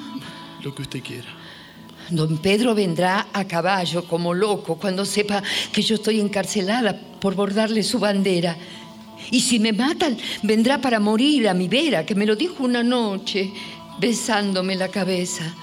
Lo 0.62 0.74
que 0.74 0.82
usted 0.82 1.02
quiera. 1.02 1.28
Don 2.10 2.38
Pedro 2.38 2.74
vendrá 2.74 3.28
a 3.32 3.44
caballo 3.44 4.04
como 4.04 4.34
loco 4.34 4.76
cuando 4.76 5.04
sepa 5.04 5.42
que 5.72 5.82
yo 5.82 5.94
estoy 5.94 6.20
encarcelada 6.20 6.98
por 7.20 7.34
bordarle 7.34 7.82
su 7.82 7.98
bandera. 7.98 8.56
Y 9.30 9.40
si 9.40 9.58
me 9.60 9.72
matan, 9.72 10.16
vendrá 10.42 10.80
para 10.80 10.98
morir 10.98 11.48
a 11.48 11.54
mi 11.54 11.68
vera, 11.68 12.04
que 12.04 12.14
me 12.14 12.26
lo 12.26 12.36
dijo 12.36 12.64
una 12.64 12.82
noche, 12.82 13.52
besándome 14.00 14.74
la 14.76 14.88
cabeza. 14.88 15.54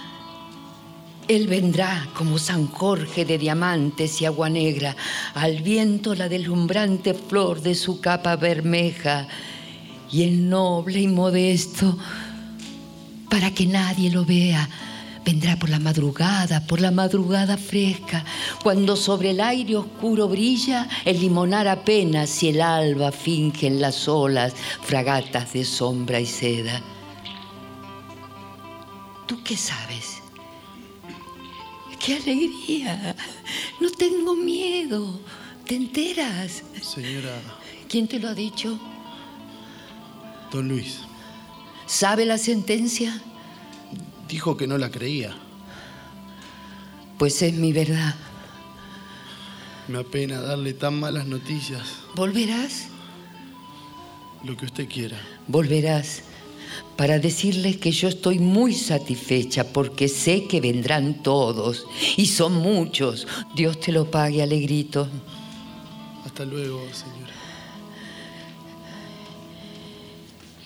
Él 1.28 1.48
vendrá 1.48 2.08
como 2.14 2.38
San 2.38 2.68
Jorge 2.68 3.26
de 3.26 3.38
diamantes 3.38 4.22
y 4.22 4.26
agua 4.26 4.50
negra, 4.50 4.96
al 5.34 5.62
viento 5.62 6.16
la 6.16 6.30
deslumbrante 6.30 7.14
flor 7.14 7.62
de 7.62 7.76
su 7.76 8.00
capa 8.00 8.38
bermeja, 8.38 9.28
y 10.10 10.24
el 10.24 10.50
noble 10.50 11.02
y 11.02 11.08
modesto, 11.08 11.98
para 13.30 13.52
que 13.52 13.66
nadie 13.66 14.10
lo 14.10 14.24
vea, 14.24 14.70
vendrá 15.28 15.58
por 15.58 15.70
la 15.70 15.80
madrugada, 15.80 16.66
por 16.66 16.80
la 16.80 16.90
madrugada 16.90 17.58
fresca, 17.58 18.24
cuando 18.64 18.96
sobre 18.96 19.32
el 19.32 19.42
aire 19.42 19.76
oscuro 19.76 20.30
brilla 20.30 20.88
el 21.04 21.20
limonar 21.20 21.68
apenas 21.68 22.42
y 22.44 22.48
el 22.48 22.62
alba 22.62 23.12
finge 23.12 23.68
en 23.68 23.82
las 23.82 24.08
olas 24.08 24.54
fragatas 24.82 25.52
de 25.52 25.66
sombra 25.66 26.22
y 26.22 26.26
seda. 26.26 26.82
¿Tú 29.28 29.44
qué 29.44 29.58
sabes? 29.58 30.22
¡Qué 32.00 32.16
alegría! 32.16 33.14
No 33.82 33.90
tengo 33.90 34.34
miedo. 34.34 35.20
¿Te 35.66 35.76
enteras? 35.76 36.64
Señora, 36.82 37.36
¿Quién 37.90 38.08
te 38.08 38.18
lo 38.18 38.30
ha 38.30 38.34
dicho? 38.34 38.80
don 40.54 40.70
Luis, 40.70 41.00
¿Sabe 41.86 42.26
la 42.26 42.38
sentencia? 42.38 43.22
Dijo 44.28 44.58
que 44.58 44.68
no 44.68 44.78
la 44.78 44.92
creía. 44.92 45.36
Pues 47.18 47.42
es 47.42 47.54
mi 47.54 47.74
verdad. 47.74 48.16
Me 49.88 50.00
apena 50.00 50.42
darle 50.42 50.74
tan 50.74 51.00
malas 51.00 51.26
noticias. 51.26 51.82
¿Volverás? 52.16 52.88
Lo 54.44 54.56
que 54.58 54.66
usted 54.66 54.88
quiera. 54.88 55.18
Volverás 55.48 56.24
para 56.96 57.20
decirles 57.20 57.78
que 57.78 57.92
yo 57.92 58.08
estoy 58.10 58.40
muy 58.40 58.74
satisfecha 58.74 59.64
porque 59.66 60.08
sé 60.08 60.46
que 60.46 60.62
vendrán 60.62 61.24
todos 61.24 61.86
y 62.18 62.26
son 62.26 62.54
muchos. 62.56 63.28
Dios 63.56 63.80
te 63.80 63.92
lo 63.92 64.12
pague, 64.12 64.44
Alegrito. 64.44 65.08
Hasta 66.26 66.44
luego, 66.44 66.82
señora. 66.94 67.34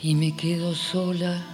Y 0.03 0.15
me 0.15 0.35
quedo 0.35 0.73
sola 0.73 1.50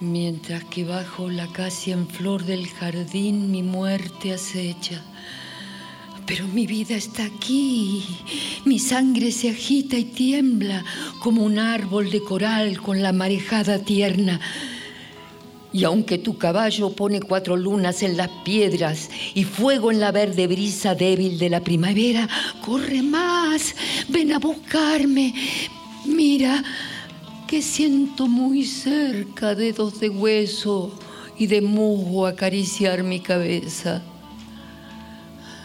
mientras 0.00 0.64
que 0.64 0.84
bajo 0.84 1.28
la 1.28 1.44
acacia 1.44 1.94
en 1.94 2.06
flor 2.06 2.44
del 2.44 2.68
jardín 2.68 3.50
mi 3.50 3.62
muerte 3.62 4.32
acecha. 4.32 5.02
Pero 6.26 6.46
mi 6.46 6.66
vida 6.66 6.94
está 6.94 7.24
aquí, 7.24 8.04
mi 8.64 8.78
sangre 8.78 9.32
se 9.32 9.50
agita 9.50 9.96
y 9.96 10.04
tiembla 10.04 10.84
como 11.20 11.42
un 11.42 11.58
árbol 11.58 12.10
de 12.10 12.22
coral 12.22 12.80
con 12.80 13.02
la 13.02 13.12
marejada 13.12 13.78
tierna. 13.78 14.38
Y 15.72 15.84
aunque 15.84 16.18
tu 16.18 16.38
caballo 16.38 16.90
pone 16.90 17.20
cuatro 17.20 17.56
lunas 17.56 18.02
en 18.02 18.16
las 18.16 18.28
piedras 18.44 19.10
y 19.34 19.44
fuego 19.44 19.90
en 19.90 20.00
la 20.00 20.12
verde 20.12 20.46
brisa 20.46 20.94
débil 20.94 21.38
de 21.38 21.50
la 21.50 21.60
primavera, 21.60 22.28
corre 22.64 23.02
más, 23.02 23.74
ven 24.08 24.32
a 24.32 24.38
buscarme. 24.38 25.34
Mira 26.04 26.62
que 27.48 27.62
siento 27.62 28.26
muy 28.26 28.62
cerca 28.66 29.54
dedos 29.54 30.00
de 30.00 30.10
hueso 30.10 30.92
y 31.38 31.46
de 31.46 31.62
musgo 31.62 32.26
acariciar 32.26 33.02
mi 33.02 33.20
cabeza. 33.20 34.02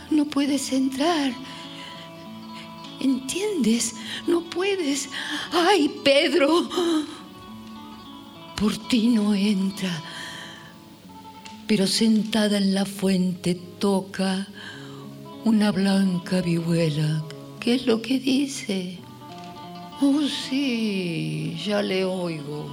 No 0.09 0.23
puedes 0.23 0.71
entrar. 0.71 1.33
¿Entiendes? 3.01 3.95
No 4.27 4.49
puedes. 4.49 5.09
¡Ay, 5.51 5.91
Pedro! 6.05 6.69
Por 8.55 8.77
ti 8.87 9.07
no 9.09 9.35
entra. 9.35 9.91
Pero 11.67 11.85
sentada 11.85 12.59
en 12.59 12.73
la 12.73 12.85
fuente 12.85 13.55
toca 13.55 14.47
una 15.43 15.73
blanca 15.73 16.39
vihuela. 16.41 17.25
¿Qué 17.59 17.75
es 17.75 17.85
lo 17.85 18.01
que 18.01 18.19
dice? 18.19 19.02
Oh, 20.05 20.27
sí, 20.27 21.57
ya 21.65 21.81
le 21.81 22.03
oigo. 22.03 22.67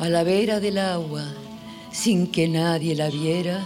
A 0.00 0.08
la 0.08 0.24
vera 0.24 0.58
del 0.58 0.76
agua, 0.76 1.24
sin 1.92 2.26
que 2.26 2.48
nadie 2.48 2.96
la 2.96 3.08
viera, 3.10 3.64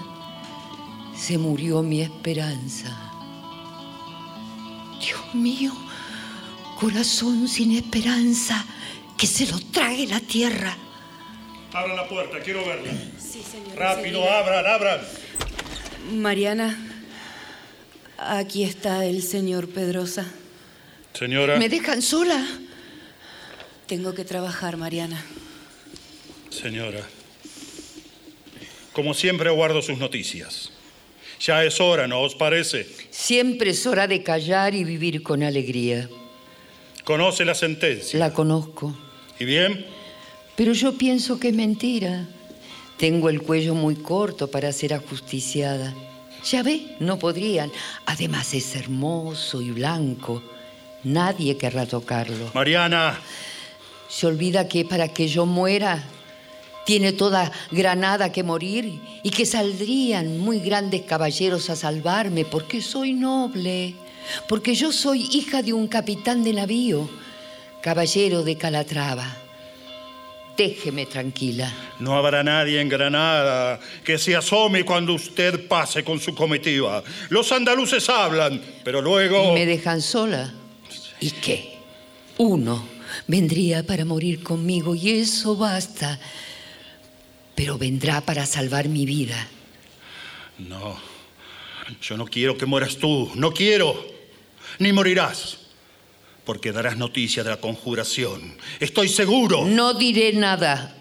se 1.17 1.39
murió 1.39 1.83
mi 1.83 2.03
esperanza. 2.03 2.95
Dios 5.01 5.35
mío, 5.35 5.73
corazón 6.79 7.49
sin 7.49 7.73
esperanza, 7.73 8.63
que 9.17 9.27
se 9.27 9.47
lo 9.47 9.59
trague 9.71 10.07
la 10.07 10.21
tierra. 10.21 10.77
Abran 11.73 11.97
la 11.97 12.07
puerta, 12.07 12.41
quiero 12.41 12.61
verla. 12.67 12.93
Sí, 13.19 13.43
señor. 13.43 13.75
Rápido, 13.75 14.31
abran, 14.31 14.67
abran. 14.67 15.01
Mariana, 16.13 16.77
aquí 18.19 18.65
está 18.65 19.07
el 19.07 19.23
señor 19.23 19.71
Pedrosa. 19.71 20.27
Señora. 21.15 21.59
¿Me 21.59 21.69
dejan 21.69 22.03
sola? 22.03 22.45
Tengo 23.87 24.15
que 24.15 24.25
trabajar, 24.25 24.77
Mariana. 24.77 25.23
Señora. 26.51 27.07
Como 28.93 29.15
siempre 29.15 29.51
guardo 29.51 29.83
sus 29.83 29.99
noticias. 29.99 30.71
Ya 31.41 31.65
es 31.65 31.81
hora, 31.81 32.07
¿no 32.07 32.21
os 32.21 32.35
parece? 32.35 32.87
Siempre 33.11 33.71
es 33.71 33.87
hora 33.87 34.07
de 34.07 34.23
callar 34.23 34.75
y 34.75 34.85
vivir 34.85 35.23
con 35.23 35.43
alegría. 35.43 36.09
Conoce 37.05 37.45
la 37.45 37.55
sentencia. 37.55 38.19
La 38.19 38.33
conozco. 38.33 38.97
¿Y 39.41 39.45
bien? 39.45 39.85
Pero 40.57 40.73
yo 40.73 40.97
pienso 40.97 41.41
que 41.41 41.49
es 41.49 41.55
mentira. 41.55 42.27
Tengo 42.97 43.29
el 43.29 43.43
cuello 43.43 43.75
muy 43.75 43.97
corto 43.97 44.49
para 44.49 44.71
ser 44.73 44.95
ajusticiada. 44.95 45.93
Ya 46.45 46.63
ve, 46.63 46.97
no 47.01 47.19
podrían. 47.19 47.73
Además 48.07 48.55
es 48.55 48.77
hermoso 48.77 49.61
y 49.61 49.73
blanco. 49.73 50.43
Nadie 51.05 51.57
querrá 51.57 51.87
tocarlo. 51.87 52.51
Mariana. 52.55 53.19
Se 54.09 54.27
olvida 54.27 54.69
que 54.69 54.85
para 54.85 55.09
que 55.09 55.27
yo 55.27 55.47
muera, 55.47 56.03
tiene 56.85 57.13
toda 57.13 57.51
Granada 57.71 58.31
que 58.31 58.43
morir 58.43 59.01
y 59.23 59.31
que 59.31 59.47
saldrían 59.47 60.39
muy 60.39 60.61
grandes 60.61 61.03
caballeros 61.03 61.71
a 61.71 61.77
salvarme 61.77 62.45
porque 62.45 62.83
soy 62.83 63.15
noble, 63.15 63.95
porque 64.49 64.75
yo 64.75 64.93
soy 64.93 65.23
hija 65.33 65.63
de 65.63 65.73
un 65.73 65.89
capitán 65.89 66.45
de 66.45 66.53
navío, 66.53 67.09
caballero 67.81 68.43
de 68.43 68.57
Calatrava. 68.57 69.37
Déjeme 70.57 71.07
tranquila. 71.07 71.73
No 71.99 72.15
habrá 72.15 72.43
nadie 72.43 72.81
en 72.81 72.89
Granada 72.89 73.81
que 74.05 74.19
se 74.19 74.37
asome 74.37 74.85
cuando 74.85 75.15
usted 75.15 75.67
pase 75.67 76.05
con 76.05 76.21
su 76.21 76.35
comitiva. 76.35 77.03
Los 77.31 77.51
andaluces 77.53 78.09
hablan, 78.11 78.61
pero 78.85 79.01
luego... 79.01 79.55
¿Me 79.55 79.65
dejan 79.65 80.03
sola? 80.03 80.53
¿Y 81.23 81.31
qué? 81.31 81.79
Uno 82.39 82.85
vendría 83.29 83.87
para 83.87 84.05
morir 84.05 84.43
conmigo 84.43 84.97
y 84.97 85.21
eso 85.21 85.57
basta. 85.57 86.19
Pero 87.55 87.79
vendrá 87.79 88.21
para 88.21 88.45
salvar 88.45 88.89
mi 88.89 89.07
vida. 89.07 89.47
No, 90.59 90.99
yo 92.03 92.17
no 92.17 92.27
quiero 92.27 92.59
que 92.59 92.67
mueras 92.67 92.97
tú, 92.97 93.31
no 93.37 93.53
quiero, 93.53 94.05
ni 94.81 94.93
morirás, 94.93 95.59
porque 96.45 96.73
darás 96.73 96.97
noticia 96.97 97.45
de 97.45 97.51
la 97.51 97.61
conjuración. 97.61 98.57
Estoy 98.81 99.09
seguro. 99.09 99.65
No 99.65 99.95
diré 99.95 100.33
nada. 100.33 100.97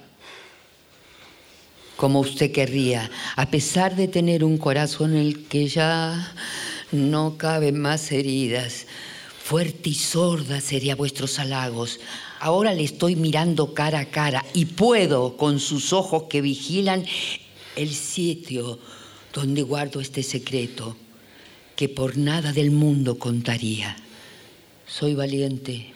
Como 1.98 2.20
usted 2.20 2.52
querría, 2.52 3.10
a 3.36 3.48
pesar 3.48 3.96
de 3.96 4.08
tener 4.08 4.44
un 4.44 4.60
corazón 4.60 5.14
en 5.14 5.22
el 5.22 5.48
que 5.48 5.68
ya 5.68 6.32
no 6.92 7.38
caben 7.40 7.80
más 7.80 8.12
heridas. 8.12 8.86
Fuerte 9.52 9.90
y 9.90 9.96
sorda 9.96 10.62
sería 10.62 10.96
vuestros 10.96 11.38
halagos. 11.38 12.00
Ahora 12.40 12.74
le 12.74 12.86
estoy 12.86 13.18
mirando 13.18 13.74
cara 13.74 14.00
a 14.00 14.06
cara 14.10 14.46
y 14.54 14.64
puedo, 14.64 15.36
con 15.36 15.60
sus 15.60 15.92
ojos 15.92 16.28
que 16.30 16.40
vigilan, 16.40 17.06
el 17.76 17.94
sitio 17.94 18.80
donde 19.34 19.62
guardo 19.64 20.00
este 20.00 20.24
secreto 20.24 20.96
que 21.76 21.90
por 21.90 22.16
nada 22.16 22.54
del 22.54 22.72
mundo 22.72 23.20
contaría. 23.20 23.98
Soy 24.88 25.16
valiente. 25.16 25.92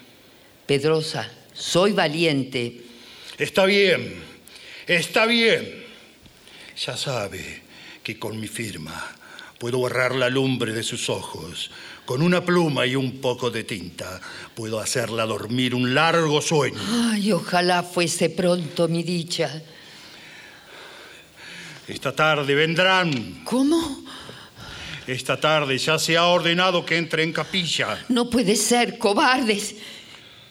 Pedrosa, 0.65 1.31
soy 1.53 1.93
valiente. 1.93 2.81
Está 3.37 3.65
bien, 3.65 4.15
está 4.85 5.25
bien. 5.27 5.85
Ya 6.85 6.97
sabe 6.97 7.61
que 8.03 8.19
con 8.19 8.37
mi 8.37 8.49
firma 8.49 9.15
puedo 9.59 9.77
borrar 9.77 10.13
la 10.13 10.27
lumbre 10.27 10.73
de 10.73 10.83
sus 10.83 11.09
ojos. 11.09 11.71
Con 12.05 12.21
una 12.21 12.45
pluma 12.45 12.85
y 12.85 12.95
un 12.95 13.19
poco 13.19 13.49
de 13.49 13.63
tinta 13.63 14.21
puedo 14.53 14.79
hacerla 14.79 15.25
dormir 15.25 15.73
un 15.73 15.95
largo 15.95 16.39
sueño. 16.39 16.79
Ay, 17.11 17.31
ojalá 17.31 17.81
fuese 17.81 18.29
pronto 18.29 18.87
mi 18.87 19.01
dicha. 19.01 19.61
Esta 21.87 22.15
tarde 22.15 22.53
vendrán. 22.53 23.41
¿Cómo? 23.43 24.03
Esta 25.07 25.39
tarde 25.39 25.77
ya 25.77 25.99
se 25.99 26.17
ha 26.17 26.25
ordenado 26.25 26.85
que 26.85 26.97
entre 26.97 27.23
en 27.23 27.33
capilla. 27.33 28.05
No 28.09 28.29
puede 28.29 28.55
ser, 28.55 28.97
cobardes. 28.97 29.75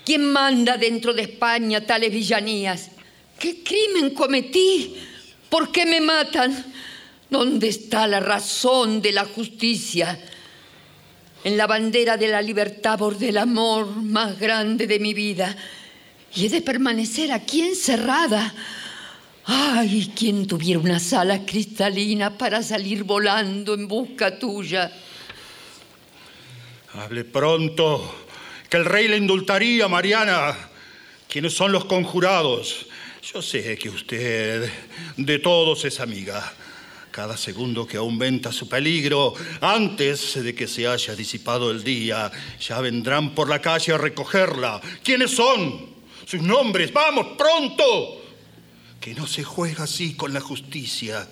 ¿Quién 0.05 0.33
manda 0.33 0.77
dentro 0.77 1.13
de 1.13 1.23
España 1.23 1.87
tales 1.87 2.13
villanías? 2.13 2.91
¿Qué 3.39 3.63
crimen 3.65 4.11
cometí? 4.15 4.97
¿Por 5.49 5.73
qué 5.73 5.87
me 5.87 6.01
matan? 6.01 6.73
¿Dónde 7.31 7.69
está 7.69 8.07
la 8.07 8.21
razón 8.21 9.03
de 9.03 9.13
la 9.13 9.25
justicia? 9.25 10.19
En 11.45 11.59
la 11.59 11.67
bandera 11.67 12.17
de 12.17 12.29
la 12.29 12.41
libertad 12.41 12.99
bordé 12.99 13.29
el 13.29 13.37
amor 13.37 13.95
más 13.97 14.39
grande 14.39 14.87
de 14.87 14.99
mi 14.99 15.13
vida. 15.13 15.55
Y 16.35 16.47
he 16.47 16.49
de 16.49 16.63
permanecer 16.63 17.31
aquí 17.33 17.61
encerrada. 17.61 18.55
Ay, 19.45 20.11
quien 20.17 20.47
tuviera 20.47 20.81
una 20.81 20.99
sala 20.99 21.45
cristalina 21.45 22.39
para 22.39 22.63
salir 22.63 23.05
volando 23.05 23.75
en 23.75 23.87
busca 23.87 24.39
tuya. 24.39 24.91
Hable 26.95 27.25
pronto, 27.25 28.27
que 28.71 28.79
el 28.79 28.87
rey 28.87 29.07
le 29.07 29.19
indultaría, 29.19 29.87
Mariana. 29.87 30.57
¿Quiénes 31.29 31.53
son 31.53 31.73
los 31.73 31.85
conjurados? 31.85 32.87
Yo 33.35 33.43
sé 33.43 33.77
que 33.77 33.91
usted 33.91 34.71
de 35.19 35.39
todos 35.41 35.85
es 35.85 36.01
amiga. 36.01 36.55
Cada 37.15 37.37
segundo 37.37 37.87
que 37.87 37.97
aumenta 37.97 38.51
su 38.51 38.69
peligro, 38.69 39.35
antes 39.61 40.35
de 40.43 40.53
que 40.53 40.67
se 40.67 40.89
haya 40.89 41.15
disipado 41.15 41.71
el 41.71 41.85
día, 41.85 42.29
ya 42.59 42.81
vendrán 42.81 43.37
por 43.37 43.49
la 43.49 43.61
calle 43.61 43.93
a 43.93 43.99
recogerla. 43.99 44.81
¿Quiénes 45.01 45.31
son? 45.31 45.95
Sus 46.27 46.43
nombres. 46.43 46.93
Vamos, 46.93 47.37
pronto 47.39 48.21
que 49.01 49.15
no 49.15 49.29
se 49.29 49.45
juega 49.45 49.85
así 49.85 50.15
con 50.15 50.35
la 50.35 50.41
justicia. 50.41 51.25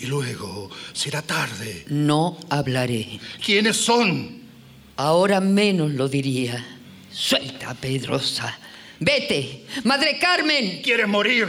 Y 0.00 0.06
luego 0.06 0.70
será 0.94 1.20
tarde. 1.20 1.84
No 1.88 2.38
hablaré. 2.48 3.20
¿Quiénes 3.44 3.76
son? 3.76 4.40
Ahora 4.96 5.42
menos 5.42 5.90
lo 5.90 6.08
diría. 6.08 6.64
Suelta, 7.10 7.74
Pedrosa. 7.74 8.58
Vete. 8.98 9.66
Madre 9.84 10.18
Carmen. 10.18 10.80
¿Quieres 10.80 11.06
morir? 11.06 11.48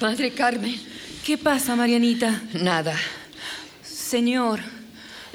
Madre 0.00 0.30
Carmen. 0.30 0.91
¿Qué 1.24 1.38
pasa, 1.38 1.76
Marianita? 1.76 2.42
Nada. 2.54 2.98
Señor, 3.84 4.58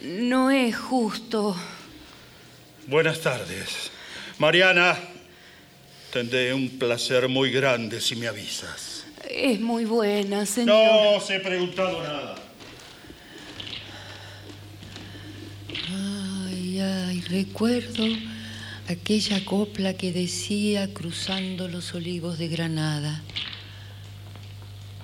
no 0.03 0.51
es 0.51 0.75
justo. 0.75 1.55
Buenas 2.87 3.21
tardes. 3.21 3.89
Mariana, 4.37 4.97
tendré 6.11 6.53
un 6.53 6.77
placer 6.77 7.29
muy 7.29 7.51
grande 7.51 8.01
si 8.01 8.17
me 8.17 8.27
avisas. 8.27 9.05
Es 9.29 9.61
muy 9.61 9.85
buena, 9.85 10.45
señor. 10.45 10.75
No 10.75 11.09
os 11.11 11.29
he 11.29 11.39
preguntado 11.39 12.03
nada. 12.03 12.35
Ay, 16.49 16.81
ay, 16.81 17.21
recuerdo 17.29 18.05
aquella 18.89 19.45
copla 19.45 19.93
que 19.93 20.11
decía 20.11 20.93
cruzando 20.93 21.69
los 21.69 21.93
olivos 21.93 22.37
de 22.37 22.49
Granada. 22.49 23.21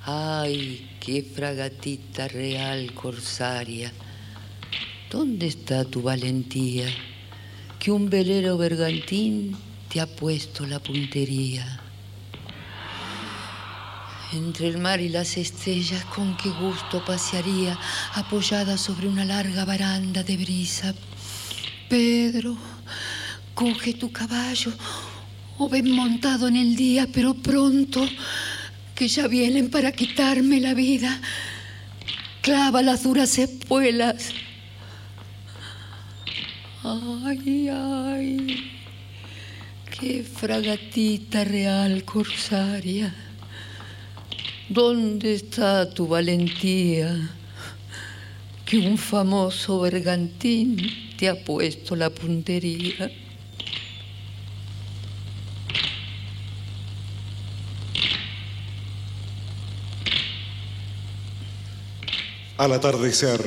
Ay, 0.06 0.98
qué 1.00 1.24
fragatita 1.24 2.28
real 2.28 2.94
corsaria. 2.94 3.90
¿Dónde 5.10 5.48
está 5.48 5.86
tu 5.86 6.02
valentía? 6.02 6.88
Que 7.80 7.90
un 7.90 8.10
velero 8.10 8.58
bergantín 8.58 9.56
te 9.88 10.02
ha 10.02 10.06
puesto 10.06 10.66
la 10.66 10.80
puntería. 10.80 11.80
Entre 14.34 14.68
el 14.68 14.78
mar 14.78 15.00
y 15.00 15.08
las 15.08 15.38
estrellas, 15.38 16.04
con 16.04 16.36
qué 16.36 16.50
gusto 16.50 17.06
pasearía 17.06 17.80
apoyada 18.16 18.78
sobre 18.78 19.08
una 19.08 19.24
larga 19.24 19.64
baranda 19.64 20.22
de 20.22 20.36
brisa. 20.36 20.94
Pedro, 21.88 22.58
coge 23.54 23.94
tu 23.94 24.12
caballo 24.12 24.74
o 25.58 25.70
ven 25.70 25.90
montado 25.92 26.50
en 26.50 26.58
el 26.58 26.76
día, 26.76 27.08
pero 27.14 27.36
pronto, 27.36 28.06
que 29.04 29.10
ya 29.10 29.28
vienen 29.28 29.70
para 29.70 29.92
quitarme 29.92 30.62
la 30.62 30.74
vida. 30.74 31.20
Clava 32.42 32.82
las 32.82 33.04
duras 33.04 33.38
espuelas. 33.38 34.30
Ay, 36.82 37.68
ay, 37.68 38.72
qué 40.00 40.24
fragatita 40.24 41.44
real 41.44 42.06
corsaria. 42.06 43.14
¿Dónde 44.70 45.34
está 45.34 45.90
tu 45.90 46.08
valentía? 46.08 47.30
Que 48.64 48.78
un 48.78 48.98
famoso 48.98 49.82
bergantín 49.82 50.78
te 51.18 51.28
ha 51.28 51.44
puesto 51.44 51.98
la 51.98 52.10
puntería. 52.10 53.12
Al 62.64 62.72
atardecer, 62.72 63.42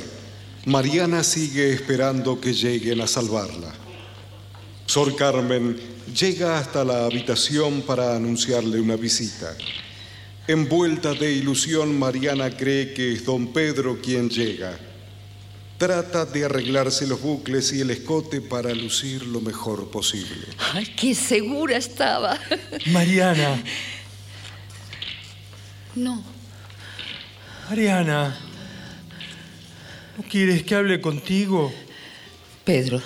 Mariana 0.66 1.24
sigue 1.24 1.72
esperando 1.72 2.38
que 2.38 2.52
lleguen 2.52 3.00
a 3.00 3.06
salvarla. 3.06 3.72
Sor 4.84 5.16
Carmen 5.16 5.74
llega 6.14 6.58
hasta 6.58 6.84
la 6.84 7.06
habitación 7.06 7.80
para 7.80 8.14
anunciarle 8.14 8.78
una 8.78 8.96
visita. 8.96 9.56
Envuelta 10.46 11.14
de 11.14 11.32
ilusión, 11.32 11.98
Mariana 11.98 12.54
cree 12.54 12.92
que 12.92 13.14
es 13.14 13.24
don 13.24 13.54
Pedro 13.54 14.02
quien 14.02 14.28
llega. 14.28 14.78
Trata 15.78 16.26
de 16.26 16.44
arreglarse 16.44 17.06
los 17.06 17.22
bucles 17.22 17.72
y 17.72 17.80
el 17.80 17.92
escote 17.92 18.42
para 18.42 18.74
lucir 18.74 19.22
lo 19.22 19.40
mejor 19.40 19.90
posible. 19.90 20.44
¡Ay, 20.74 20.92
qué 20.94 21.14
segura 21.14 21.78
estaba! 21.78 22.38
Mariana. 22.92 23.64
No. 25.94 26.22
Mariana. 27.70 28.45
¿No 30.16 30.24
quieres 30.24 30.62
que 30.62 30.74
hable 30.74 31.00
contigo? 31.00 31.72
Pedro. 32.64 33.02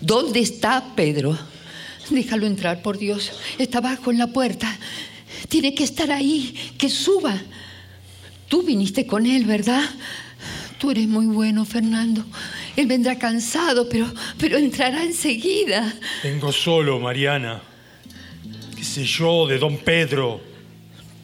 ¿Dónde 0.00 0.40
está 0.40 0.94
Pedro? 0.96 1.38
Déjalo 2.10 2.46
entrar, 2.46 2.82
por 2.82 2.98
Dios. 2.98 3.32
Está 3.58 3.80
bajo 3.80 4.10
en 4.10 4.18
la 4.18 4.26
puerta. 4.26 4.76
Tiene 5.48 5.74
que 5.74 5.84
estar 5.84 6.10
ahí, 6.10 6.54
que 6.76 6.88
suba. 6.88 7.40
Tú 8.48 8.62
viniste 8.62 9.06
con 9.06 9.26
él, 9.26 9.44
¿verdad? 9.44 9.84
Tú 10.78 10.90
eres 10.90 11.06
muy 11.06 11.26
bueno, 11.26 11.64
Fernando. 11.64 12.24
Él 12.74 12.86
vendrá 12.86 13.16
cansado, 13.16 13.88
pero, 13.88 14.12
pero 14.38 14.58
entrará 14.58 15.04
enseguida. 15.04 15.94
Vengo 16.24 16.50
solo, 16.50 16.98
Mariana. 16.98 17.62
¿Qué 18.76 18.82
sé 18.82 19.04
yo 19.04 19.46
de 19.46 19.58
don 19.58 19.76
Pedro? 19.78 20.40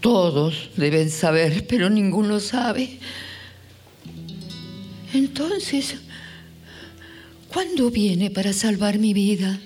Todos 0.00 0.70
deben 0.76 1.10
saber, 1.10 1.66
pero 1.66 1.90
ninguno 1.90 2.38
sabe. 2.38 3.00
Entonces, 5.12 5.96
¿cuándo 7.48 7.90
viene 7.90 8.30
para 8.30 8.52
salvar 8.52 8.98
mi 8.98 9.12
vida? 9.14 9.58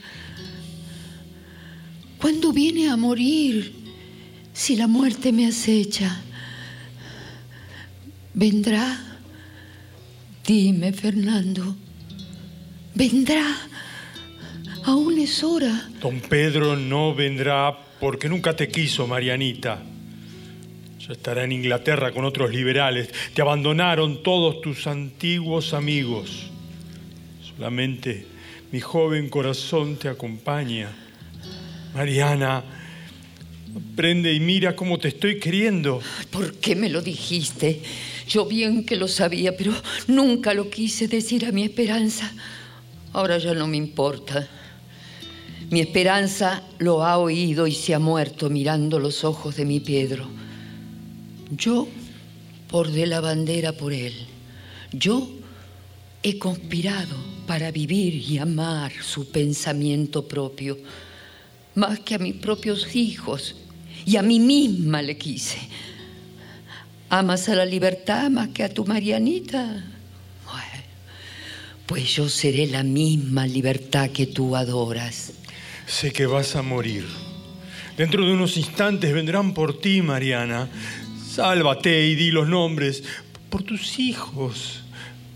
¿Cuándo 2.19 2.53
viene 2.53 2.89
a 2.89 2.97
morir? 2.97 3.81
si 4.61 4.77
la 4.77 4.87
muerte 4.87 5.33
me 5.33 5.47
acecha, 5.47 6.21
¿vendrá? 8.35 9.19
Dime, 10.47 10.93
Fernando, 10.93 11.77
¿vendrá? 12.95 13.57
Aún 14.85 15.19
es 15.19 15.43
hora. 15.43 15.89
Don 16.03 16.21
Pedro 16.21 16.77
no 16.77 17.15
vendrá 17.15 17.75
porque 18.01 18.29
nunca 18.29 18.55
te 18.55 18.69
quiso, 18.69 19.07
Marianita. 19.07 19.83
Ya 21.07 21.13
estará 21.13 21.45
en 21.45 21.53
Inglaterra 21.53 22.13
con 22.13 22.25
otros 22.25 22.51
liberales. 22.51 23.11
Te 23.35 23.43
abandonaron 23.43 24.23
todos 24.23 24.61
tus 24.61 24.87
antiguos 24.87 25.73
amigos. 25.73 26.51
Solamente 27.57 28.27
mi 28.71 28.81
joven 28.81 29.29
corazón 29.29 29.97
te 29.97 30.09
acompaña. 30.09 30.91
Mariana, 31.95 32.63
Prende 33.95 34.33
y 34.33 34.41
mira 34.41 34.75
cómo 34.75 34.99
te 34.99 35.09
estoy 35.09 35.39
queriendo. 35.39 36.01
¿Por 36.31 36.55
qué 36.55 36.75
me 36.75 36.89
lo 36.89 37.03
dijiste? 37.03 37.81
Yo 38.29 38.47
bien 38.47 38.85
que 38.85 38.97
lo 38.97 39.07
sabía, 39.09 39.57
pero 39.57 39.73
nunca 40.09 40.55
lo 40.55 40.71
quise 40.71 41.07
decir 41.07 41.47
a 41.47 41.53
mi 41.53 41.65
esperanza. 41.65 42.33
Ahora 43.13 43.39
ya 43.39 43.55
no 43.55 43.67
me 43.67 43.77
importa. 43.77 44.49
Mi 45.71 45.81
esperanza 45.81 46.65
lo 46.79 47.05
ha 47.05 47.19
oído 47.19 47.67
y 47.67 47.75
se 47.75 47.95
ha 47.95 47.99
muerto 47.99 48.51
mirando 48.51 48.99
los 48.99 49.23
ojos 49.25 49.57
de 49.57 49.65
mi 49.65 49.79
Pedro. 49.79 50.40
Yo 51.51 51.89
bordé 52.71 53.07
la 53.07 53.21
bandera 53.21 53.73
por 53.73 53.93
él. 53.93 54.15
Yo 54.93 55.31
he 56.23 56.39
conspirado 56.39 57.17
para 57.47 57.71
vivir 57.71 58.15
y 58.15 58.39
amar 58.39 58.93
su 59.03 59.31
pensamiento 59.31 60.27
propio 60.27 60.79
más 61.75 62.01
que 62.01 62.15
a 62.15 62.19
mis 62.19 62.35
propios 62.35 62.95
hijos 62.95 63.57
y 64.05 64.17
a 64.17 64.23
mí 64.23 64.41
misma 64.41 65.03
le 65.03 65.17
quise. 65.17 65.59
¿Amas 67.09 67.49
a 67.49 67.55
la 67.55 67.65
libertad 67.65 68.31
más 68.31 68.49
que 68.49 68.65
a 68.65 68.73
tu 68.73 68.85
Marianita? 68.85 69.85
pues 71.91 72.15
yo 72.15 72.29
seré 72.29 72.69
la 72.69 72.85
misma 72.85 73.49
libertad 73.49 74.11
que 74.11 74.25
tú 74.25 74.55
adoras. 74.55 75.33
Sé 75.89 76.13
que 76.13 76.25
vas 76.25 76.55
a 76.55 76.63
morir. 76.63 77.05
Dentro 77.97 78.25
de 78.25 78.33
unos 78.33 78.57
instantes 78.57 79.13
vendrán 79.13 79.55
por 79.55 79.81
ti, 79.81 80.01
Mariana. 80.01 80.69
Sálvate 81.31 82.07
y 82.07 82.17
di 82.17 82.33
los 82.33 82.49
nombres 82.49 83.05
por 83.51 83.63
tus 83.63 84.01
hijos, 84.01 84.81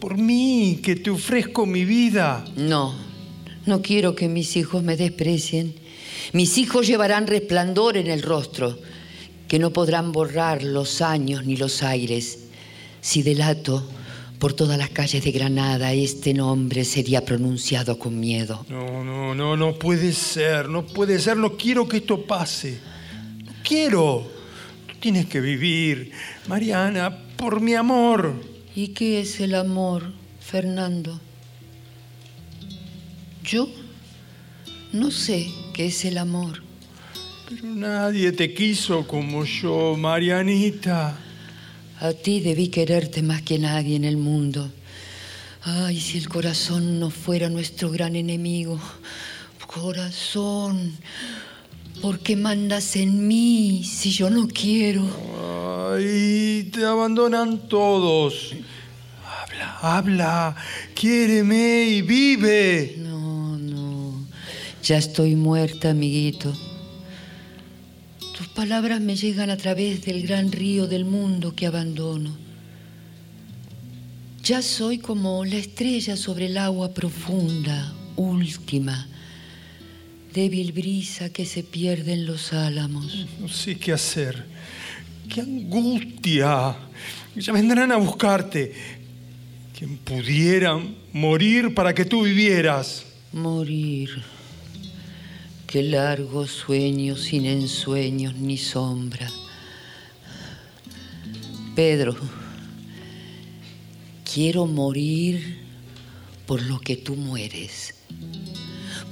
por 0.00 0.18
mí, 0.18 0.80
que 0.82 0.96
te 0.96 1.10
ofrezco 1.10 1.66
mi 1.66 1.84
vida. 1.84 2.44
No, 2.56 2.96
no 3.64 3.80
quiero 3.80 4.16
que 4.16 4.28
mis 4.28 4.56
hijos 4.56 4.82
me 4.82 4.96
desprecien. 4.96 5.72
Mis 6.32 6.58
hijos 6.58 6.88
llevarán 6.88 7.28
resplandor 7.28 7.96
en 7.96 8.08
el 8.08 8.22
rostro, 8.22 8.76
que 9.46 9.60
no 9.60 9.72
podrán 9.72 10.10
borrar 10.10 10.64
los 10.64 11.00
años 11.00 11.46
ni 11.46 11.56
los 11.56 11.84
aires. 11.84 12.48
Si 13.00 13.22
delato 13.22 13.88
por 14.40 14.52
todas 14.52 14.76
las 14.76 14.90
calles 14.90 15.22
de 15.22 15.30
Granada 15.30 15.92
este 15.92 16.34
nombre 16.34 16.84
sería 16.84 17.24
pronunciado 17.24 18.00
con 18.00 18.18
miedo. 18.18 18.66
No, 18.68 19.04
no, 19.04 19.32
no, 19.32 19.56
no 19.56 19.78
puede 19.78 20.12
ser, 20.12 20.68
no 20.68 20.84
puede 20.84 21.20
ser, 21.20 21.36
no 21.36 21.56
quiero 21.56 21.86
que 21.86 21.98
esto 21.98 22.20
pase. 22.26 22.80
No 23.44 23.52
quiero. 23.62 24.33
Tienes 25.04 25.26
que 25.26 25.42
vivir, 25.42 26.12
Mariana, 26.48 27.14
por 27.36 27.60
mi 27.60 27.74
amor. 27.74 28.42
¿Y 28.74 28.94
qué 28.94 29.20
es 29.20 29.38
el 29.38 29.54
amor, 29.54 30.14
Fernando? 30.40 31.20
Yo 33.44 33.68
no 34.94 35.10
sé 35.10 35.50
qué 35.74 35.88
es 35.88 36.06
el 36.06 36.16
amor. 36.16 36.62
Pero 37.46 37.66
nadie 37.66 38.32
te 38.32 38.54
quiso 38.54 39.06
como 39.06 39.44
yo, 39.44 39.94
Marianita. 39.94 41.18
A 42.00 42.12
ti 42.14 42.40
debí 42.40 42.68
quererte 42.68 43.20
más 43.20 43.42
que 43.42 43.58
nadie 43.58 43.96
en 43.96 44.06
el 44.06 44.16
mundo. 44.16 44.72
Ay, 45.64 46.00
si 46.00 46.16
el 46.16 46.30
corazón 46.30 46.98
no 46.98 47.10
fuera 47.10 47.50
nuestro 47.50 47.90
gran 47.90 48.16
enemigo. 48.16 48.80
Corazón, 49.66 50.96
¿por 52.04 52.18
qué 52.18 52.36
mandas 52.36 52.96
en 52.96 53.26
mí 53.26 53.82
si 53.82 54.10
yo 54.10 54.28
no 54.28 54.46
quiero? 54.46 55.08
Ay, 55.90 56.68
te 56.70 56.84
abandonan 56.84 57.66
todos. 57.66 58.52
Habla, 59.26 59.78
habla, 59.80 60.56
quiéreme 60.94 61.84
y 61.84 62.02
vive. 62.02 62.96
No, 62.98 63.56
no, 63.56 64.26
ya 64.82 64.98
estoy 64.98 65.34
muerta, 65.34 65.92
amiguito. 65.92 66.52
Tus 68.36 68.48
palabras 68.48 69.00
me 69.00 69.16
llegan 69.16 69.48
a 69.48 69.56
través 69.56 70.04
del 70.04 70.26
gran 70.26 70.52
río 70.52 70.86
del 70.86 71.06
mundo 71.06 71.54
que 71.56 71.66
abandono. 71.66 72.36
Ya 74.42 74.60
soy 74.60 74.98
como 74.98 75.42
la 75.46 75.56
estrella 75.56 76.18
sobre 76.18 76.46
el 76.46 76.58
agua 76.58 76.92
profunda, 76.92 77.94
última, 78.16 79.08
débil 80.34 80.72
brisa 80.72 81.30
que 81.30 81.46
se 81.46 81.62
pierde 81.62 82.12
en 82.12 82.26
los 82.26 82.52
álamos. 82.52 83.26
No 83.40 83.48
sé 83.48 83.76
qué 83.76 83.92
hacer. 83.92 84.44
¡Qué 85.32 85.40
angustia! 85.40 86.76
Ya 87.36 87.52
vendrán 87.52 87.92
a 87.92 87.96
buscarte. 87.96 88.74
Quien 89.78 89.96
pudiera 89.98 90.76
morir 91.12 91.72
para 91.72 91.94
que 91.94 92.04
tú 92.04 92.24
vivieras. 92.24 93.06
Morir. 93.32 94.10
Qué 95.68 95.82
largo 95.84 96.46
sueño 96.48 97.16
sin 97.16 97.46
ensueños 97.46 98.34
ni 98.34 98.58
sombra. 98.58 99.30
Pedro, 101.76 102.16
quiero 104.32 104.66
morir 104.66 105.58
por 106.46 106.62
lo 106.62 106.80
que 106.80 106.96
tú 106.96 107.16
mueres, 107.16 107.94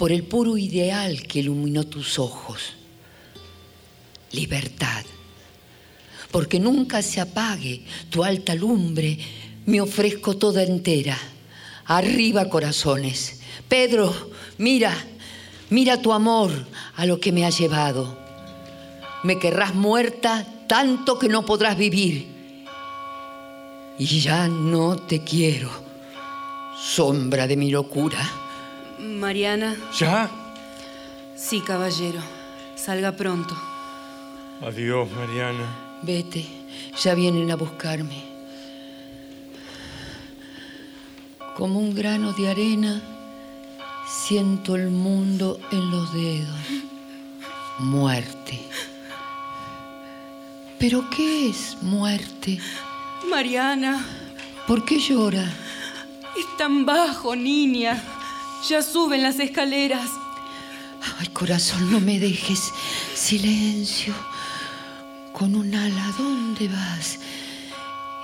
por 0.03 0.11
el 0.11 0.25
puro 0.25 0.59
ideal 0.59 1.23
que 1.29 1.39
iluminó 1.39 1.85
tus 1.85 2.19
ojos. 2.19 2.73
Libertad. 4.33 5.05
Porque 6.33 6.59
nunca 6.59 7.03
se 7.03 7.21
apague 7.21 7.85
tu 8.11 8.25
alta 8.25 8.57
lumbre, 8.57 9.17
me 9.65 9.81
ofrezco 9.81 10.37
toda 10.37 10.65
entera. 10.65 11.17
Arriba, 11.85 12.49
corazones. 12.49 13.43
Pedro, 13.69 14.33
mira, 14.59 14.93
mira 15.71 16.03
tu 16.03 16.13
amor 16.13 16.51
a 16.97 17.07
lo 17.07 17.21
que 17.21 17.31
me 17.31 17.47
ha 17.47 17.51
llevado. 17.51 18.19
Me 19.23 19.39
querrás 19.39 19.73
muerta 19.73 20.45
tanto 20.67 21.17
que 21.17 21.29
no 21.29 21.47
podrás 21.47 21.79
vivir. 21.79 22.27
Y 24.01 24.19
ya 24.19 24.49
no 24.49 24.97
te 24.97 25.23
quiero, 25.23 25.71
sombra 26.77 27.47
de 27.47 27.57
mi 27.57 27.71
locura. 27.71 28.43
Mariana. 29.03 29.77
¿Ya? 29.99 30.31
Sí, 31.35 31.61
caballero. 31.61 32.21
Salga 32.77 33.13
pronto. 33.13 33.55
Adiós, 34.61 35.11
Mariana. 35.11 35.67
Vete, 36.03 36.47
ya 37.03 37.15
vienen 37.15 37.51
a 37.51 37.57
buscarme. 37.57 38.23
Como 41.57 41.81
un 41.81 41.95
grano 41.95 42.33
de 42.33 42.49
arena, 42.49 43.03
siento 44.07 44.77
el 44.77 44.91
mundo 44.91 45.59
en 45.73 45.91
los 45.91 46.13
dedos. 46.13 46.61
Muerte. 47.81 48.61
¿Pero 50.79 51.09
qué 51.11 51.49
es 51.49 51.77
muerte? 51.83 52.59
Mariana. 53.29 54.05
¿Por 54.67 54.85
qué 54.85 54.99
llora? 54.99 55.45
Es 56.37 56.57
tan 56.57 56.87
bajo, 56.87 57.35
niña. 57.35 58.01
Ya 58.69 58.83
suben 58.83 59.23
las 59.23 59.41
escaleras. 59.41 60.09
Ay, 61.19 61.27
corazón, 61.29 61.91
no 61.91 62.01
me 62.01 62.21
dejes. 62.21 62.73
Silencio. 63.15 64.15
Con 65.33 65.57
un 65.57 65.75
ala, 65.75 66.07
¿a 66.07 66.13
dónde 66.13 66.69
vas? 66.69 67.19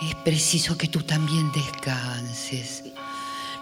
Es 0.00 0.14
preciso 0.24 0.78
que 0.78 0.86
tú 0.86 1.02
también 1.02 1.50
descanses. 1.52 2.84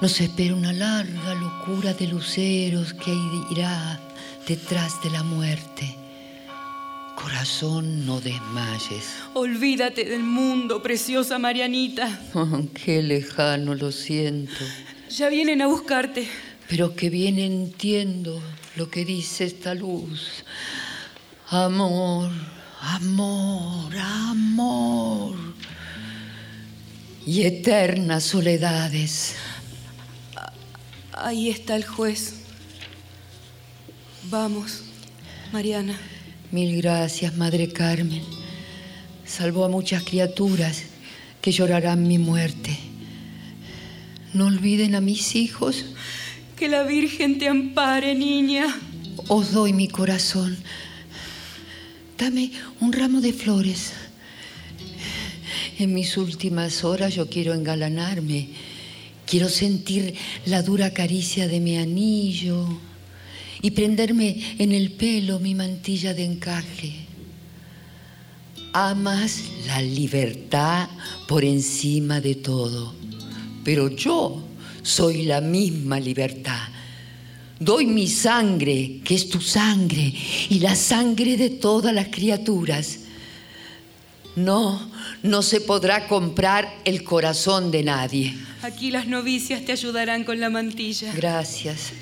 Nos 0.02 0.20
espera 0.20 0.54
una 0.54 0.74
larga 0.74 1.34
locura 1.34 1.94
de 1.94 2.08
luceros 2.08 2.92
que 2.92 3.16
irá 3.50 3.98
detrás 4.46 5.02
de 5.02 5.10
la 5.10 5.22
muerte. 5.22 5.96
Corazón, 7.14 8.04
no 8.04 8.20
desmayes. 8.20 9.14
Olvídate 9.32 10.04
del 10.04 10.22
mundo, 10.22 10.82
preciosa 10.82 11.38
Marianita. 11.38 12.20
Oh, 12.34 12.60
qué 12.84 13.02
lejano 13.02 13.74
lo 13.74 13.90
siento. 13.90 14.62
Ya 15.08 15.30
vienen 15.30 15.62
a 15.62 15.66
buscarte. 15.66 16.28
Pero 16.68 16.94
que 16.94 17.10
bien 17.10 17.38
entiendo 17.38 18.42
lo 18.76 18.90
que 18.90 19.04
dice 19.04 19.44
esta 19.44 19.74
luz. 19.74 20.44
Amor, 21.48 22.30
amor, 22.80 23.96
amor. 23.96 25.36
Y 27.24 27.42
eternas 27.42 28.24
soledades. 28.24 29.36
Ahí 31.12 31.48
está 31.48 31.76
el 31.76 31.84
juez. 31.84 32.34
Vamos, 34.28 34.82
Mariana. 35.52 35.96
Mil 36.50 36.76
gracias, 36.76 37.36
Madre 37.36 37.72
Carmen. 37.72 38.22
Salvó 39.24 39.64
a 39.64 39.68
muchas 39.68 40.02
criaturas 40.02 40.82
que 41.40 41.52
llorarán 41.52 42.06
mi 42.06 42.18
muerte. 42.18 42.76
No 44.34 44.46
olviden 44.46 44.94
a 44.94 45.00
mis 45.00 45.36
hijos. 45.36 45.84
Que 46.56 46.68
la 46.68 46.84
Virgen 46.84 47.38
te 47.38 47.48
ampare, 47.48 48.14
niña. 48.14 48.64
Os 49.28 49.52
doy 49.52 49.74
mi 49.74 49.88
corazón. 49.88 50.56
Dame 52.16 52.50
un 52.80 52.94
ramo 52.94 53.20
de 53.20 53.34
flores. 53.34 53.92
En 55.78 55.92
mis 55.92 56.16
últimas 56.16 56.82
horas 56.82 57.14
yo 57.14 57.28
quiero 57.28 57.52
engalanarme. 57.52 58.48
Quiero 59.26 59.50
sentir 59.50 60.14
la 60.46 60.62
dura 60.62 60.94
caricia 60.94 61.46
de 61.46 61.60
mi 61.60 61.76
anillo 61.76 62.66
y 63.60 63.72
prenderme 63.72 64.56
en 64.58 64.72
el 64.72 64.92
pelo 64.92 65.38
mi 65.38 65.54
mantilla 65.54 66.14
de 66.14 66.24
encaje. 66.24 66.94
Amas 68.72 69.42
la 69.66 69.82
libertad 69.82 70.88
por 71.28 71.44
encima 71.44 72.22
de 72.22 72.34
todo, 72.34 72.94
pero 73.62 73.90
yo 73.90 74.45
soy 74.86 75.22
la 75.24 75.40
misma 75.40 75.98
libertad. 75.98 76.68
Doy 77.58 77.86
mi 77.86 78.06
sangre, 78.06 79.00
que 79.02 79.14
es 79.14 79.28
tu 79.28 79.40
sangre, 79.40 80.12
y 80.48 80.60
la 80.60 80.76
sangre 80.76 81.36
de 81.36 81.50
todas 81.50 81.92
las 81.92 82.08
criaturas. 82.08 83.00
No, 84.36 84.90
no 85.22 85.42
se 85.42 85.60
podrá 85.60 86.06
comprar 86.06 86.72
el 86.84 87.02
corazón 87.02 87.70
de 87.70 87.82
nadie. 87.82 88.34
Aquí 88.62 88.90
las 88.90 89.06
novicias 89.06 89.64
te 89.64 89.72
ayudarán 89.72 90.24
con 90.24 90.38
la 90.38 90.50
mantilla. 90.50 91.12
Gracias. 91.14 91.92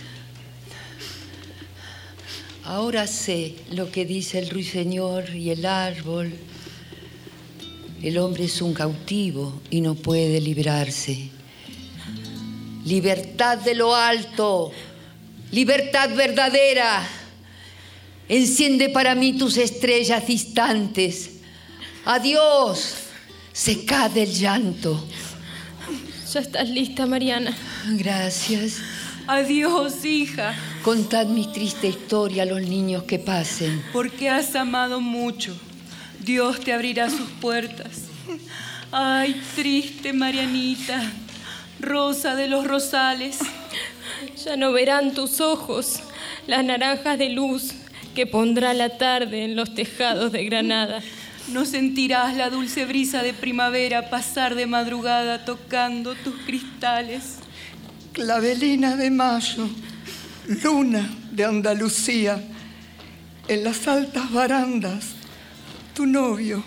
Ahora 2.64 3.06
sé 3.06 3.56
lo 3.70 3.90
que 3.90 4.04
dice 4.04 4.38
el 4.40 4.50
ruiseñor 4.50 5.34
y 5.34 5.50
el 5.50 5.64
árbol. 5.64 6.34
El 8.02 8.18
hombre 8.18 8.44
es 8.44 8.60
un 8.60 8.74
cautivo 8.74 9.62
y 9.70 9.80
no 9.80 9.94
puede 9.94 10.40
librarse. 10.40 11.30
Libertad 12.84 13.58
de 13.58 13.74
lo 13.74 13.94
alto, 13.94 14.72
libertad 15.50 16.10
verdadera. 16.14 17.06
Enciende 18.28 18.88
para 18.88 19.14
mí 19.14 19.34
tus 19.34 19.56
estrellas 19.56 20.26
distantes. 20.26 21.30
Adiós, 22.04 22.94
secad 23.52 24.16
el 24.16 24.32
llanto. 24.32 25.06
Ya 26.32 26.40
estás 26.40 26.68
lista, 26.68 27.06
Mariana. 27.06 27.56
Gracias. 27.90 28.80
Adiós, 29.26 30.04
hija. 30.04 30.54
Contad 30.82 31.26
mi 31.26 31.50
triste 31.50 31.86
historia 31.86 32.42
a 32.42 32.46
los 32.46 32.60
niños 32.60 33.04
que 33.04 33.18
pasen. 33.18 33.82
Porque 33.92 34.28
has 34.28 34.54
amado 34.54 35.00
mucho. 35.00 35.56
Dios 36.20 36.60
te 36.60 36.72
abrirá 36.72 37.08
sus 37.08 37.30
puertas. 37.40 38.02
Ay, 38.90 39.40
triste 39.54 40.12
Marianita, 40.12 41.12
rosa 41.80 42.34
de 42.34 42.48
los 42.48 42.66
rosales. 42.66 43.38
Ya 44.44 44.56
no 44.56 44.72
verán 44.72 45.14
tus 45.14 45.40
ojos 45.40 46.00
las 46.46 46.64
naranjas 46.64 47.18
de 47.18 47.30
luz 47.30 47.72
que 48.14 48.26
pondrá 48.26 48.74
la 48.74 48.96
tarde 48.96 49.44
en 49.44 49.56
los 49.56 49.74
tejados 49.74 50.32
de 50.32 50.44
Granada. 50.44 51.02
No 51.48 51.64
sentirás 51.66 52.34
la 52.36 52.48
dulce 52.48 52.86
brisa 52.86 53.22
de 53.22 53.34
primavera 53.34 54.08
pasar 54.08 54.54
de 54.54 54.66
madrugada 54.66 55.44
tocando 55.44 56.14
tus 56.14 56.34
cristales. 56.46 57.36
Clavelina 58.12 58.96
de 58.96 59.10
mayo, 59.10 59.68
luna 60.62 61.10
de 61.32 61.44
Andalucía, 61.44 62.42
en 63.48 63.64
las 63.64 63.86
altas 63.88 64.32
barandas, 64.32 65.14
tu 65.94 66.06
novio 66.06 66.64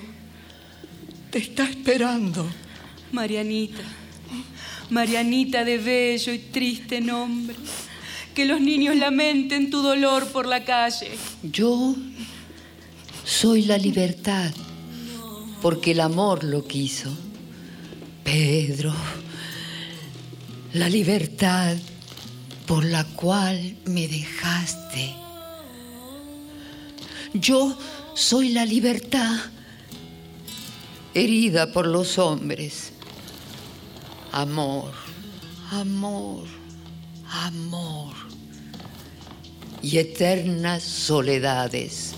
te 1.31 1.39
está 1.39 1.63
esperando. 1.63 2.47
Marianita, 3.11 3.83
Marianita 4.89 5.63
de 5.63 5.77
bello 5.77 6.33
y 6.33 6.39
triste 6.39 7.01
nombre, 7.01 7.55
que 8.33 8.45
los 8.45 8.61
niños 8.61 8.95
lamenten 8.95 9.69
tu 9.69 9.81
dolor 9.81 10.27
por 10.27 10.45
la 10.45 10.63
calle. 10.63 11.11
Yo 11.43 11.95
soy 13.25 13.63
la 13.63 13.77
libertad, 13.77 14.51
porque 15.61 15.91
el 15.91 15.99
amor 15.99 16.43
lo 16.43 16.65
quiso. 16.65 17.15
Pedro, 18.23 18.93
la 20.73 20.89
libertad 20.89 21.75
por 22.65 22.85
la 22.85 23.03
cual 23.03 23.77
me 23.85 24.07
dejaste. 24.07 25.13
Yo 27.33 27.77
soy 28.13 28.49
la 28.49 28.65
libertad 28.65 29.38
herida 31.13 31.71
por 31.71 31.88
los 31.88 32.17
hombres. 32.17 32.93
Amor, 34.32 34.91
amor, 35.71 36.43
amor 37.32 38.13
y 39.82 39.97
eternas 39.97 40.84
soledades. 40.84 42.16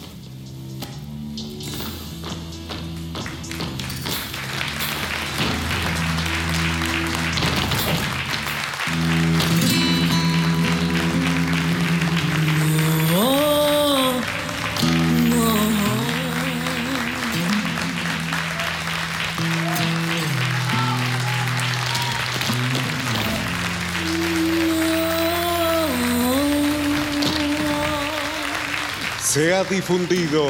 Se 29.30 29.54
ha 29.54 29.64
difundido 29.64 30.44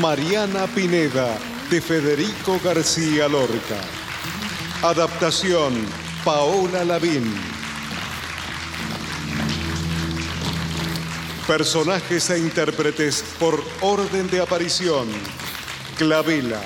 Mariana 0.00 0.68
Pineda 0.68 1.36
de 1.68 1.80
Federico 1.80 2.60
García 2.62 3.26
Lorca. 3.26 3.80
Adaptación 4.80 5.74
Paola 6.24 6.84
Lavín. 6.84 7.34
Personajes 11.48 12.30
e 12.30 12.38
intérpretes 12.38 13.24
por 13.40 13.60
orden 13.80 14.30
de 14.30 14.40
aparición. 14.40 15.08
Clavela, 15.98 16.62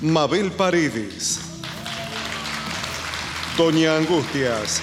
Mabel 0.00 0.50
Paredes, 0.52 1.38
Doña 3.58 3.94
Angustias, 3.98 4.80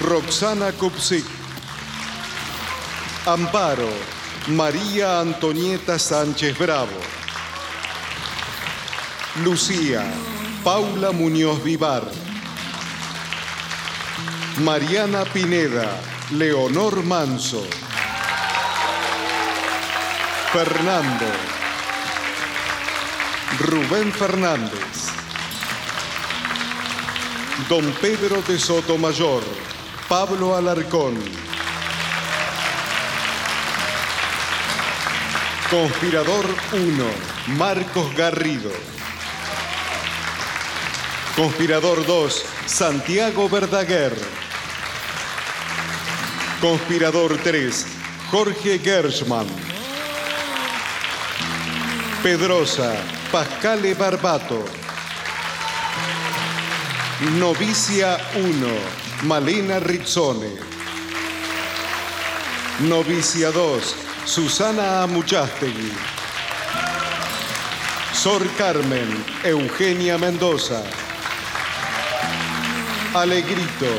Roxana 0.00 0.72
Kupsik, 0.72 1.26
Amparo, 3.26 4.21
María 4.48 5.20
Antonieta 5.20 6.00
Sánchez 6.00 6.58
Bravo. 6.58 6.98
Lucía, 9.44 10.02
Paula 10.64 11.12
Muñoz 11.12 11.62
Vivar. 11.62 12.02
Mariana 14.58 15.24
Pineda, 15.24 15.88
Leonor 16.32 17.04
Manso. 17.04 17.64
Fernando. 20.52 21.26
Rubén 23.60 24.12
Fernández. 24.12 25.12
Don 27.68 27.92
Pedro 28.00 28.42
de 28.42 28.58
Sotomayor, 28.58 29.44
Pablo 30.08 30.56
Alarcón. 30.56 31.51
Conspirador 35.72 36.44
1, 36.74 37.56
Marcos 37.56 38.14
Garrido. 38.14 38.70
Conspirador 41.34 42.04
2, 42.04 42.44
Santiago 42.66 43.48
Verdaguer. 43.48 44.14
Conspirador 46.60 47.38
3, 47.38 47.86
Jorge 48.30 48.80
Gershman. 48.80 49.46
Pedrosa, 52.22 52.94
Pascale 53.30 53.94
Barbato. 53.94 54.62
Novicia 57.38 58.18
1, 58.34 58.66
Malena 59.22 59.78
Rizzone. 59.80 60.50
Novicia 62.80 63.50
2, 63.50 64.11
Susana 64.24 65.02
Amuchastegui. 65.02 65.92
Sor 68.14 68.46
Carmen, 68.56 69.24
Eugenia 69.42 70.16
Mendoza. 70.16 70.80
Alegrito, 73.14 73.90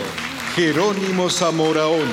Jerónimo 0.55 1.29
Zamoraón. 1.29 2.07